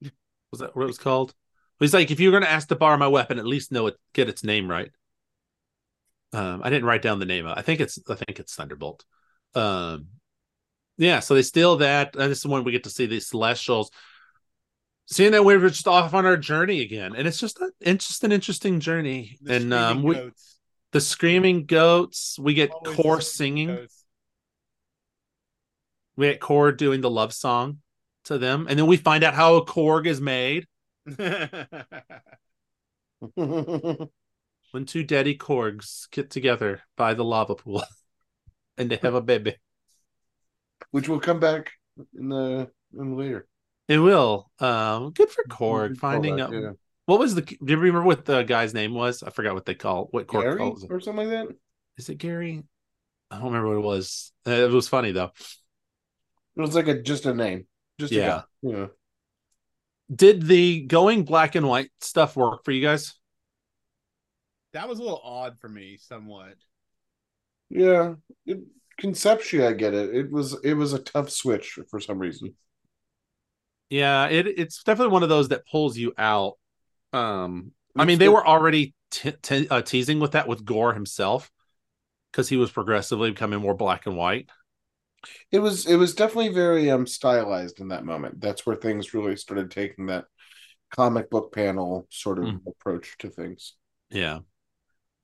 Was 0.51 0.61
that 0.61 0.75
what 0.75 0.85
it 0.85 0.87
was 0.87 0.99
called? 0.99 1.35
He's 1.78 1.94
like, 1.94 2.10
if 2.10 2.20
you're 2.20 2.32
gonna 2.32 2.46
ask 2.46 2.68
to 2.68 2.76
borrow 2.76 2.96
my 2.96 3.08
weapon, 3.08 3.38
at 3.38 3.46
least 3.46 3.72
know 3.72 3.86
it 3.86 3.96
get 4.14 4.28
its 4.28 4.42
name 4.42 4.70
right. 4.70 4.90
Um, 6.32 6.60
I 6.64 6.70
didn't 6.70 6.86
write 6.86 7.02
down 7.02 7.18
the 7.18 7.26
name. 7.26 7.46
I 7.46 7.62
think 7.62 7.80
it's 7.80 7.98
I 8.08 8.14
think 8.14 8.38
it's 8.38 8.54
Thunderbolt. 8.54 9.04
Um 9.54 10.08
yeah, 10.98 11.20
so 11.20 11.34
they 11.34 11.42
steal 11.42 11.76
that, 11.78 12.16
and 12.16 12.30
this 12.30 12.38
is 12.38 12.46
when 12.46 12.64
we 12.64 12.72
get 12.72 12.84
to 12.84 12.90
see 12.90 13.06
these 13.06 13.26
celestials. 13.26 13.90
Seeing 15.08 15.32
that 15.32 15.44
we're 15.44 15.60
just 15.68 15.86
off 15.86 16.14
on 16.14 16.26
our 16.26 16.36
journey 16.36 16.80
again, 16.80 17.14
and 17.14 17.28
it's 17.28 17.38
just 17.38 17.60
a, 17.60 17.70
it's 17.80 18.08
just 18.08 18.24
an 18.24 18.32
interesting 18.32 18.80
journey. 18.80 19.36
The 19.42 19.54
and 19.56 19.74
um, 19.74 20.02
we, 20.02 20.14
goats. 20.14 20.58
the 20.92 21.00
screaming 21.00 21.66
goats, 21.66 22.38
we 22.40 22.54
get 22.54 22.70
Always 22.70 22.96
Core 22.96 23.20
singing. 23.20 23.68
goats. 23.68 24.04
We 26.16 26.28
get 26.28 26.40
Korg 26.40 26.78
doing 26.78 27.02
the 27.02 27.10
love 27.10 27.34
song 27.34 27.78
to 28.24 28.38
them, 28.38 28.66
and 28.68 28.78
then 28.78 28.86
we 28.86 28.96
find 28.96 29.22
out 29.22 29.34
how 29.34 29.56
a 29.56 29.66
Korg 29.66 30.06
is 30.06 30.20
made 30.20 30.66
when 33.34 34.08
two 34.86 35.04
daddy 35.04 35.36
Korgs 35.36 36.10
get 36.10 36.30
together 36.30 36.82
by 36.96 37.14
the 37.14 37.24
lava 37.24 37.54
pool, 37.54 37.82
and 38.78 38.90
they 38.90 38.96
have 38.96 39.14
a 39.14 39.20
baby. 39.20 39.56
Which 40.90 41.08
will 41.08 41.20
come 41.20 41.40
back 41.40 41.72
in 42.18 42.28
the 42.28 42.70
in 42.98 43.16
later. 43.16 43.46
It 43.88 43.98
will. 43.98 44.50
Um, 44.58 45.12
good 45.12 45.30
for 45.30 45.44
Korg 45.44 45.96
finding 45.98 46.40
out. 46.40 46.52
Yeah. 46.52 46.70
What 47.06 47.20
was 47.20 47.36
the? 47.36 47.42
Do 47.42 47.56
you 47.60 47.76
remember 47.76 48.02
what 48.02 48.24
the 48.24 48.42
guy's 48.42 48.74
name 48.74 48.94
was? 48.94 49.22
I 49.22 49.30
forgot 49.30 49.54
what 49.54 49.64
they 49.64 49.74
call 49.74 50.08
what 50.10 50.26
Korg 50.26 50.42
Gary 50.42 50.58
calls 50.58 50.82
it. 50.82 50.90
or 50.90 51.00
something 51.00 51.28
like 51.28 51.48
that. 51.48 51.56
Is 51.96 52.08
it 52.08 52.18
Gary? 52.18 52.64
I 53.30 53.36
don't 53.36 53.46
remember 53.46 53.68
what 53.68 53.78
it 53.78 53.86
was. 53.86 54.32
Uh, 54.46 54.50
It 54.50 54.70
was 54.70 54.88
funny 54.88 55.12
though. 55.12 55.30
It 56.56 56.60
was 56.60 56.74
like 56.74 56.88
a 56.88 57.00
just 57.00 57.26
a 57.26 57.34
name. 57.34 57.66
Just 58.00 58.12
Yeah. 58.12 58.42
Yeah. 58.62 58.86
Did 60.14 60.42
the 60.42 60.82
going 60.82 61.24
black 61.24 61.54
and 61.54 61.66
white 61.66 61.90
stuff 62.00 62.36
work 62.36 62.64
for 62.64 62.72
you 62.72 62.82
guys? 62.82 63.14
that 64.76 64.88
was 64.88 64.98
a 64.98 65.02
little 65.02 65.22
odd 65.24 65.58
for 65.58 65.68
me, 65.70 65.96
somewhat. 65.98 66.54
Yeah. 67.70 68.14
It, 68.44 68.58
conceptually, 68.98 69.66
I 69.66 69.72
get 69.72 69.94
it. 69.94 70.14
It 70.14 70.30
was 70.30 70.54
it 70.62 70.74
was 70.74 70.92
a 70.92 70.98
tough 70.98 71.30
switch 71.30 71.78
for 71.90 71.98
some 71.98 72.18
reason. 72.18 72.54
Yeah, 73.88 74.26
it 74.26 74.46
it's 74.46 74.82
definitely 74.82 75.12
one 75.12 75.22
of 75.22 75.30
those 75.30 75.48
that 75.48 75.66
pulls 75.66 75.96
you 75.96 76.12
out. 76.18 76.58
Um, 77.14 77.72
I 77.96 78.04
mean, 78.04 78.18
they 78.18 78.28
were 78.28 78.46
already 78.46 78.94
te- 79.10 79.32
te- 79.42 79.68
uh, 79.68 79.80
teasing 79.80 80.20
with 80.20 80.32
that 80.32 80.46
with 80.46 80.64
Gorr 80.66 80.92
himself 80.92 81.50
because 82.30 82.48
he 82.48 82.58
was 82.58 82.70
progressively 82.70 83.30
becoming 83.30 83.60
more 83.60 83.74
black 83.74 84.04
and 84.04 84.16
white. 84.16 84.50
It 85.50 85.58
was 85.60 85.86
it 85.86 85.96
was 85.96 86.14
definitely 86.14 86.52
very 86.52 86.90
um 86.90 87.06
stylized 87.06 87.80
in 87.80 87.88
that 87.88 88.04
moment. 88.04 88.40
That's 88.40 88.66
where 88.66 88.76
things 88.76 89.14
really 89.14 89.36
started 89.36 89.70
taking 89.70 90.06
that 90.06 90.26
comic 90.90 91.30
book 91.30 91.52
panel 91.52 92.06
sort 92.10 92.38
of 92.38 92.44
Mm. 92.46 92.60
approach 92.66 93.16
to 93.18 93.30
things 93.30 93.74
Yeah. 94.10 94.40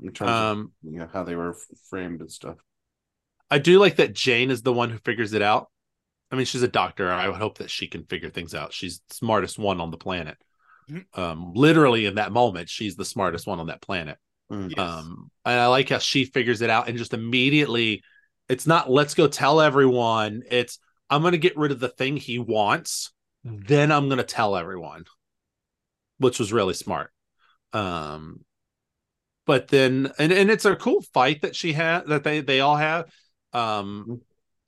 in 0.00 0.12
terms 0.12 0.30
Um, 0.30 0.60
of 0.84 0.92
you 0.92 0.98
know 0.98 1.08
how 1.12 1.24
they 1.24 1.36
were 1.36 1.50
f- 1.50 1.78
framed 1.88 2.20
and 2.20 2.30
stuff. 2.30 2.58
I 3.50 3.58
do 3.58 3.78
like 3.78 3.96
that 3.96 4.14
Jane 4.14 4.50
is 4.50 4.62
the 4.62 4.72
one 4.72 4.90
who 4.90 4.98
figures 4.98 5.32
it 5.34 5.42
out. 5.42 5.70
I 6.30 6.36
mean, 6.36 6.46
she's 6.46 6.62
a 6.62 6.68
doctor. 6.68 7.12
I 7.12 7.28
would 7.28 7.36
hope 7.36 7.58
that 7.58 7.70
she 7.70 7.86
can 7.86 8.04
figure 8.06 8.30
things 8.30 8.54
out. 8.54 8.72
She's 8.72 9.00
the 9.08 9.14
smartest 9.14 9.58
one 9.58 9.80
on 9.80 9.90
the 9.90 9.98
planet. 9.98 10.38
Mhm. 10.88 11.04
Um, 11.14 11.52
literally 11.54 12.06
in 12.06 12.14
that 12.14 12.32
moment, 12.32 12.68
she's 12.70 12.96
the 12.96 13.04
smartest 13.04 13.46
one 13.46 13.60
on 13.60 13.66
that 13.66 13.82
planet. 13.82 14.18
Mm. 14.50 14.70
Yes. 14.70 14.78
Um, 14.78 15.30
and 15.44 15.60
I 15.60 15.66
like 15.66 15.90
how 15.90 15.98
she 15.98 16.24
figures 16.24 16.62
it 16.62 16.70
out 16.70 16.88
and 16.88 16.96
just 16.96 17.14
immediately, 17.14 18.02
it's 18.52 18.66
not 18.66 18.90
let's 18.90 19.14
go 19.14 19.28
tell 19.28 19.62
everyone. 19.62 20.42
It's 20.50 20.78
I'm 21.08 21.22
gonna 21.22 21.38
get 21.38 21.56
rid 21.56 21.72
of 21.72 21.80
the 21.80 21.88
thing 21.88 22.18
he 22.18 22.38
wants, 22.38 23.10
then 23.44 23.90
I'm 23.90 24.10
gonna 24.10 24.24
tell 24.24 24.56
everyone, 24.56 25.04
which 26.18 26.38
was 26.38 26.52
really 26.52 26.74
smart. 26.74 27.12
Um, 27.72 28.44
but 29.46 29.68
then 29.68 30.12
and 30.18 30.30
and 30.30 30.50
it's 30.50 30.66
a 30.66 30.76
cool 30.76 31.00
fight 31.14 31.40
that 31.42 31.56
she 31.56 31.72
had 31.72 32.08
that 32.08 32.24
they 32.24 32.40
they 32.42 32.60
all 32.60 32.76
have. 32.76 33.10
Um, 33.54 34.20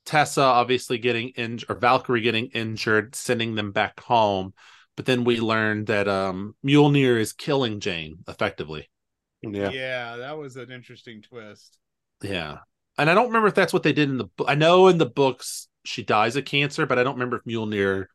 Tessa 0.06 0.40
obviously 0.40 0.96
getting 0.96 1.28
injured 1.30 1.70
or 1.70 1.74
Valkyrie 1.74 2.22
getting 2.22 2.46
injured, 2.54 3.14
sending 3.14 3.54
them 3.54 3.72
back 3.72 4.00
home. 4.00 4.54
But 4.96 5.04
then 5.04 5.24
we 5.24 5.40
learned 5.40 5.88
that 5.88 6.08
um 6.08 6.54
Mjolnir 6.64 7.20
is 7.20 7.34
killing 7.34 7.80
Jane 7.80 8.24
effectively. 8.28 8.88
Yeah. 9.42 9.68
yeah, 9.72 10.16
that 10.16 10.38
was 10.38 10.56
an 10.56 10.70
interesting 10.70 11.20
twist. 11.20 11.78
Yeah. 12.22 12.60
And 12.98 13.10
I 13.10 13.14
don't 13.14 13.26
remember 13.26 13.48
if 13.48 13.54
that's 13.54 13.72
what 13.72 13.82
they 13.82 13.92
did 13.92 14.08
in 14.08 14.18
the 14.18 14.24
book. 14.24 14.46
I 14.48 14.54
know 14.54 14.88
in 14.88 14.98
the 14.98 15.06
books 15.06 15.68
she 15.84 16.02
dies 16.02 16.36
of 16.36 16.44
cancer, 16.44 16.86
but 16.86 16.98
I 16.98 17.02
don't 17.02 17.14
remember 17.14 17.36
if 17.36 17.44
Mjolnir 17.44 18.06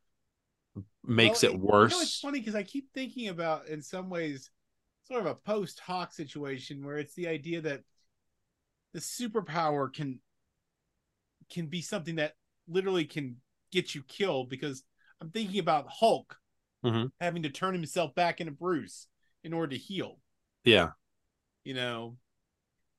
makes 1.06 1.44
Well, 1.44 1.54
it 1.54 1.60
You 1.60 1.60
worse. 1.60 1.92
know, 1.92 2.02
it's 2.02 2.20
funny 2.20 2.40
because 2.40 2.56
I 2.56 2.64
keep 2.64 2.94
thinking 2.94 3.28
about, 3.28 3.68
in 3.68 3.82
some 3.82 4.10
ways, 4.10 4.50
sort 5.04 5.22
of 5.22 5.26
a 5.28 5.36
post 5.36 5.80
hoc 5.80 6.14
situation 6.14 6.86
where 6.86 6.98
it's 6.98 7.14
the 7.16 7.28
idea 7.28 7.62
that 7.62 7.84
the 8.94 9.00
superpower 9.00 9.92
can 9.94 10.20
can 11.50 11.68
be 11.68 11.82
something 11.82 12.16
that 12.16 12.36
literally 12.68 13.06
can 13.06 13.38
get 13.72 13.96
you 13.96 14.04
killed. 14.04 14.50
Because 14.50 14.84
I'm 15.20 15.30
thinking 15.32 15.60
about 15.60 15.88
Hulk 15.90 16.38
Mhm. 16.84 17.12
having 17.20 17.44
to 17.44 17.50
turn 17.50 17.74
himself 17.74 18.16
back 18.16 18.40
into 18.40 18.52
Bruce 18.52 19.08
in 19.44 19.54
order 19.54 19.76
to 19.76 19.78
heal. 19.78 20.20
yeah. 20.64 20.92
You 21.64 21.74
know, 21.74 22.18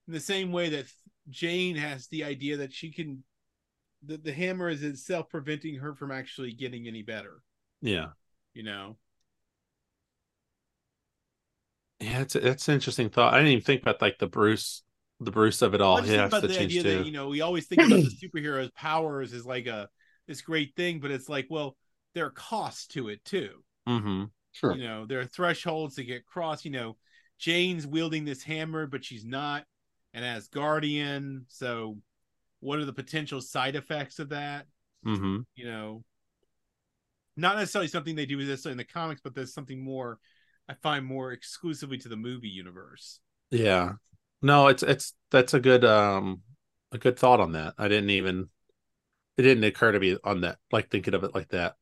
in 0.07 0.15
the 0.15 0.21
same 0.21 0.53
way 0.53 0.71
that 0.71 0.87
Jane 1.31 1.77
has 1.77 2.09
the 2.09 2.25
idea 2.25 2.59
that 2.59 2.73
she 2.73 2.91
can. 2.91 3.25
The, 4.05 4.19
the 4.19 4.33
hammer 4.33 4.69
is 4.71 4.83
itself 4.83 5.31
preventing 5.31 5.77
her 5.77 5.95
from 5.95 6.13
actually 6.13 6.53
getting 6.53 6.89
any 6.89 7.03
better, 7.03 7.43
Yeah. 7.83 8.11
you 8.55 8.63
know. 8.63 8.97
Yeah, 11.99 12.21
it's 12.23 12.35
it's 12.35 12.69
an 12.69 12.75
interesting 12.75 13.11
thought. 13.11 13.35
I 13.35 13.39
didn't 13.39 13.53
even 13.53 13.65
think 13.65 13.83
about 13.83 14.01
like 14.01 14.19
the 14.19 14.27
Bruce 14.27 14.83
the 15.21 15.31
Bruce 15.31 15.61
of 15.63 15.75
it 15.75 15.81
all. 15.83 16.01
He 16.01 16.13
has 16.15 16.31
about 16.31 16.41
to 16.41 16.49
the 16.49 16.55
change 16.55 16.73
idea 16.73 16.83
too. 16.83 16.91
that 16.99 17.05
you 17.05 17.13
know 17.13 17.29
we 17.29 17.41
always 17.43 17.67
think 17.67 17.83
about 17.83 18.03
the 18.03 18.11
superheroes' 18.29 18.75
powers 18.75 19.33
as 19.33 19.45
like 19.47 19.67
a 19.67 19.89
this 20.27 20.41
great 20.41 20.75
thing, 20.77 21.01
but 21.01 21.11
it's 21.11 21.29
like, 21.29 21.47
well, 21.51 21.77
there 22.15 22.27
are 22.27 22.31
costs 22.31 22.87
to 22.89 23.09
it 23.09 23.25
too. 23.25 23.63
hmm 23.87 24.25
Sure. 24.53 24.73
You 24.73 24.83
know, 24.83 25.07
there 25.07 25.21
are 25.21 25.27
thresholds 25.27 25.97
to 25.97 26.05
get 26.05 26.27
crossed. 26.27 26.65
You 26.65 26.71
know, 26.71 26.97
Jane's 27.39 27.87
wielding 27.87 28.25
this 28.25 28.43
hammer, 28.43 28.87
but 28.87 29.05
she's 29.05 29.25
not 29.25 29.65
an 30.15 30.43
guardian 30.53 31.47
So, 31.49 31.99
what 32.61 32.79
are 32.79 32.85
the 32.85 32.93
potential 32.93 33.41
side 33.41 33.77
effects 33.77 34.19
of 34.19 34.31
that? 34.31 34.67
hmm 35.05 35.47
You 35.57 35.67
know, 35.67 36.05
not 37.37 37.57
necessarily 37.57 37.89
something 37.89 38.15
they 38.15 38.27
do 38.27 38.37
necessarily 38.37 38.73
in 38.73 38.79
the 38.79 38.85
comics, 38.85 39.21
but 39.23 39.35
there's 39.35 39.55
something 39.55 39.83
more 39.83 40.19
I 40.69 40.75
find 40.75 41.05
more 41.05 41.33
exclusively 41.33 41.99
to 41.99 42.09
the 42.09 42.17
movie 42.17 42.49
universe. 42.49 43.21
Yeah. 43.51 43.95
No, 44.43 44.69
it's 44.69 44.83
it's 44.83 45.15
that's 45.31 45.55
a 45.55 45.61
good 45.61 45.85
um 45.85 46.43
a 46.93 46.99
good 46.99 47.19
thought 47.19 47.41
on 47.41 47.53
that. 47.53 47.75
I 47.79 47.89
didn't 47.89 48.11
even 48.11 48.49
it 49.37 49.43
didn't 49.43 49.65
occur 49.65 49.93
to 49.93 50.01
me 50.01 50.19
on 50.25 50.43
that 50.43 50.59
like 50.73 50.91
thinking 50.91 51.15
of 51.15 51.25
it 51.25 51.35
like 51.35 51.49
that. 51.51 51.77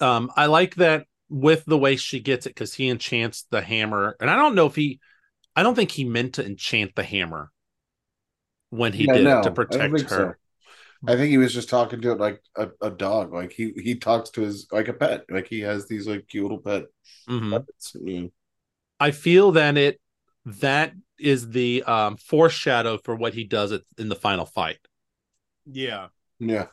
Um 0.00 0.30
I 0.36 0.46
like 0.46 0.76
that 0.76 1.06
with 1.28 1.64
the 1.64 1.78
way 1.78 1.96
she 1.96 2.20
gets 2.20 2.46
it 2.46 2.50
because 2.50 2.74
he 2.74 2.88
enchants 2.88 3.46
the 3.50 3.62
hammer. 3.62 4.16
And 4.20 4.30
I 4.30 4.36
don't 4.36 4.54
know 4.54 4.66
if 4.66 4.74
he 4.76 5.00
I 5.56 5.62
don't 5.64 5.74
think 5.74 5.90
he 5.92 6.04
meant 6.04 6.34
to 6.34 6.46
enchant 6.46 6.94
the 6.94 7.02
hammer 7.02 7.50
when 8.70 8.92
he 8.94 9.06
Yeah, 9.06 9.06
did 9.06 9.28
no, 9.28 9.30
it 9.30 9.42
to 9.42 9.50
I 9.70 9.76
don't 9.76 9.90
protect 9.90 9.92
think 9.92 10.08
so. 10.08 10.32
her. 10.32 10.38
I 11.06 11.16
think 11.16 11.30
he 11.30 11.38
was 11.38 11.54
just 11.54 11.68
talking 11.70 12.00
to 12.02 12.12
it 12.12 12.18
like 12.20 12.42
a, 12.56 12.70
a 12.82 12.90
dog. 12.90 13.32
Like 13.34 13.52
he 13.52 13.72
he 13.76 13.96
talks 13.96 14.30
to 14.32 14.42
his 14.42 14.68
like 14.72 14.88
a 14.88 14.92
pet. 14.94 15.24
Like 15.30 15.48
he 15.48 15.60
has 15.62 15.88
these 15.88 16.08
like 16.08 16.28
cute 16.28 16.44
little 16.44 16.60
pet 16.60 16.84
Mhm. 17.26 17.66
puppets. 17.66 17.96
Yeah. 18.00 18.28
I 19.00 19.10
feel 19.10 19.52
that 19.52 19.76
it 19.76 20.00
that 20.44 20.92
is 21.18 21.50
the 21.50 21.82
um 21.84 22.16
foreshadow 22.16 22.98
for 22.98 23.14
what 23.14 23.34
he 23.34 23.44
does 23.44 23.72
it 23.72 23.84
in 23.98 24.08
the 24.08 24.16
final 24.16 24.46
fight. 24.46 24.78
Yeah. 25.66 26.08
Yeah. 26.38 26.68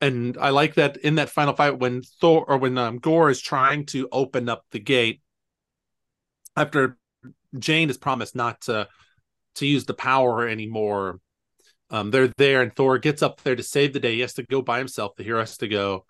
and 0.00 0.36
I 0.38 0.50
like 0.50 0.74
that 0.74 0.96
in 0.98 1.16
that 1.16 1.28
final 1.30 1.54
fight 1.54 1.78
when 1.78 2.02
Thor 2.02 2.44
or 2.48 2.56
when 2.58 2.78
um, 2.78 2.98
Gorr 2.98 3.30
is 3.30 3.40
trying 3.40 3.86
to 3.86 4.08
open 4.12 4.48
up 4.48 4.64
the 4.70 4.78
gate 4.78 5.20
after 6.56 6.96
Jane 7.58 7.88
has 7.88 7.98
promised 7.98 8.34
not 8.36 8.60
to 8.62 8.88
to 9.56 9.66
use 9.66 9.84
the 9.84 9.94
power 9.94 10.46
anymore. 10.48 11.18
Um, 11.90 12.10
they're 12.10 12.32
there, 12.36 12.62
and 12.62 12.74
Thor 12.74 12.98
gets 12.98 13.20
up 13.22 13.42
there 13.42 13.56
to 13.56 13.62
save 13.62 13.92
the 13.92 14.00
day. 14.00 14.14
He 14.14 14.20
has 14.20 14.34
to 14.34 14.44
go 14.44 14.62
by 14.62 14.78
himself. 14.78 15.16
The 15.16 15.24
hero 15.24 15.40
has 15.40 15.56
to 15.58 15.68
go, 15.68 16.04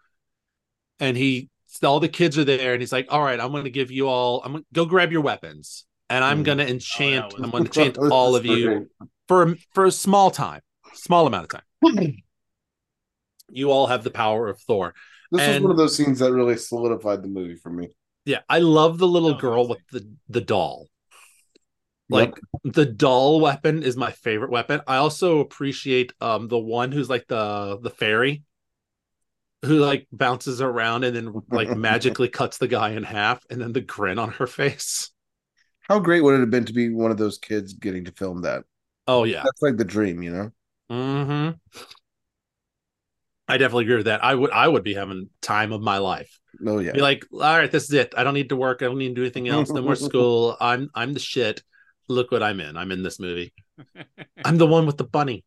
and 0.98 1.16
he 1.16 1.48
all 1.82 2.00
the 2.00 2.08
kids 2.08 2.36
are 2.36 2.44
there, 2.44 2.72
and 2.74 2.82
he's 2.82 2.92
like, 2.92 3.06
"All 3.10 3.22
right, 3.22 3.40
I'm 3.40 3.52
going 3.52 3.64
to 3.64 3.70
give 3.70 3.90
you 3.90 4.08
all. 4.08 4.42
I'm 4.44 4.52
going 4.52 4.64
to 4.64 4.68
go 4.74 4.84
grab 4.84 5.10
your 5.12 5.22
weapons, 5.22 5.86
and 6.10 6.22
I'm 6.22 6.42
Mm. 6.42 6.44
going 6.44 6.58
to 6.58 6.68
enchant. 6.68 7.32
was- 7.32 7.42
I'm 7.42 7.50
going 7.50 7.64
to 7.70 7.80
enchant 7.80 7.98
all 8.12 8.36
of 8.36 8.44
you 8.44 8.90
for 9.28 9.56
for 9.72 9.86
a 9.86 9.92
small 9.92 10.30
time, 10.30 10.60
small 10.92 11.26
amount 11.26 11.52
of 11.54 11.60
time. 11.60 12.16
You 13.52 13.72
all 13.72 13.88
have 13.88 14.04
the 14.04 14.10
power 14.12 14.46
of 14.48 14.60
Thor. 14.60 14.94
This 15.32 15.44
was 15.46 15.60
one 15.60 15.72
of 15.72 15.76
those 15.76 15.96
scenes 15.96 16.20
that 16.20 16.32
really 16.32 16.56
solidified 16.56 17.20
the 17.22 17.28
movie 17.28 17.56
for 17.56 17.70
me. 17.70 17.88
Yeah, 18.24 18.40
I 18.48 18.60
love 18.60 18.98
the 18.98 19.08
little 19.08 19.30
Oh, 19.34 19.38
girl 19.38 19.66
with 19.66 19.80
the 19.90 20.08
the 20.28 20.40
doll. 20.40 20.86
Yep. 22.10 22.34
Like 22.64 22.74
the 22.74 22.86
doll 22.86 23.40
weapon 23.40 23.82
is 23.82 23.96
my 23.96 24.10
favorite 24.10 24.50
weapon. 24.50 24.80
I 24.86 24.96
also 24.96 25.40
appreciate 25.40 26.12
um 26.20 26.48
the 26.48 26.58
one 26.58 26.92
who's 26.92 27.08
like 27.08 27.26
the 27.28 27.78
the 27.80 27.90
fairy 27.90 28.42
who 29.64 29.78
like 29.78 30.06
bounces 30.10 30.60
around 30.60 31.04
and 31.04 31.14
then 31.14 31.32
like 31.50 31.68
magically 31.76 32.28
cuts 32.28 32.58
the 32.58 32.68
guy 32.68 32.90
in 32.90 33.02
half 33.02 33.44
and 33.50 33.60
then 33.60 33.72
the 33.72 33.80
grin 33.80 34.18
on 34.18 34.30
her 34.32 34.46
face. 34.48 35.10
How 35.80 35.98
great 35.98 36.22
would 36.22 36.34
it 36.34 36.40
have 36.40 36.50
been 36.50 36.66
to 36.66 36.72
be 36.72 36.88
one 36.88 37.10
of 37.10 37.16
those 37.16 37.38
kids 37.38 37.72
getting 37.72 38.04
to 38.04 38.12
film 38.12 38.42
that? 38.42 38.64
Oh 39.06 39.24
yeah. 39.24 39.42
That's 39.44 39.62
like 39.62 39.76
the 39.76 39.84
dream, 39.84 40.22
you 40.22 40.30
know? 40.30 40.50
Mm-hmm. 40.90 41.50
I 43.48 43.58
definitely 43.58 43.84
agree 43.84 43.96
with 43.96 44.06
that. 44.06 44.24
I 44.24 44.34
would 44.34 44.50
I 44.50 44.66
would 44.68 44.84
be 44.84 44.94
having 44.94 45.28
time 45.42 45.72
of 45.72 45.80
my 45.80 45.98
life. 45.98 46.38
Oh 46.64 46.78
yeah. 46.78 46.92
Be 46.92 47.00
like, 47.00 47.26
all 47.32 47.40
right, 47.40 47.70
this 47.70 47.84
is 47.84 47.92
it. 47.92 48.14
I 48.16 48.22
don't 48.24 48.34
need 48.34 48.50
to 48.50 48.56
work. 48.56 48.82
I 48.82 48.86
don't 48.86 48.98
need 48.98 49.08
to 49.08 49.14
do 49.14 49.22
anything 49.22 49.48
else. 49.48 49.70
No 49.70 49.82
more 49.82 49.96
school. 49.96 50.56
I'm 50.60 50.90
I'm 50.94 51.12
the 51.12 51.20
shit. 51.20 51.62
Look 52.10 52.30
what 52.32 52.42
I'm 52.42 52.60
in. 52.60 52.76
I'm 52.76 52.90
in 52.92 53.02
this 53.02 53.18
movie. 53.20 53.52
I'm 54.44 54.58
the 54.58 54.66
one 54.66 54.84
with 54.86 54.96
the 54.98 55.04
bunny. 55.04 55.44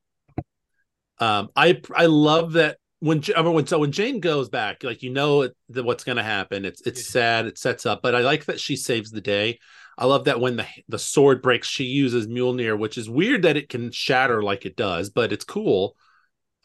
Um, 1.20 1.50
I 1.56 1.82
I 1.96 2.08
love 2.08 2.54
that 2.54 2.78
when 3.00 3.22
J- 3.22 3.34
I 3.34 3.42
when 3.42 3.68
so 3.68 3.80
when 3.80 3.92
Jane 3.92 4.20
goes 4.20 4.50
back, 4.50 4.84
like 4.84 5.04
you 5.04 5.12
know 5.12 5.42
it, 5.44 5.56
that 5.70 5.84
what's 5.84 6.04
going 6.04 6.16
to 6.18 6.24
happen. 6.24 6.66
It's 6.66 6.82
it's 6.88 7.02
Yeah. 7.02 7.12
sad. 7.12 7.46
It 7.46 7.58
sets 7.58 7.86
up, 7.86 8.02
but 8.02 8.16
I 8.16 8.20
like 8.22 8.46
that 8.46 8.60
she 8.60 8.76
saves 8.76 9.12
the 9.12 9.22
day. 9.22 9.60
I 9.98 10.06
love 10.06 10.26
that 10.26 10.40
when 10.40 10.56
the 10.56 10.66
the 10.88 10.98
sword 11.00 11.42
breaks, 11.42 11.68
she 11.68 11.84
uses 11.84 12.28
Mjolnir, 12.28 12.78
which 12.80 12.98
is 12.98 13.10
weird 13.10 13.44
that 13.44 13.58
it 13.58 13.70
can 13.70 13.92
shatter 13.92 14.42
like 14.42 14.66
it 14.66 14.76
does, 14.76 15.10
but 15.10 15.32
it's 15.32 15.46
cool. 15.46 15.96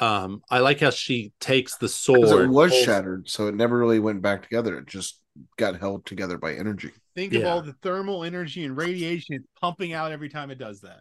Um, 0.00 0.42
I 0.48 0.60
like 0.60 0.78
how 0.80 0.90
she 0.90 1.32
takes 1.40 1.76
the 1.76 1.88
sword. 1.88 2.44
it 2.44 2.48
was 2.48 2.70
pulls- 2.70 2.84
shattered, 2.84 3.28
so 3.28 3.48
it 3.48 3.54
never 3.56 3.76
really 3.76 3.98
went 3.98 4.22
back 4.22 4.44
together. 4.44 4.78
It 4.78 4.86
just 4.86 5.20
got 5.56 5.78
held 5.78 6.06
together 6.06 6.38
by 6.38 6.54
energy. 6.54 6.92
Think 7.18 7.34
of 7.34 7.44
all 7.46 7.62
the 7.62 7.72
thermal 7.72 8.22
energy 8.22 8.64
and 8.64 8.76
radiation 8.76 9.34
it's 9.34 9.46
pumping 9.60 9.92
out 9.92 10.12
every 10.12 10.28
time 10.28 10.52
it 10.52 10.58
does 10.58 10.82
that. 10.82 11.00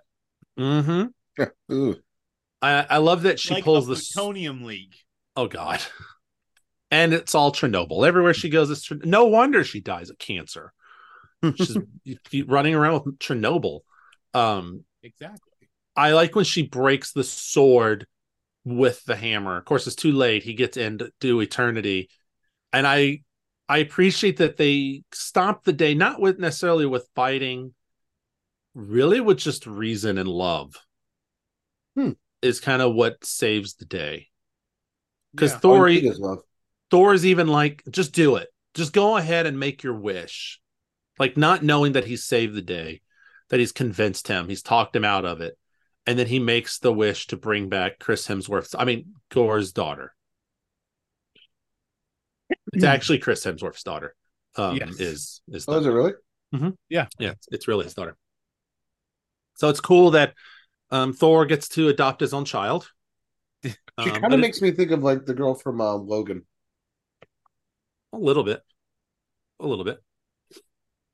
Mm-hmm. 0.59 1.43
Ooh. 1.71 1.95
I, 2.59 2.87
I 2.89 2.97
love 2.97 3.21
that 3.21 3.39
she 3.39 3.53
like 3.53 3.63
pulls 3.63 3.85
a 3.85 3.91
the 3.91 3.97
s- 3.97 4.11
plutonium 4.11 4.63
leak. 4.63 4.95
Oh 5.35 5.47
God. 5.47 5.79
And 6.89 7.13
it's 7.13 7.35
all 7.35 7.51
Chernobyl. 7.51 8.07
Everywhere 8.07 8.33
she 8.33 8.49
goes, 8.49 8.71
it's 8.71 8.87
Chern- 8.87 9.05
no 9.05 9.25
wonder 9.25 9.63
she 9.63 9.79
dies 9.79 10.09
of 10.09 10.17
cancer. 10.17 10.73
She's 11.55 11.77
running 12.47 12.73
around 12.73 13.05
with 13.05 13.19
Chernobyl. 13.19 13.81
Um, 14.33 14.85
Exactly. 15.03 15.69
I 15.95 16.13
like 16.13 16.35
when 16.35 16.45
she 16.45 16.63
breaks 16.63 17.11
the 17.11 17.23
sword 17.23 18.07
with 18.65 19.03
the 19.05 19.15
hammer. 19.15 19.57
Of 19.57 19.65
course, 19.65 19.85
it's 19.85 19.95
too 19.95 20.13
late. 20.13 20.41
He 20.41 20.55
gets 20.55 20.77
into 20.77 21.11
eternity, 21.41 22.09
and 22.73 22.87
I 22.87 23.21
I 23.69 23.79
appreciate 23.79 24.37
that 24.37 24.57
they 24.57 25.03
stopped 25.11 25.65
the 25.65 25.73
day 25.73 25.93
not 25.93 26.21
with 26.21 26.39
necessarily 26.39 26.85
with 26.85 27.09
fighting, 27.15 27.73
really 28.73 29.19
with 29.19 29.37
just 29.37 29.67
reason 29.67 30.17
and 30.17 30.29
love. 30.29 30.75
Hmm. 31.95 32.11
Is 32.41 32.59
kind 32.59 32.81
of 32.81 32.93
what 32.93 33.25
saves 33.25 33.75
the 33.75 33.85
day 33.85 34.27
because 35.37 35.53
Yeah. 35.53 35.59
Thor 35.59 35.89
you 35.89 36.01
need 36.01 36.19
is 37.13 37.25
even 37.25 37.47
like, 37.47 37.83
just 37.89 38.13
do 38.13 38.35
it. 38.35 38.49
Just 38.73 38.93
go 38.93 39.17
ahead 39.17 39.45
and 39.45 39.59
make 39.59 39.83
your 39.83 39.93
wish. 39.93 40.59
Like 41.19 41.37
not 41.37 41.63
knowing 41.63 41.93
that 41.93 42.05
he 42.05 42.17
saved 42.17 42.55
the 42.55 42.61
day, 42.61 43.01
that 43.49 43.59
he's 43.59 43.71
convinced 43.71 44.27
him, 44.27 44.49
he's 44.49 44.61
talked 44.61 44.95
him 44.95 45.05
out 45.05 45.25
of 45.25 45.41
it. 45.41 45.57
And 46.05 46.17
then 46.17 46.27
he 46.27 46.39
makes 46.39 46.79
the 46.79 46.93
wish 46.93 47.27
to 47.27 47.37
bring 47.37 47.69
back 47.69 47.99
Chris 47.99 48.27
Hemsworth's, 48.27 48.75
I 48.77 48.85
mean, 48.85 49.15
Gorr's 49.29 49.73
daughter. 49.73 50.13
It's 52.73 52.83
actually 52.83 53.19
Chris 53.19 53.43
Hemsworth's 53.45 53.83
daughter. 53.83 54.15
Um, 54.55 54.77
Yes. 54.77 54.99
is 54.99 55.41
is 55.49 55.65
Oh, 55.67 55.77
is 55.79 55.85
it 55.85 55.89
really? 55.89 56.13
yeah, 56.89 57.07
it's, 57.19 57.47
it's 57.51 57.67
really 57.67 57.83
his 57.85 57.93
daughter. 57.93 58.17
So 59.55 59.69
it's 59.69 59.79
cool 59.79 60.11
that 60.11 60.33
um, 60.91 61.13
Thor 61.13 61.45
gets 61.45 61.67
to 61.69 61.89
adopt 61.89 62.21
his 62.21 62.33
own 62.33 62.45
child. 62.45 62.89
She 63.63 63.71
Um, 63.97 64.09
kind 64.09 64.21
but 64.21 64.33
of 64.33 64.39
it- 64.39 64.41
makes 64.41 64.61
me 64.61 64.71
think 64.71 64.91
of 64.91 65.03
like 65.03 65.25
the 65.25 65.33
girl 65.33 65.55
from 65.55 65.81
uh, 65.81 65.95
Logan. 65.95 66.45
A 68.13 68.17
little 68.17 68.43
bit. 68.43 68.61
A 69.59 69.67
little 69.67 69.83
bit. 69.85 69.99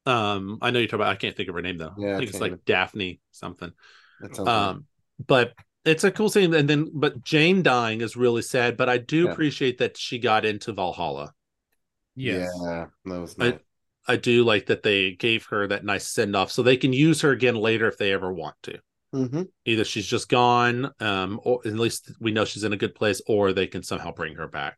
Um, 0.05 0.57
I 0.61 0.71
know 0.71 0.79
you're 0.79 0.87
talking 0.87 1.01
about 1.01 1.13
I 1.13 1.15
can't 1.15 1.35
think 1.35 1.47
of 1.49 1.55
her 1.55 1.61
name 1.61 1.77
though. 1.77 1.93
Yeah, 1.97 2.09
I 2.09 2.15
I 2.15 2.17
think 2.17 2.29
it's 2.29 2.41
like 2.41 2.51
either. 2.53 2.61
Dafne 2.65 3.19
something. 3.31 3.71
That 4.19 4.35
sounds 4.35 4.47
right. 4.47 4.55
Um, 4.69 4.85
but 5.25 5.53
it's 5.85 6.03
a 6.03 6.11
cool 6.11 6.29
scene. 6.29 6.53
And 6.53 6.69
then 6.69 6.89
but 6.93 7.23
Jane 7.23 7.63
dying 7.63 8.01
is 8.01 8.17
really 8.17 8.41
sad, 8.41 8.75
but 8.77 8.89
I 8.89 8.97
do 8.97 9.23
Yeah. 9.25 9.31
appreciate 9.31 9.77
that 9.77 9.97
she 9.97 10.19
got 10.19 10.43
into 10.45 10.73
Valhalla. 10.73 11.33
Yes. 12.15 12.49
Yeah, 12.61 12.85
that 13.05 13.19
was 13.19 13.35
I- 13.39 13.49
nice. 13.51 13.59
I 14.05 14.17
do 14.17 14.43
like 14.43 14.65
that 14.65 14.83
they 14.83 15.13
gave 15.13 15.45
her 15.45 15.65
that 15.67 15.85
nice 15.85 16.05
send 16.05 16.35
off 16.35 16.51
so 16.51 16.61
they 16.61 16.75
can 16.75 16.91
use 16.91 17.21
her 17.21 17.31
again 17.31 17.55
later 17.55 17.87
if 17.87 17.97
they 17.97 18.11
ever 18.11 18.33
want 18.33 18.55
to. 18.63 18.79
hmm 19.13 19.43
Either 19.63 19.85
she's 19.85 20.05
just 20.05 20.27
gone, 20.27 20.91
um, 20.99 21.39
or 21.43 21.61
at 21.65 21.73
least 21.73 22.11
we 22.19 22.31
know 22.31 22.43
she's 22.43 22.65
in 22.65 22.73
a 22.73 22.77
good 22.77 22.95
place, 22.95 23.21
or 23.27 23.53
they 23.53 23.65
can 23.65 23.81
somehow 23.81 24.11
bring 24.11 24.35
her 24.35 24.47
back. 24.49 24.77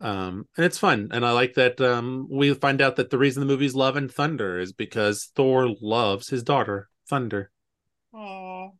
Um, 0.00 0.48
and 0.56 0.66
it's 0.66 0.78
fun, 0.78 1.10
and 1.12 1.24
I 1.24 1.30
like 1.30 1.54
that. 1.54 1.80
Um, 1.80 2.26
we 2.28 2.52
find 2.54 2.80
out 2.80 2.96
that 2.96 3.10
the 3.10 3.18
reason 3.18 3.40
the 3.42 3.46
movie's 3.46 3.76
Love 3.76 3.94
and 3.96 4.10
Thunder 4.10 4.58
is 4.58 4.72
because 4.72 5.30
Thor 5.36 5.68
loves 5.80 6.28
his 6.28 6.42
daughter, 6.42 6.88
Thunder. 7.08 7.52
Aw. 8.12 8.70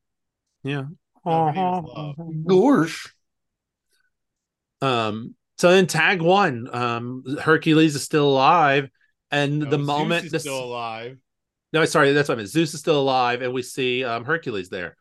Yeah. 0.64 0.84
No, 1.24 1.46
her 1.46 1.52
name 1.52 1.84
is 1.84 1.84
Love. 1.94 2.16
Gorsh. 2.46 3.10
Um, 4.82 5.34
so 5.60 5.68
in 5.68 5.86
tag 5.86 6.22
one, 6.22 6.68
um, 6.74 7.22
Hercules 7.42 7.94
is 7.94 8.02
still 8.02 8.26
alive, 8.30 8.88
and 9.30 9.58
No, 9.58 9.68
the 9.68 9.76
Zeus 9.76 9.86
moment 9.86 10.24
is 10.24 10.32
this, 10.32 10.42
still 10.42 10.64
alive. 10.64 11.18
no, 11.74 11.84
sorry, 11.84 12.12
that's 12.14 12.30
what 12.30 12.36
I 12.36 12.36
meant. 12.36 12.48
Zeus 12.48 12.72
is 12.72 12.80
still 12.80 12.98
alive, 12.98 13.42
and 13.42 13.52
we 13.52 13.60
see 13.62 14.02
um 14.02 14.24
Hercules 14.24 14.70
there. 14.70 14.96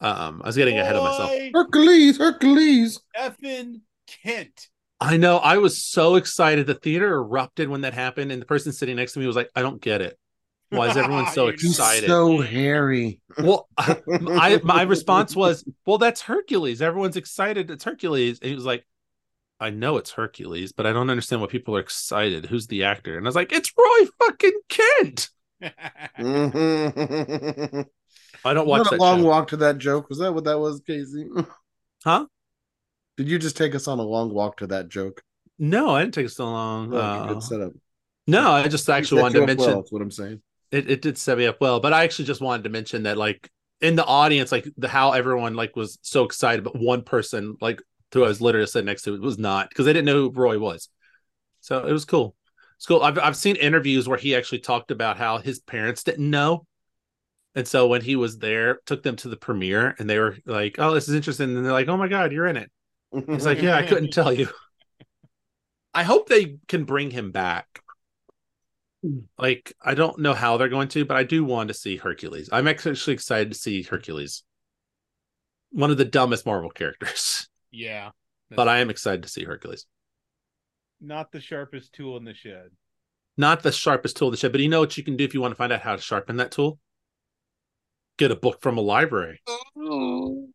Um, 0.00 0.42
I 0.44 0.48
was 0.48 0.56
getting 0.56 0.78
ahead 0.78 0.94
of 0.94 1.04
myself. 1.04 1.32
Hercules, 1.54 2.18
Hercules. 2.18 3.00
Effin 3.16 3.80
Kent. 4.06 4.68
I 5.00 5.16
know. 5.16 5.38
I 5.38 5.56
was 5.56 5.82
so 5.82 6.16
excited. 6.16 6.66
The 6.66 6.74
theater 6.74 7.14
erupted 7.14 7.70
when 7.70 7.80
that 7.80 7.94
happened, 7.94 8.30
and 8.30 8.42
the 8.42 8.46
person 8.46 8.72
sitting 8.72 8.96
next 8.96 9.14
to 9.14 9.20
me 9.20 9.26
was 9.26 9.36
like, 9.36 9.48
"I 9.56 9.62
don't 9.62 9.80
get 9.80 10.02
it. 10.02 10.18
Why 10.68 10.90
is 10.90 10.98
everyone 10.98 11.28
so 11.32 11.48
excited?" 11.48 12.08
so 12.08 12.42
hairy. 12.42 13.20
Well, 13.38 13.68
I 13.78 14.60
my 14.62 14.82
response 14.82 15.34
was, 15.34 15.64
"Well, 15.86 15.96
that's 15.96 16.20
Hercules. 16.20 16.82
Everyone's 16.82 17.16
excited. 17.16 17.70
It's 17.70 17.84
Hercules." 17.84 18.38
And 18.40 18.50
he 18.50 18.54
was 18.54 18.66
like, 18.66 18.84
"I 19.64 19.70
know 19.70 19.96
it's 19.96 20.12
Hercules, 20.12 20.72
but 20.72 20.86
I 20.86 20.92
don't 20.92 21.10
understand 21.10 21.40
why 21.42 21.48
people 21.48 21.76
are 21.76 21.80
excited. 21.80 22.46
Who's 22.46 22.66
the 22.68 22.84
actor?" 22.84 23.16
And 23.18 23.26
I 23.26 23.28
was 23.28 23.36
like, 23.36 23.52
"It's 23.52 23.72
Roy 23.76 24.08
fucking 24.20 24.60
Kent." 24.68 25.30
I 28.44 28.52
don't 28.52 28.66
Was 28.66 28.66
watch 28.66 28.84
that 28.84 28.90
that 28.90 29.00
a 29.00 29.02
long 29.02 29.20
show. 29.20 29.24
walk 29.24 29.48
to 29.48 29.56
that 29.58 29.78
joke? 29.78 30.08
Was 30.08 30.18
that 30.18 30.32
what 30.32 30.44
that 30.44 30.58
was, 30.58 30.80
Casey? 30.86 31.28
Huh? 32.04 32.26
Did 33.16 33.28
you 33.28 33.38
just 33.38 33.56
take 33.56 33.74
us 33.74 33.88
on 33.88 33.98
a 33.98 34.02
long 34.02 34.32
walk 34.34 34.58
to 34.58 34.66
that 34.68 34.88
joke? 34.88 35.22
No, 35.58 35.94
I 35.94 36.02
didn't 36.02 36.14
take 36.14 36.26
us 36.26 36.36
so 36.36 36.44
long. 36.44 36.90
Like 36.90 37.14
a 37.14 37.20
Uh, 37.20 37.26
good 37.34 37.42
setup. 37.42 37.72
no, 38.26 38.50
I 38.52 38.68
just 38.68 38.88
actually 38.90 39.18
Set 39.18 39.22
wanted 39.22 39.34
you 39.34 39.40
to 39.40 39.46
mention 39.46 39.66
well, 39.68 39.76
that's 39.76 39.92
what 39.92 40.02
I'm 40.02 40.10
saying. 40.10 40.42
it, 40.70 40.90
it 40.90 41.02
did 41.02 41.16
set 41.18 41.38
me 41.38 41.46
up 41.46 41.60
well 41.60 41.80
but 41.80 41.92
i 41.92 42.04
actually 42.04 42.24
just 42.24 42.40
wanted 42.40 42.64
to 42.64 42.70
mention 42.70 43.04
that 43.04 43.16
like 43.16 43.50
in 43.80 43.96
the 43.96 44.04
audience 44.04 44.50
like 44.52 44.66
the 44.76 44.88
how 44.88 45.12
everyone 45.12 45.54
like 45.54 45.76
was 45.76 45.98
so 46.02 46.24
excited 46.24 46.64
but 46.64 46.74
one 46.76 47.02
person 47.02 47.56
like 47.60 47.80
who 48.14 48.24
i 48.24 48.28
was 48.28 48.40
literally 48.40 48.66
sitting 48.66 48.86
next 48.86 49.02
to 49.02 49.20
was 49.20 49.38
not 49.38 49.68
because 49.68 49.84
they 49.84 49.92
didn't 49.92 50.06
know 50.06 50.14
who 50.14 50.30
roy 50.30 50.58
was. 50.58 50.88
So 51.60 51.86
it 51.86 51.92
was 51.92 52.04
cool. 52.04 52.36
It's 52.76 52.86
cool. 52.86 53.02
I've, 53.02 53.18
I've 53.18 53.36
seen 53.36 53.56
interviews 53.56 54.06
where 54.06 54.18
he 54.18 54.34
actually 54.34 54.58
talked 54.58 54.90
about 54.90 55.16
how 55.16 55.38
his 55.38 55.60
parents 55.60 56.02
didn't 56.02 56.28
know. 56.28 56.66
And 57.54 57.66
so 57.66 57.86
when 57.86 58.02
he 58.02 58.16
was 58.16 58.38
there 58.38 58.80
took 58.84 59.02
them 59.02 59.16
to 59.16 59.28
the 59.28 59.36
premiere 59.36 59.94
and 59.98 60.10
they 60.10 60.18
were 60.18 60.36
like 60.44 60.76
oh 60.78 60.92
this 60.92 61.08
is 61.08 61.14
interesting. 61.14 61.56
And 61.56 61.64
they're 61.64 61.72
like 61.72 61.88
oh 61.88 61.96
my 61.96 62.08
god 62.08 62.32
you're 62.32 62.46
in 62.46 62.56
it. 62.56 62.70
He's 63.28 63.46
like 63.46 63.62
yeah 63.62 63.76
i 63.76 63.86
couldn't 63.86 64.12
tell 64.12 64.32
you. 64.32 64.48
I 65.94 66.02
hope 66.02 66.28
they 66.28 66.56
can 66.66 66.84
bring 66.84 67.10
him 67.10 67.30
back. 67.30 67.80
Like 69.38 69.72
I 69.80 69.94
don't 69.94 70.18
know 70.18 70.34
how 70.34 70.56
they're 70.56 70.68
going 70.68 70.88
to, 70.88 71.04
but 71.04 71.16
I 71.16 71.22
do 71.22 71.44
want 71.44 71.68
to 71.68 71.74
see 71.74 71.96
Hercules. 71.96 72.48
I'm 72.50 72.66
actually 72.66 73.14
excited 73.14 73.52
to 73.52 73.58
see 73.58 73.82
Hercules. 73.82 74.42
One 75.70 75.90
of 75.90 75.96
the 75.96 76.04
dumbest 76.04 76.46
Marvel 76.46 76.70
characters. 76.70 77.48
yeah. 77.74 78.10
but 78.50 78.68
I 78.68 78.78
am 78.78 78.90
excited 78.90 79.22
to 79.24 79.28
see 79.28 79.44
Hercules. 79.44 79.86
not 81.00 81.32
the 81.32 81.40
sharpest 81.40 81.92
tool 81.92 82.16
in 82.16 82.24
the 82.24 82.34
shed. 82.34 82.70
Not 83.36 83.62
the 83.62 83.72
sharpest 83.72 84.16
tool 84.16 84.28
in 84.28 84.32
the 84.32 84.36
shed, 84.38 84.52
but 84.52 84.60
you 84.60 84.68
know 84.68 84.80
what 84.80 84.96
you 84.96 85.02
can 85.02 85.16
do 85.16 85.24
if 85.24 85.34
you 85.34 85.40
want 85.40 85.52
to 85.52 85.56
find 85.56 85.72
out 85.72 85.80
how 85.80 85.96
to 85.96 86.02
sharpen 86.02 86.36
that 86.36 86.50
tool? 86.50 86.78
Get 88.16 88.30
a 88.30 88.36
book 88.36 88.62
from 88.62 88.78
a 88.78 88.80
library. 88.80 89.42
And 89.76 90.52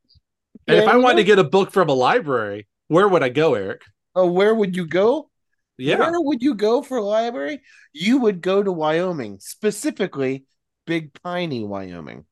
if 0.68 0.88
I 0.88 0.96
wanted 0.96 1.18
to 1.18 1.24
get 1.26 1.40
a 1.40 1.44
book 1.44 1.72
from 1.72 1.90
a 1.90 1.94
library, 1.94 2.68
where 2.88 3.08
would 3.08 3.22
I 3.22 3.30
go, 3.30 3.56
Eric? 3.56 3.82
Oh, 4.16 4.32
where 4.32 4.56
would 4.56 4.76
you 4.76 4.86
go? 4.86 5.30
Yeah. 5.78 5.98
Where 6.00 6.22
would 6.22 6.42
you 6.42 6.56
go 6.56 6.82
for 6.82 6.98
a 6.98 7.04
library? 7.04 7.62
You 7.94 8.20
would 8.20 8.42
go 8.42 8.64
to 8.64 8.72
Wyoming, 8.72 9.40
specifically 9.40 10.46
Big 10.86 11.14
Piney, 11.22 11.64
Wyoming. 11.64 12.26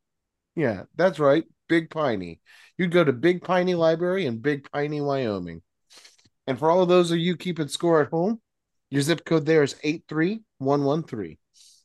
Yeah, 0.56 0.84
that's 0.96 1.20
right. 1.20 1.44
Big 1.68 1.90
Piney. 1.90 2.40
You'd 2.78 2.92
go 2.92 3.04
to 3.04 3.14
Big 3.14 3.44
Piney 3.44 3.76
Library 3.76 4.26
in 4.26 4.40
Big 4.40 4.70
Piney, 4.72 5.02
Wyoming. 5.02 5.62
And 6.46 6.58
for 6.58 6.70
all 6.70 6.82
of 6.82 6.90
those 6.90 7.12
of 7.12 7.18
you 7.18 7.36
keeping 7.36 7.68
score 7.68 8.02
at 8.02 8.10
home, 8.10 8.40
your 8.90 9.02
zip 9.02 9.26
code 9.26 9.46
there 9.46 9.64
is 9.64 9.76
83113. 9.84 11.38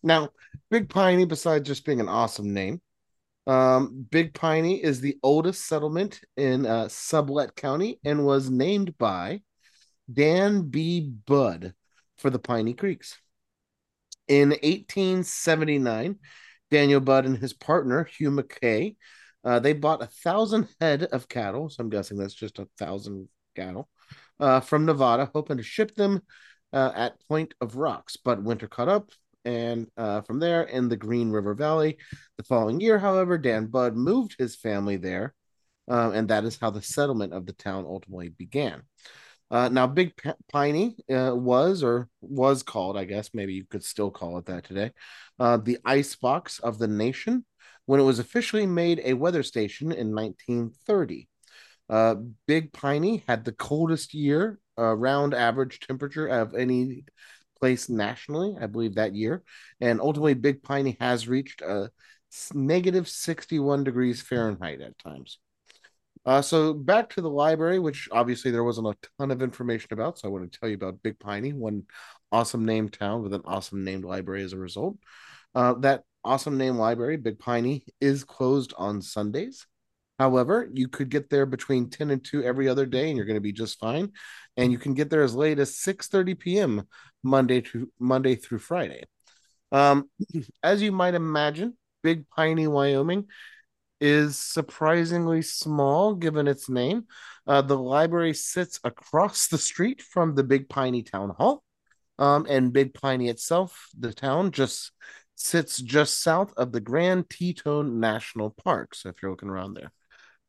Now, 0.03 0.31
Big 0.71 0.89
Piney, 0.89 1.25
besides 1.25 1.67
just 1.67 1.85
being 1.85 2.01
an 2.01 2.09
awesome 2.09 2.53
name, 2.53 2.81
um, 3.47 4.07
Big 4.11 4.35
Piney 4.35 4.83
is 4.83 5.01
the 5.01 5.19
oldest 5.23 5.67
settlement 5.67 6.21
in 6.37 6.65
uh, 6.65 6.85
Sublette 6.85 7.57
County 7.57 7.99
and 8.05 8.25
was 8.25 8.51
named 8.51 8.97
by 8.99 9.43
Dan 10.13 10.69
B. 10.69 11.13
Budd 11.27 11.75
for 12.19 12.31
the 12.31 12.39
Piney 12.39 12.75
Creeks. 12.75 13.19
In 14.29 14.51
1879, 14.51 16.19
Daniel 16.71 17.01
Budd 17.01 17.27
and 17.27 17.37
his 17.37 17.53
partner, 17.53 18.05
Hugh 18.05 18.31
McKay, 18.31 18.97
uh, 19.45 19.59
they 19.59 19.73
bought 19.73 20.03
a 20.03 20.07
thousand 20.07 20.69
head 20.81 21.05
of 21.05 21.29
cattle. 21.29 21.69
So 21.69 21.83
I'm 21.83 21.91
guessing 21.91 22.17
that's 22.17 22.35
just 22.35 22.59
a 22.59 22.69
thousand 22.79 23.29
cattle 23.57 23.89
uh, 24.41 24.61
from 24.61 24.87
Nevada, 24.87 25.31
hoping 25.33 25.57
to 25.57 25.63
ship 25.63 25.95
them 25.95 26.23
uh, 26.73 26.93
at 26.95 27.21
Point 27.29 27.55
of 27.61 27.77
Rocks. 27.77 28.17
But 28.17 28.43
winter 28.43 28.69
caught 28.69 28.89
up, 28.89 29.11
and 29.45 29.89
uh, 29.97 30.21
from 30.23 30.39
there 30.39 30.63
in 30.63 30.89
the 30.89 30.97
Green 30.97 31.31
River 31.31 31.55
Valley. 31.55 31.99
The 32.39 32.45
following 32.45 32.81
year, 32.81 32.99
however, 32.99 33.39
Dan 33.39 33.67
Budd 33.67 33.97
moved 33.97 34.37
his 34.39 34.57
family 34.57 34.97
there, 34.97 35.35
uh, 35.91 36.13
and 36.15 36.29
that 36.29 36.45
is 36.45 36.59
how 36.61 36.71
the 36.71 36.83
settlement 36.83 37.33
of 37.33 37.47
the 37.47 37.53
town 37.53 37.85
ultimately 37.87 38.29
began. 38.29 38.83
Uh, 39.51 39.69
now, 39.69 39.87
Big 39.87 40.17
P- 40.17 40.31
Piney 40.51 40.97
was, 41.09 41.83
or 41.83 42.09
was 42.23 42.63
called, 42.63 42.97
I 42.97 43.05
guess, 43.05 43.31
maybe 43.35 43.53
you 43.53 43.67
could 43.69 43.85
still 43.85 44.11
call 44.11 44.39
it 44.39 44.47
that 44.47 44.65
today, 44.65 44.93
the 45.39 45.77
ice 45.85 46.17
box 46.17 46.59
of 46.61 46.79
the 46.79 46.89
nation 46.89 47.45
when 47.87 48.01
it 48.01 48.05
was 48.05 48.19
officially 48.19 48.67
made 48.67 49.01
a 49.05 49.15
weather 49.15 49.43
station 49.43 49.93
in 49.93 50.15
1930. 50.15 51.29
Uh, 51.89 52.15
Big 52.47 52.73
Piney 52.73 53.25
had 53.27 53.45
the 53.45 53.53
coldest 53.53 54.15
year, 54.15 54.59
around 54.79 55.35
average 55.35 55.81
temperature 55.81 56.27
of 56.27 56.55
any 56.55 57.05
place 57.61 57.89
nationally, 57.89 58.57
I 58.61 58.67
believe, 58.67 58.95
that 58.95 59.15
year. 59.15 59.43
And 59.81 60.01
ultimately, 60.01 60.35
Big 60.35 60.63
Piney 60.63 60.97
has 61.01 61.29
reached 61.29 61.61
a 61.61 61.91
negative 62.55 63.09
61 63.09 63.85
degrees 63.85 64.23
Fahrenheit 64.23 64.81
at 64.81 64.99
times. 64.99 65.39
Uh, 66.25 66.41
so 66.41 66.73
back 66.73 67.11
to 67.11 67.21
the 67.21 67.31
library, 67.31 67.79
which 67.79 68.09
obviously 68.13 68.51
there 68.51 68.65
wasn't 68.65 68.87
a 68.87 69.09
ton 69.19 69.31
of 69.31 69.43
information 69.43 69.89
about. 69.93 70.19
So 70.19 70.29
I 70.29 70.31
want 70.31 70.51
to 70.51 70.59
tell 70.59 70.69
you 70.69 70.77
about 70.77 71.03
Big 71.03 71.19
Piney, 71.19 71.53
one 71.53 71.85
awesome 72.31 72.65
named 72.65 72.93
town 72.93 73.23
with 73.23 73.35
an 73.35 73.43
awesome 73.45 73.85
named 73.85 74.05
library 74.05 74.43
as 74.43 74.53
a 74.53 74.59
result. 74.59 74.97
Uh, 75.55 75.75
that 75.75 76.03
awesome 76.25 76.59
name 76.59 76.77
library, 76.77 77.17
Big 77.17 77.39
Piney, 77.39 77.85
is 78.01 78.25
closed 78.25 78.73
on 78.77 79.03
Sundays. 79.03 79.67
However, 80.19 80.69
you 80.73 80.89
could 80.89 81.09
get 81.09 81.31
there 81.31 81.47
between 81.47 81.91
10 81.91 82.11
and 82.11 82.25
2 82.25 82.45
every 82.45 82.69
other 82.69 82.87
day 82.87 83.09
and 83.09 83.17
you're 83.17 83.27
going 83.27 83.35
to 83.35 83.41
be 83.41 83.53
just 83.53 83.81
fine. 83.81 84.13
And 84.57 84.71
you 84.71 84.79
can 84.79 84.95
get 84.95 85.11
there 85.11 85.23
as 85.23 85.35
late 85.35 85.59
as 85.59 85.77
6:30 85.77 86.39
p.m. 86.39 86.83
Monday 87.23 87.61
to 87.63 87.91
Monday 87.99 88.37
through 88.37 88.59
Friday. 88.59 89.05
Um, 89.73 90.11
as 90.63 90.83
you 90.83 90.93
might 90.93 91.15
imagine, 91.15 91.77
Big 92.03 92.29
Piney, 92.29 92.67
Wyoming 92.67 93.27
is 94.01 94.37
surprisingly 94.37 95.43
small 95.43 96.15
given 96.15 96.49
its 96.49 96.69
name. 96.69 97.07
Uh, 97.47 97.63
the 97.63 97.79
library 97.79 98.35
sits 98.35 98.81
across 98.85 99.49
the 99.49 99.59
street 99.59 100.03
from 100.03 100.35
the 100.35 100.45
Big 100.45 100.69
Piney 100.69 101.03
Town 101.03 101.31
Hall. 101.31 101.63
Um, 102.19 102.47
and 102.49 102.73
Big 102.73 102.95
Piney 102.95 103.29
itself, 103.29 103.89
the 103.99 104.13
town, 104.13 104.53
just 104.53 104.93
sits 105.43 105.79
just 105.79 106.23
south 106.23 106.53
of 106.57 106.73
the 106.73 106.81
Grand 106.81 107.29
Teton 107.29 108.01
National 108.01 108.51
Park. 108.51 108.95
So 108.95 109.09
if 109.09 109.17
you're 109.21 109.31
looking 109.31 109.49
around 109.49 109.75
there, 109.75 109.93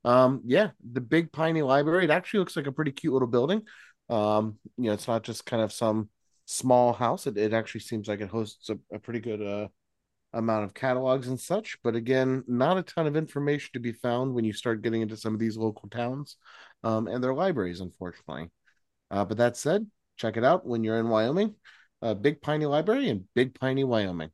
um, 0.06 0.42
yeah, 0.46 0.72
the 0.92 1.02
Big 1.02 1.32
Piney 1.32 1.62
Library. 1.62 2.04
It 2.06 2.12
actually 2.12 2.40
looks 2.40 2.56
like 2.56 2.68
a 2.68 2.72
pretty 2.72 2.92
cute 2.92 3.14
little 3.14 3.28
building. 3.28 3.64
Um, 4.10 4.60
you 4.78 4.86
know, 4.86 4.94
it's 4.94 5.08
not 5.08 5.24
just 5.24 5.46
kind 5.46 5.62
of 5.62 5.72
some 5.72 6.10
small 6.46 6.94
house. 6.94 7.26
It, 7.26 7.38
it 7.38 7.54
actually 7.54 7.82
seems 7.82 8.08
like 8.08 8.22
it 8.22 8.30
hosts 8.30 8.70
a, 8.70 8.78
a 8.94 9.00
pretty 9.00 9.20
good 9.20 9.42
uh 9.42 9.68
amount 10.34 10.66
of 10.66 10.74
catalogs 10.74 11.28
and 11.28 11.40
such. 11.40 11.78
But 11.84 11.96
again, 11.96 12.44
not 12.48 12.78
a 12.78 12.84
ton 12.84 13.08
of 13.08 13.16
information 13.16 13.70
to 13.74 13.80
be 13.80 13.94
found 13.94 14.34
when 14.34 14.44
you 14.44 14.54
start 14.54 14.82
getting 14.82 15.02
into 15.02 15.16
some 15.16 15.34
of 15.34 15.40
these 15.40 15.58
local 15.58 15.90
towns 15.90 16.38
um, 16.84 17.08
and 17.08 17.24
their 17.24 17.34
libraries, 17.34 17.82
unfortunately. 17.82 18.50
Uh, 19.12 19.26
but 19.26 19.38
that 19.38 19.56
said, 19.56 19.86
check 20.18 20.36
it 20.36 20.44
out 20.44 20.66
when 20.66 20.84
you're 20.84 21.00
in 21.00 21.10
Wyoming. 21.10 21.56
Uh, 22.02 22.14
Big 22.14 22.42
Piney 22.42 22.66
Library 22.66 23.10
in 23.10 23.28
Big 23.36 23.58
Piney, 23.58 23.84
Wyoming. 23.84 24.32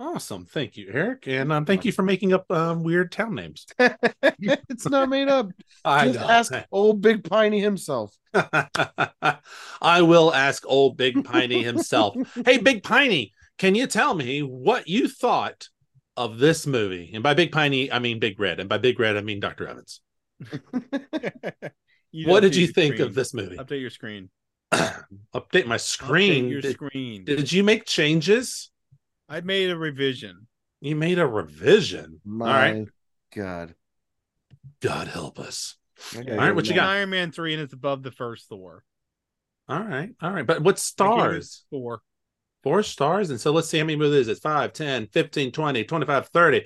Awesome. 0.00 0.46
Thank 0.46 0.78
you, 0.78 0.90
Eric. 0.90 1.28
And 1.28 1.52
um, 1.52 1.66
thank 1.66 1.84
you 1.84 1.92
for 1.92 2.02
making 2.02 2.32
up 2.32 2.50
um, 2.50 2.82
weird 2.82 3.12
town 3.12 3.34
names. 3.34 3.66
it's 3.78 4.88
not 4.88 5.10
made 5.10 5.28
up. 5.28 5.50
I 5.84 6.06
Just 6.06 6.18
ask 6.18 6.54
old 6.72 7.02
Big 7.02 7.22
Piney 7.22 7.60
himself. 7.60 8.16
I 8.34 10.00
will 10.00 10.32
ask 10.32 10.64
old 10.66 10.96
Big 10.96 11.22
Piney 11.22 11.62
himself. 11.62 12.16
hey, 12.46 12.56
Big 12.56 12.82
Piney, 12.82 13.34
can 13.58 13.74
you 13.74 13.86
tell 13.86 14.14
me 14.14 14.40
what 14.40 14.88
you 14.88 15.06
thought 15.06 15.68
of 16.16 16.38
this 16.38 16.66
movie? 16.66 17.10
And 17.12 17.22
by 17.22 17.34
Big 17.34 17.52
Piney, 17.52 17.92
I 17.92 17.98
mean 17.98 18.20
Big 18.20 18.40
Red. 18.40 18.58
And 18.58 18.70
by 18.70 18.78
Big 18.78 18.98
Red, 18.98 19.18
I 19.18 19.20
mean 19.20 19.38
Dr. 19.38 19.68
Evans. 19.68 20.00
What 22.12 22.40
did 22.40 22.56
you 22.56 22.66
think 22.68 22.94
screen. 22.94 23.06
of 23.06 23.14
this 23.14 23.34
movie? 23.34 23.56
Update 23.56 23.82
your 23.82 23.90
screen. 23.90 24.30
Update 24.72 25.66
my 25.66 25.76
screen. 25.76 26.46
Update 26.46 26.50
your 26.50 26.60
did, 26.62 26.72
screen. 26.72 27.24
did 27.24 27.52
you 27.52 27.62
make 27.62 27.84
changes? 27.84 28.69
I 29.30 29.40
made 29.40 29.70
a 29.70 29.76
revision. 29.76 30.48
You 30.80 30.96
made 30.96 31.20
a 31.20 31.26
revision. 31.26 32.20
My 32.24 32.46
All 32.46 32.52
right. 32.52 32.88
God. 33.34 33.74
God 34.80 35.06
help 35.06 35.38
us. 35.38 35.76
Okay, 36.16 36.32
All 36.32 36.38
right, 36.38 36.54
what 36.54 36.66
you 36.66 36.74
got? 36.74 36.88
Iron 36.88 37.10
Man 37.10 37.30
three, 37.30 37.52
and 37.52 37.62
it's 37.62 37.72
above 37.72 38.02
the 38.02 38.10
first 38.10 38.48
Thor. 38.48 38.84
All 39.68 39.82
right. 39.82 40.10
All 40.20 40.32
right. 40.32 40.46
But 40.46 40.62
what 40.62 40.64
I 40.64 40.64
gave 40.64 40.74
it 40.74 40.78
stars? 40.80 41.64
Four. 41.70 42.00
Four 42.64 42.82
stars. 42.82 43.30
And 43.30 43.40
so 43.40 43.52
let's 43.52 43.68
see 43.68 43.78
how 43.78 43.84
many 43.84 43.96
movies 43.96 44.26
is 44.26 44.38
it? 44.38 44.42
5, 44.42 44.72
10, 44.72 45.06
15, 45.06 45.52
20, 45.52 45.84
25, 45.84 46.28
30, 46.28 46.64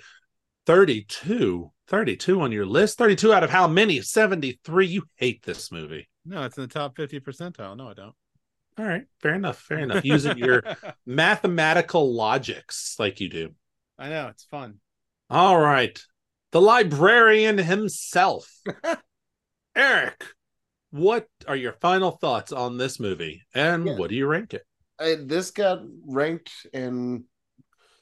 32. 0.66 1.70
32 1.86 2.40
on 2.40 2.50
your 2.50 2.64
list. 2.64 2.96
32 2.96 3.32
out 3.32 3.44
of 3.44 3.50
how 3.50 3.68
many? 3.68 4.00
73. 4.00 4.86
You 4.86 5.02
hate 5.16 5.44
this 5.44 5.70
movie. 5.70 6.08
No, 6.24 6.44
it's 6.44 6.56
in 6.56 6.62
the 6.62 6.68
top 6.68 6.96
fifty 6.96 7.20
percentile. 7.20 7.76
No, 7.76 7.88
I 7.88 7.94
don't. 7.94 8.14
All 8.78 8.84
right. 8.84 9.04
Fair 9.20 9.34
enough. 9.34 9.58
Fair 9.60 9.78
enough. 9.78 10.04
Using 10.04 10.36
your 10.36 10.64
mathematical 11.06 12.14
logics 12.14 12.96
like 12.98 13.20
you 13.20 13.28
do. 13.28 13.50
I 13.98 14.08
know 14.08 14.28
it's 14.28 14.44
fun. 14.44 14.80
All 15.30 15.58
right. 15.58 16.00
The 16.52 16.60
librarian 16.60 17.58
himself. 17.58 18.48
Eric, 19.76 20.24
what 20.90 21.26
are 21.48 21.56
your 21.56 21.72
final 21.72 22.12
thoughts 22.12 22.52
on 22.52 22.76
this 22.76 23.00
movie? 23.00 23.42
And 23.54 23.86
Yeah. 23.86 23.96
what 23.96 24.10
do 24.10 24.16
you 24.16 24.26
rank 24.26 24.54
it? 24.54 24.62
I, 24.98 25.16
this 25.20 25.50
got 25.50 25.82
ranked 26.06 26.52
and 26.72 27.24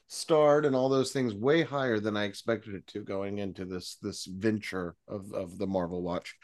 starred 0.09 0.67
and 0.67 0.77
all 0.77 0.91
those 0.91 1.13
things 1.13 1.35
way 1.35 1.63
higher 1.63 1.99
than 1.99 2.17
I 2.19 2.25
expected 2.25 2.75
it 2.75 2.87
to 2.89 3.01
going 3.01 3.39
into 3.39 3.65
this 3.65 3.97
this 4.03 4.27
venture 4.27 4.95
of 5.09 5.33
of 5.33 5.57
the 5.57 5.67
Marvel 5.67 6.03
Watch. 6.03 6.37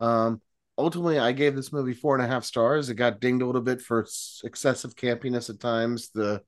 Um, 0.00 0.40
ultimately, 0.80 1.18
I 1.18 1.32
gave 1.32 1.54
this 1.54 1.72
movie 1.72 1.94
four 1.94 2.16
and 2.16 2.24
a 2.24 2.28
half 2.28 2.44
stars. 2.44 2.88
It 2.88 2.94
got 2.94 3.20
dinged 3.20 3.42
a 3.42 3.46
little 3.46 3.60
bit 3.60 3.80
for 3.80 4.06
excessive 4.44 4.96
campiness 4.96 5.50
at 5.50 5.60
times. 5.60 6.10
The 6.10 6.42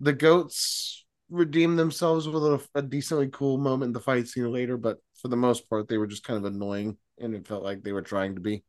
the 0.00 0.12
goats 0.12 1.04
redeemed 1.30 1.78
themselves 1.78 2.28
with 2.28 2.42
a, 2.42 2.60
a 2.74 2.82
decently 2.82 3.28
cool 3.28 3.58
moment 3.58 3.90
in 3.90 3.92
the 3.92 4.00
fight 4.00 4.28
scene 4.28 4.50
later, 4.50 4.76
but 4.76 4.98
for 5.20 5.28
the 5.28 5.36
most 5.36 5.68
part, 5.68 5.88
they 5.88 5.98
were 5.98 6.06
just 6.06 6.24
kind 6.24 6.38
of 6.38 6.44
annoying, 6.44 6.96
and 7.18 7.34
it 7.34 7.46
felt 7.46 7.64
like 7.64 7.82
they 7.82 7.92
were 7.92 8.02
trying 8.02 8.36
to 8.36 8.40
be. 8.40 8.64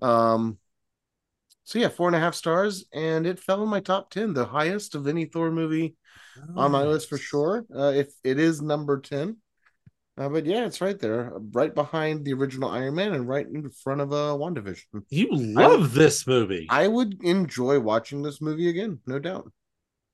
Um, 0.00 0.58
so 1.64 1.78
yeah, 1.78 1.88
four 1.88 2.08
and 2.08 2.16
a 2.16 2.20
half 2.20 2.34
stars, 2.34 2.86
and 2.92 3.26
it 3.26 3.40
fell 3.40 3.62
in 3.62 3.68
my 3.68 3.80
top 3.80 4.10
ten, 4.10 4.32
the 4.32 4.46
highest 4.46 4.94
of 4.94 5.06
any 5.06 5.26
Thor 5.26 5.50
movie 5.50 5.96
on 6.54 6.70
my 6.70 6.82
list 6.82 7.08
for 7.08 7.18
sure. 7.18 7.64
Uh, 7.74 7.92
if 7.94 8.12
it 8.22 8.38
is 8.38 8.62
number 8.62 9.00
ten, 9.00 9.36
uh, 10.18 10.28
but 10.28 10.46
yeah, 10.46 10.64
it's 10.66 10.80
right 10.80 10.98
there, 10.98 11.32
right 11.52 11.74
behind 11.74 12.24
the 12.24 12.32
original 12.32 12.70
Iron 12.70 12.94
Man, 12.94 13.12
and 13.12 13.28
right 13.28 13.46
in 13.46 13.70
front 13.70 14.00
of 14.00 14.12
uh, 14.12 14.36
WandaVision. 14.38 14.84
You 15.10 15.28
love 15.30 15.92
this 15.94 16.26
movie. 16.26 16.66
I 16.70 16.88
would 16.88 17.22
enjoy 17.22 17.80
watching 17.80 18.22
this 18.22 18.40
movie 18.40 18.68
again, 18.68 19.00
no 19.06 19.18
doubt. 19.18 19.50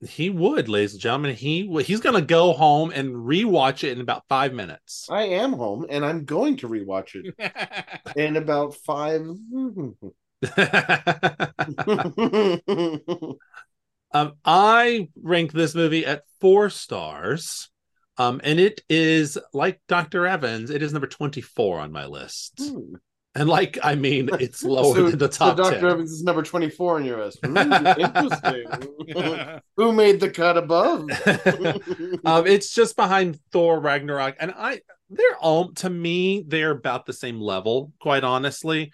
he 0.05 0.31
would, 0.31 0.69
ladies 0.69 0.95
and 0.95 1.01
gentlemen. 1.01 1.35
He 1.37 1.69
he's 1.85 2.01
gonna 2.01 2.21
go 2.23 2.53
home 2.53 2.91
and 2.91 3.15
rewatch 3.15 3.85
it 3.85 3.93
in 3.93 4.01
about 4.01 4.25
five 4.29 4.53
minutes. 4.53 5.07
I 5.09 5.23
am 5.25 5.53
home 5.53 5.87
and 5.89 6.05
I'm 6.05 6.25
going 6.25 6.57
to 6.59 6.69
rewatch 6.69 7.15
it 7.15 8.15
in 8.17 8.37
about 8.37 8.75
five. 8.75 9.23
um, 14.13 14.33
I 14.45 15.09
rank 15.21 15.53
this 15.53 15.75
movie 15.75 16.05
at 16.05 16.25
four 16.41 16.71
stars. 16.71 17.71
Um, 18.19 18.41
and 18.45 18.61
it 18.61 18.83
is 18.89 19.39
like 19.55 19.81
Dr. 19.89 20.27
Evans, 20.27 20.71
it 20.71 20.83
is 20.83 20.93
number 20.93 21.07
24 21.07 21.81
on 21.81 21.93
my 21.93 22.07
list. 22.07 22.61
Hmm. 22.61 22.95
And 23.35 23.49
like, 23.49 23.79
I 23.83 23.95
mean, 23.95 24.29
it's 24.41 24.63
lower 24.63 24.95
So- 24.95 25.11
than 25.11 25.19
the 25.19 25.29
top 25.29 25.57
so 25.57 25.65
Dr. 25.65 25.81
10. 25.81 25.91
Evans 25.91 26.13
is 26.13 26.23
number 26.23 26.43
24 26.43 26.97
on 26.97 27.05
your 27.05 27.25
list. 27.25 27.39
Hmm, 27.45 27.57
interesting. 27.57 28.65
Who 29.77 29.93
made 29.93 30.21
the 30.21 30.31
cut 30.31 30.59
above? 30.59 31.09
um, 32.27 32.47
it's 32.47 32.75
just 32.75 32.97
behind 32.97 33.39
Thor 33.53 33.81
Ragnarok, 33.81 34.37
and 34.39 34.53
I 34.57 34.81
they're 35.09 35.37
all 35.41 35.73
to 35.75 35.91
me 35.91 36.45
they're 36.47 36.71
about 36.71 37.07
the 37.07 37.13
same 37.13 37.41
level. 37.41 37.93
Quite 38.01 38.25
honestly, 38.25 38.93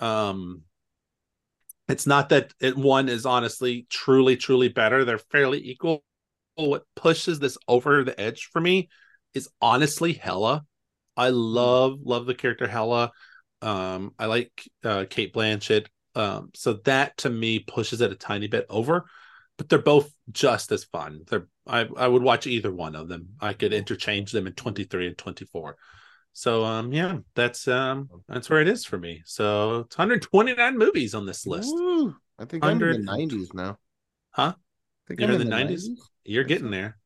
um, 0.00 0.62
it's 1.88 2.06
not 2.06 2.30
that 2.30 2.52
it, 2.60 2.76
one 2.76 3.08
is 3.08 3.26
honestly 3.26 3.86
truly 3.88 4.36
truly 4.36 4.68
better. 4.68 5.04
They're 5.04 5.18
fairly 5.18 5.58
equal. 5.58 6.02
What 6.56 6.84
pushes 6.94 7.38
this 7.38 7.58
over 7.68 8.04
the 8.04 8.18
edge 8.20 8.48
for 8.52 8.60
me 8.60 8.88
is 9.34 9.48
honestly 9.60 10.12
Hela. 10.12 10.64
I 11.16 11.30
love 11.30 12.00
love 12.02 12.26
the 12.26 12.34
character 12.34 12.66
Hela. 12.66 13.12
Um, 13.62 14.14
I 14.18 14.26
like 14.26 14.68
uh, 14.84 15.04
Cate 15.08 15.32
Blanchett. 15.32 15.86
Um, 16.14 16.50
so 16.54 16.74
that 16.84 17.16
to 17.18 17.30
me 17.30 17.58
pushes 17.58 18.00
it 18.00 18.10
a 18.10 18.16
tiny 18.16 18.48
bit 18.48 18.66
over 18.70 19.06
but 19.56 19.68
they're 19.68 19.78
both 19.78 20.12
just 20.30 20.72
as 20.72 20.84
fun. 20.84 21.22
They're 21.28 21.48
I, 21.66 21.88
I 21.96 22.06
would 22.06 22.22
watch 22.22 22.46
either 22.46 22.72
one 22.72 22.94
of 22.94 23.08
them. 23.08 23.30
I 23.40 23.52
could 23.52 23.72
interchange 23.72 24.30
them 24.30 24.46
in 24.46 24.52
23 24.52 25.08
and 25.08 25.18
24. 25.18 25.76
So 26.32 26.64
um 26.64 26.92
yeah, 26.92 27.18
that's 27.34 27.66
um 27.66 28.08
that's 28.28 28.50
where 28.50 28.60
it 28.60 28.68
is 28.68 28.84
for 28.84 28.98
me. 28.98 29.22
So 29.24 29.80
it's 29.80 29.96
129 29.96 30.78
movies 30.78 31.14
on 31.14 31.26
this 31.26 31.46
list. 31.46 31.72
Woo. 31.72 32.14
I 32.38 32.44
think 32.44 32.64
I'm 32.64 32.80
in 32.82 33.04
the 33.04 33.10
90s 33.10 33.54
now. 33.54 33.78
Huh? 34.30 34.52
I 34.54 35.08
think 35.08 35.20
You're 35.20 35.30
I'm 35.30 35.40
in 35.40 35.48
the 35.48 35.54
90s? 35.54 35.84
You're 36.26 36.44
getting 36.44 36.70
there. 36.70 36.98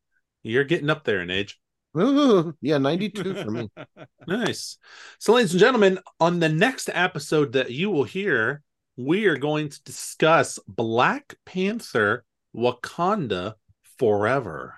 You're 0.42 0.64
getting 0.64 0.90
up 0.90 1.04
there 1.04 1.20
in 1.20 1.30
age. 1.30 1.58
Ooh, 1.98 2.54
yeah, 2.60 2.78
92 2.78 3.34
for 3.34 3.50
me. 3.50 3.68
Nice. 4.26 4.78
So, 5.18 5.32
ladies 5.34 5.52
and 5.52 5.60
gentlemen, 5.60 5.98
on 6.20 6.38
the 6.38 6.48
next 6.48 6.88
episode 6.92 7.52
that 7.54 7.70
you 7.72 7.90
will 7.90 8.04
hear, 8.04 8.62
we 8.96 9.26
are 9.26 9.36
going 9.36 9.70
to 9.70 9.82
discuss 9.82 10.58
Black 10.68 11.34
Panther 11.44 12.24
Wakanda 12.54 13.54
Forever. 13.98 14.76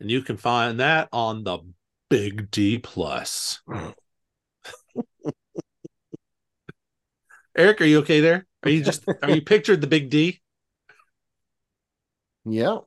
And 0.00 0.10
you 0.10 0.22
can 0.22 0.36
find 0.36 0.80
that 0.80 1.08
on 1.12 1.44
the 1.44 1.58
Big 2.10 2.50
D 2.50 2.78
Plus. 2.78 3.60
Eric, 7.56 7.80
are 7.80 7.84
you 7.84 7.98
okay 7.98 8.18
there? 8.20 8.46
Are 8.64 8.70
you 8.70 8.82
just 8.82 9.04
are 9.22 9.30
you 9.30 9.42
pictured 9.42 9.80
the 9.80 9.86
Big 9.86 10.10
D? 10.10 10.40
Yeah. 12.44 12.78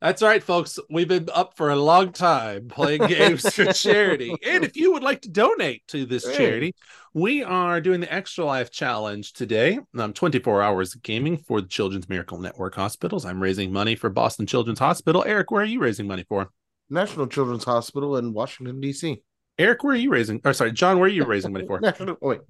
That's 0.00 0.20
right, 0.20 0.42
folks. 0.42 0.80
We've 0.90 1.06
been 1.06 1.28
up 1.32 1.56
for 1.56 1.70
a 1.70 1.76
long 1.76 2.10
time 2.10 2.66
playing 2.66 3.06
games 3.06 3.54
for 3.54 3.66
charity. 3.72 4.34
And 4.44 4.64
if 4.64 4.76
you 4.76 4.92
would 4.92 5.04
like 5.04 5.20
to 5.22 5.30
donate 5.30 5.86
to 5.88 6.04
this 6.04 6.26
Hey. 6.26 6.36
charity, 6.36 6.74
we 7.14 7.44
are 7.44 7.80
doing 7.80 8.00
the 8.00 8.12
Extra 8.12 8.44
Life 8.44 8.72
Challenge 8.72 9.32
today. 9.32 9.78
Um, 9.96 10.12
24 10.12 10.60
hours 10.60 10.96
of 10.96 11.02
gaming 11.02 11.36
for 11.36 11.60
the 11.60 11.68
Children's 11.68 12.08
Miracle 12.08 12.40
Network 12.40 12.74
hospitals. 12.74 13.24
I'm 13.24 13.40
raising 13.40 13.72
money 13.72 13.94
for 13.94 14.10
Boston 14.10 14.44
Children's 14.44 14.80
Hospital. 14.80 15.22
Eric, 15.24 15.52
where 15.52 15.62
are 15.62 15.66
you 15.66 15.78
raising 15.78 16.08
money 16.08 16.24
for? 16.28 16.50
National 16.90 17.28
Children's 17.28 17.62
Hospital 17.64 18.16
in 18.16 18.32
Washington, 18.32 18.80
D.C. 18.80 19.22
Eric, 19.56 19.84
where 19.84 19.92
are 19.92 19.96
you 19.96 20.10
raising? 20.10 20.40
Or 20.44 20.52
sorry, 20.52 20.72
Jon, 20.72 20.98
where 20.98 21.06
are 21.06 21.12
you 21.12 21.24
raising 21.24 21.52
money 21.52 21.66
for? 21.66 21.78
National, 21.82 22.16
wait. 22.20 22.40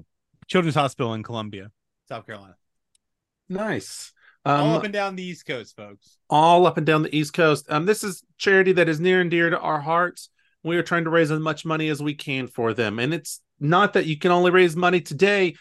Children's 0.47 0.75
Hospital 0.75 1.13
in 1.13 1.23
Columbia, 1.23 1.71
South 2.09 2.25
Carolina. 2.25 2.57
Nice. 3.49 4.13
All 4.45 4.71
Um, 4.71 4.77
up 4.77 4.85
and 4.85 4.93
down 4.93 5.15
the 5.17 5.23
East 5.23 5.47
Coast, 5.47 5.77
folks. 5.77 6.19
all 6.29 6.67
up 6.67 6.77
and 6.77 6.87
down 6.87 7.03
the 7.03 7.17
East 7.17 7.33
Coast. 7.33 7.67
Um, 7.69 7.87
this 7.87 8.03
is 8.03 8.25
charity 8.39 8.73
that 8.73 8.89
is 8.89 8.99
near 9.01 9.21
and 9.21 9.31
dear 9.31 9.51
to 9.51 9.59
our 9.59 9.81
hearts. 9.81 10.31
We 10.65 10.77
are 10.77 10.83
trying 10.83 11.05
to 11.05 11.11
raise 11.11 11.31
as 11.31 11.41
much 11.41 11.65
money 11.65 11.89
as 11.89 12.03
we 12.03 12.15
can 12.15 12.47
for 12.47 12.73
them, 12.75 12.99
and 12.99 13.13
it's 13.15 13.41
not 13.61 13.93
that 13.93 14.07
you 14.07 14.19
can 14.19 14.31
only 14.33 14.51
raise 14.51 14.75
money 14.77 15.01
today. 15.01 15.55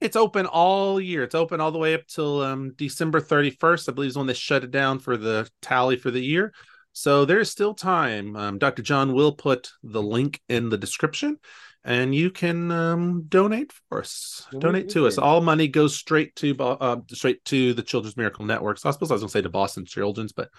It's 0.00 0.16
open 0.16 0.46
all 0.46 1.00
year. 1.00 1.24
It's 1.24 1.34
open 1.34 1.60
all 1.60 1.72
the 1.72 1.78
way 1.78 1.94
up 1.94 2.06
till 2.06 2.40
um, 2.42 2.72
December 2.76 3.20
31st. 3.20 3.88
I 3.88 3.92
believe 3.92 4.10
is 4.10 4.16
when 4.16 4.26
they 4.26 4.34
shut 4.34 4.64
it 4.64 4.70
down 4.70 4.98
for 4.98 5.16
the 5.16 5.48
tally 5.60 5.96
for 5.96 6.10
the 6.10 6.20
year. 6.24 6.52
So 6.92 7.24
there's 7.24 7.50
still 7.50 7.74
time. 7.74 8.34
Um, 8.34 8.58
Dr. 8.58 8.82
Jon 8.82 9.12
will 9.12 9.32
put 9.32 9.70
the 9.82 10.02
link 10.02 10.40
in 10.48 10.68
the 10.70 10.78
description, 10.78 11.38
and 11.84 12.14
you 12.14 12.30
can 12.30 12.70
um, 12.70 13.24
donate 13.28 13.72
for 13.88 14.00
us. 14.00 14.46
Donate 14.58 14.90
to 14.90 15.06
us. 15.06 15.18
All 15.18 15.40
money 15.40 15.66
goes 15.68 15.94
straight 15.96 16.34
to 16.36 16.56
uh, 16.58 17.00
straight 17.12 17.44
to 17.46 17.72
the 17.72 17.82
Children's 17.82 18.16
Miracle 18.16 18.44
Network. 18.44 18.78
So 18.78 18.88
I 18.88 18.92
suppose 18.92 19.10
I 19.10 19.14
was 19.14 19.22
going 19.22 19.28
to 19.28 19.32
say 19.32 19.42
to 19.42 19.48
Boston 19.48 19.84
Children's, 19.86 20.32
but 20.32 20.50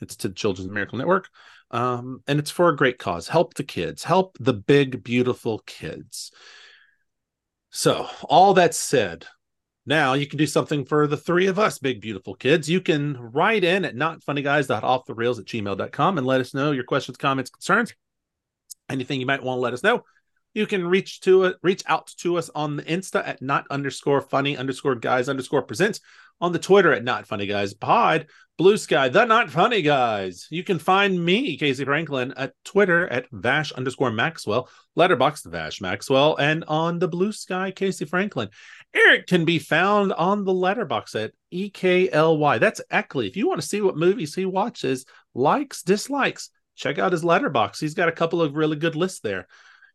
it's 0.00 0.16
to 0.16 0.30
Children's 0.30 0.70
Miracle 0.70 0.98
Network, 0.98 1.28
um, 1.70 2.22
and 2.26 2.38
it's 2.38 2.50
for 2.50 2.70
a 2.70 2.76
great 2.76 2.98
cause. 2.98 3.28
Help 3.28 3.54
the 3.54 3.64
kids. 3.64 4.02
Help 4.02 4.36
the 4.40 4.54
big, 4.54 5.04
beautiful 5.04 5.58
kids. 5.66 6.32
So 7.70 8.08
all 8.24 8.54
that 8.54 8.74
said, 8.74 9.26
now 9.86 10.14
you 10.14 10.26
can 10.26 10.38
do 10.38 10.46
something 10.46 10.84
for 10.84 11.06
the 11.06 11.16
three 11.16 11.46
of 11.46 11.58
us, 11.58 11.78
big, 11.78 12.00
beautiful 12.00 12.34
kids. 12.34 12.68
You 12.68 12.80
can 12.80 13.16
write 13.18 13.64
in 13.64 13.84
at 13.84 13.94
notfunnyguys.offthereels 13.94 15.38
at 15.38 15.46
gmail.com 15.46 16.18
and 16.18 16.26
let 16.26 16.40
us 16.40 16.54
know 16.54 16.72
your 16.72 16.84
questions, 16.84 17.16
comments, 17.16 17.50
concerns, 17.50 17.94
anything 18.88 19.20
you 19.20 19.26
might 19.26 19.42
want 19.42 19.58
to 19.58 19.62
let 19.62 19.72
us 19.74 19.82
know. 19.82 20.02
You 20.54 20.66
can 20.66 20.86
reach 20.86 21.20
to 21.20 21.44
it, 21.44 21.56
reach 21.62 21.82
out 21.86 22.12
to 22.18 22.36
us 22.36 22.50
on 22.54 22.76
the 22.76 22.82
Insta 22.82 23.26
at 23.26 23.40
not 23.40 23.66
underscore 23.70 24.20
funny 24.20 24.56
underscore 24.56 24.96
guys 24.96 25.28
underscore 25.28 25.62
presents, 25.62 26.00
on 26.40 26.52
the 26.52 26.58
Twitter 26.58 26.92
at 26.92 27.04
not 27.04 27.26
funny 27.26 27.46
guys 27.46 27.74
pod, 27.74 28.26
Blue 28.58 28.76
Sky, 28.76 29.08
the 29.08 29.24
not 29.24 29.50
funny 29.50 29.80
guys. 29.80 30.46
You 30.50 30.64
can 30.64 30.78
find 30.78 31.22
me, 31.24 31.56
Casey 31.56 31.84
Franklin, 31.84 32.34
at 32.36 32.52
Twitter 32.64 33.06
at 33.08 33.26
Vash 33.30 33.72
underscore 33.72 34.10
Maxwell, 34.10 34.68
Letterboxd 34.98 35.50
Vash 35.50 35.80
Maxwell, 35.80 36.36
and 36.36 36.64
on 36.68 36.98
the 36.98 37.08
Blue 37.08 37.32
Sky, 37.32 37.70
Casey 37.70 38.04
Franklin. 38.04 38.48
Eric 38.92 39.28
can 39.28 39.44
be 39.44 39.58
found 39.58 40.12
on 40.12 40.44
the 40.44 40.52
letterbox 40.52 41.14
at 41.14 41.32
EKLY. 41.52 42.58
That's 42.58 42.82
Eckley. 42.90 43.28
If 43.28 43.36
you 43.36 43.48
want 43.48 43.60
to 43.60 43.66
see 43.66 43.80
what 43.80 43.96
movies 43.96 44.34
he 44.34 44.44
watches, 44.44 45.06
likes, 45.34 45.82
dislikes, 45.82 46.50
check 46.74 46.98
out 46.98 47.12
his 47.12 47.24
letterbox. 47.24 47.80
He's 47.80 47.94
got 47.94 48.08
a 48.08 48.12
couple 48.12 48.42
of 48.42 48.56
really 48.56 48.76
good 48.76 48.96
lists 48.96 49.20
there. 49.20 49.46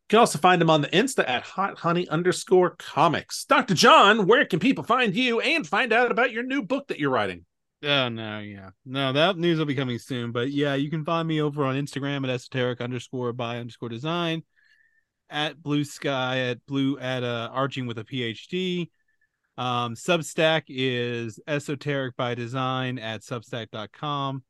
You 0.06 0.10
can 0.10 0.18
also 0.20 0.38
find 0.38 0.62
him 0.62 0.70
on 0.70 0.82
the 0.82 0.88
Insta 0.88 1.28
at 1.28 1.42
hot 1.42 1.80
honey 1.80 2.06
underscore 2.08 2.76
comics. 2.78 3.44
Dr. 3.44 3.74
Jon, 3.74 4.28
where 4.28 4.44
can 4.44 4.60
people 4.60 4.84
find 4.84 5.12
you 5.16 5.40
and 5.40 5.66
find 5.66 5.92
out 5.92 6.12
about 6.12 6.30
your 6.30 6.44
new 6.44 6.62
book 6.62 6.86
that 6.86 7.00
you're 7.00 7.10
writing? 7.10 7.44
Oh 7.82 8.08
no, 8.08 8.38
yeah, 8.38 8.70
no, 8.84 9.12
that 9.12 9.36
news 9.36 9.58
will 9.58 9.66
be 9.66 9.74
coming 9.74 9.98
soon. 9.98 10.30
But 10.30 10.52
yeah, 10.52 10.76
you 10.76 10.90
can 10.90 11.04
find 11.04 11.26
me 11.26 11.42
over 11.42 11.64
on 11.64 11.74
Instagram 11.74 12.22
at 12.22 12.30
esoteric 12.30 12.80
underscore 12.80 13.32
by 13.32 13.58
underscore 13.58 13.88
design, 13.88 14.44
at 15.28 15.60
blue 15.60 15.82
sky 15.82 16.38
at 16.50 16.64
blue 16.66 16.96
at 17.00 17.24
uh 17.24 17.50
arching 17.52 17.86
with 17.86 17.98
a 17.98 18.04
PhD. 18.04 18.88
Um, 19.58 19.94
Substack 19.96 20.66
is 20.68 21.40
esoteric 21.48 22.16
by 22.16 22.36
design 22.36 23.00
at 23.00 23.22
substack.com, 23.22 24.44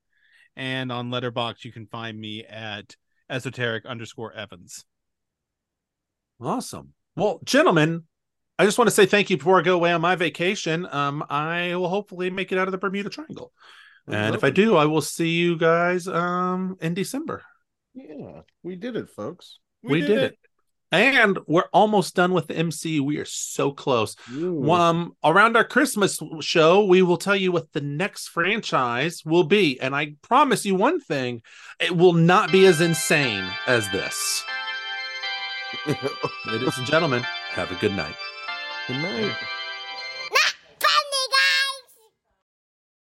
and 0.54 0.92
on 0.92 1.11
Letterbox 1.11 1.64
you 1.64 1.72
can 1.72 1.86
find 1.86 2.20
me 2.20 2.44
at 2.44 2.94
esoteric 3.30 3.86
underscore 3.86 4.34
Evans. 4.34 4.84
Awesome. 6.41 6.93
Well, 7.16 7.41
gentlemen, 7.45 8.05
I 8.59 8.64
just 8.64 8.78
want 8.78 8.89
to 8.89 8.95
say 8.95 9.07
thank 9.07 9.30
you 9.30 9.37
before 9.37 9.59
I 9.59 9.62
go 9.62 9.74
away 9.74 9.93
on 9.93 10.01
my 10.01 10.16
vacation. 10.16 10.87
Um, 10.91 11.24
I 11.28 11.74
will 11.76 11.89
hopefully 11.89 12.30
make 12.30 12.53
it 12.53 12.59
out 12.59 12.68
of 12.68 12.72
the 12.72 12.78
Bermuda 12.78 13.09
Triangle. 13.09 13.53
And 14.09 14.34
if 14.34 14.45
I 14.45 14.51
do, 14.51 14.76
I 14.76 14.84
will 14.84 15.01
see 15.01 15.30
you 15.30 15.59
guys 15.59 16.07
um 16.07 16.76
in 16.80 16.95
December. 16.95 17.43
Yeah, 17.95 18.43
we 18.62 18.76
did 18.76 18.95
it, 18.95 19.11
folks. 19.11 19.59
We, 19.82 20.01
did, 20.01 20.11
it. 20.11 20.39
And 20.93 21.39
we're 21.47 21.68
almost 21.72 22.14
done 22.14 22.32
with 22.32 22.47
the 22.47 22.55
MCU. 22.55 23.01
We 23.01 23.18
are 23.18 23.24
so 23.24 23.72
close. 23.72 24.16
Ooh. 24.32 24.70
Um, 24.70 25.16
around 25.24 25.57
our 25.57 25.64
Christmas 25.64 26.20
show, 26.41 26.84
we 26.84 27.03
will 27.03 27.16
tell 27.16 27.37
you 27.37 27.51
what 27.53 27.72
the 27.72 27.80
next 27.80 28.28
franchise 28.28 29.22
will 29.24 29.45
be. 29.45 29.80
And 29.80 29.95
I 29.95 30.14
promise 30.22 30.64
you 30.64 30.76
one 30.76 31.01
thing: 31.01 31.43
it 31.80 31.97
will 31.97 32.12
not 32.12 32.53
be 32.53 32.66
as 32.66 32.80
insane 32.80 33.45
as 33.66 33.91
this. 33.91 34.45
Ladies 36.47 36.79
and 36.79 36.87
gentlemen, 36.87 37.22
have 37.51 37.70
a 37.70 37.74
good 37.77 37.95
night. 37.95 38.16
Good 38.89 39.03
night. 39.03 39.37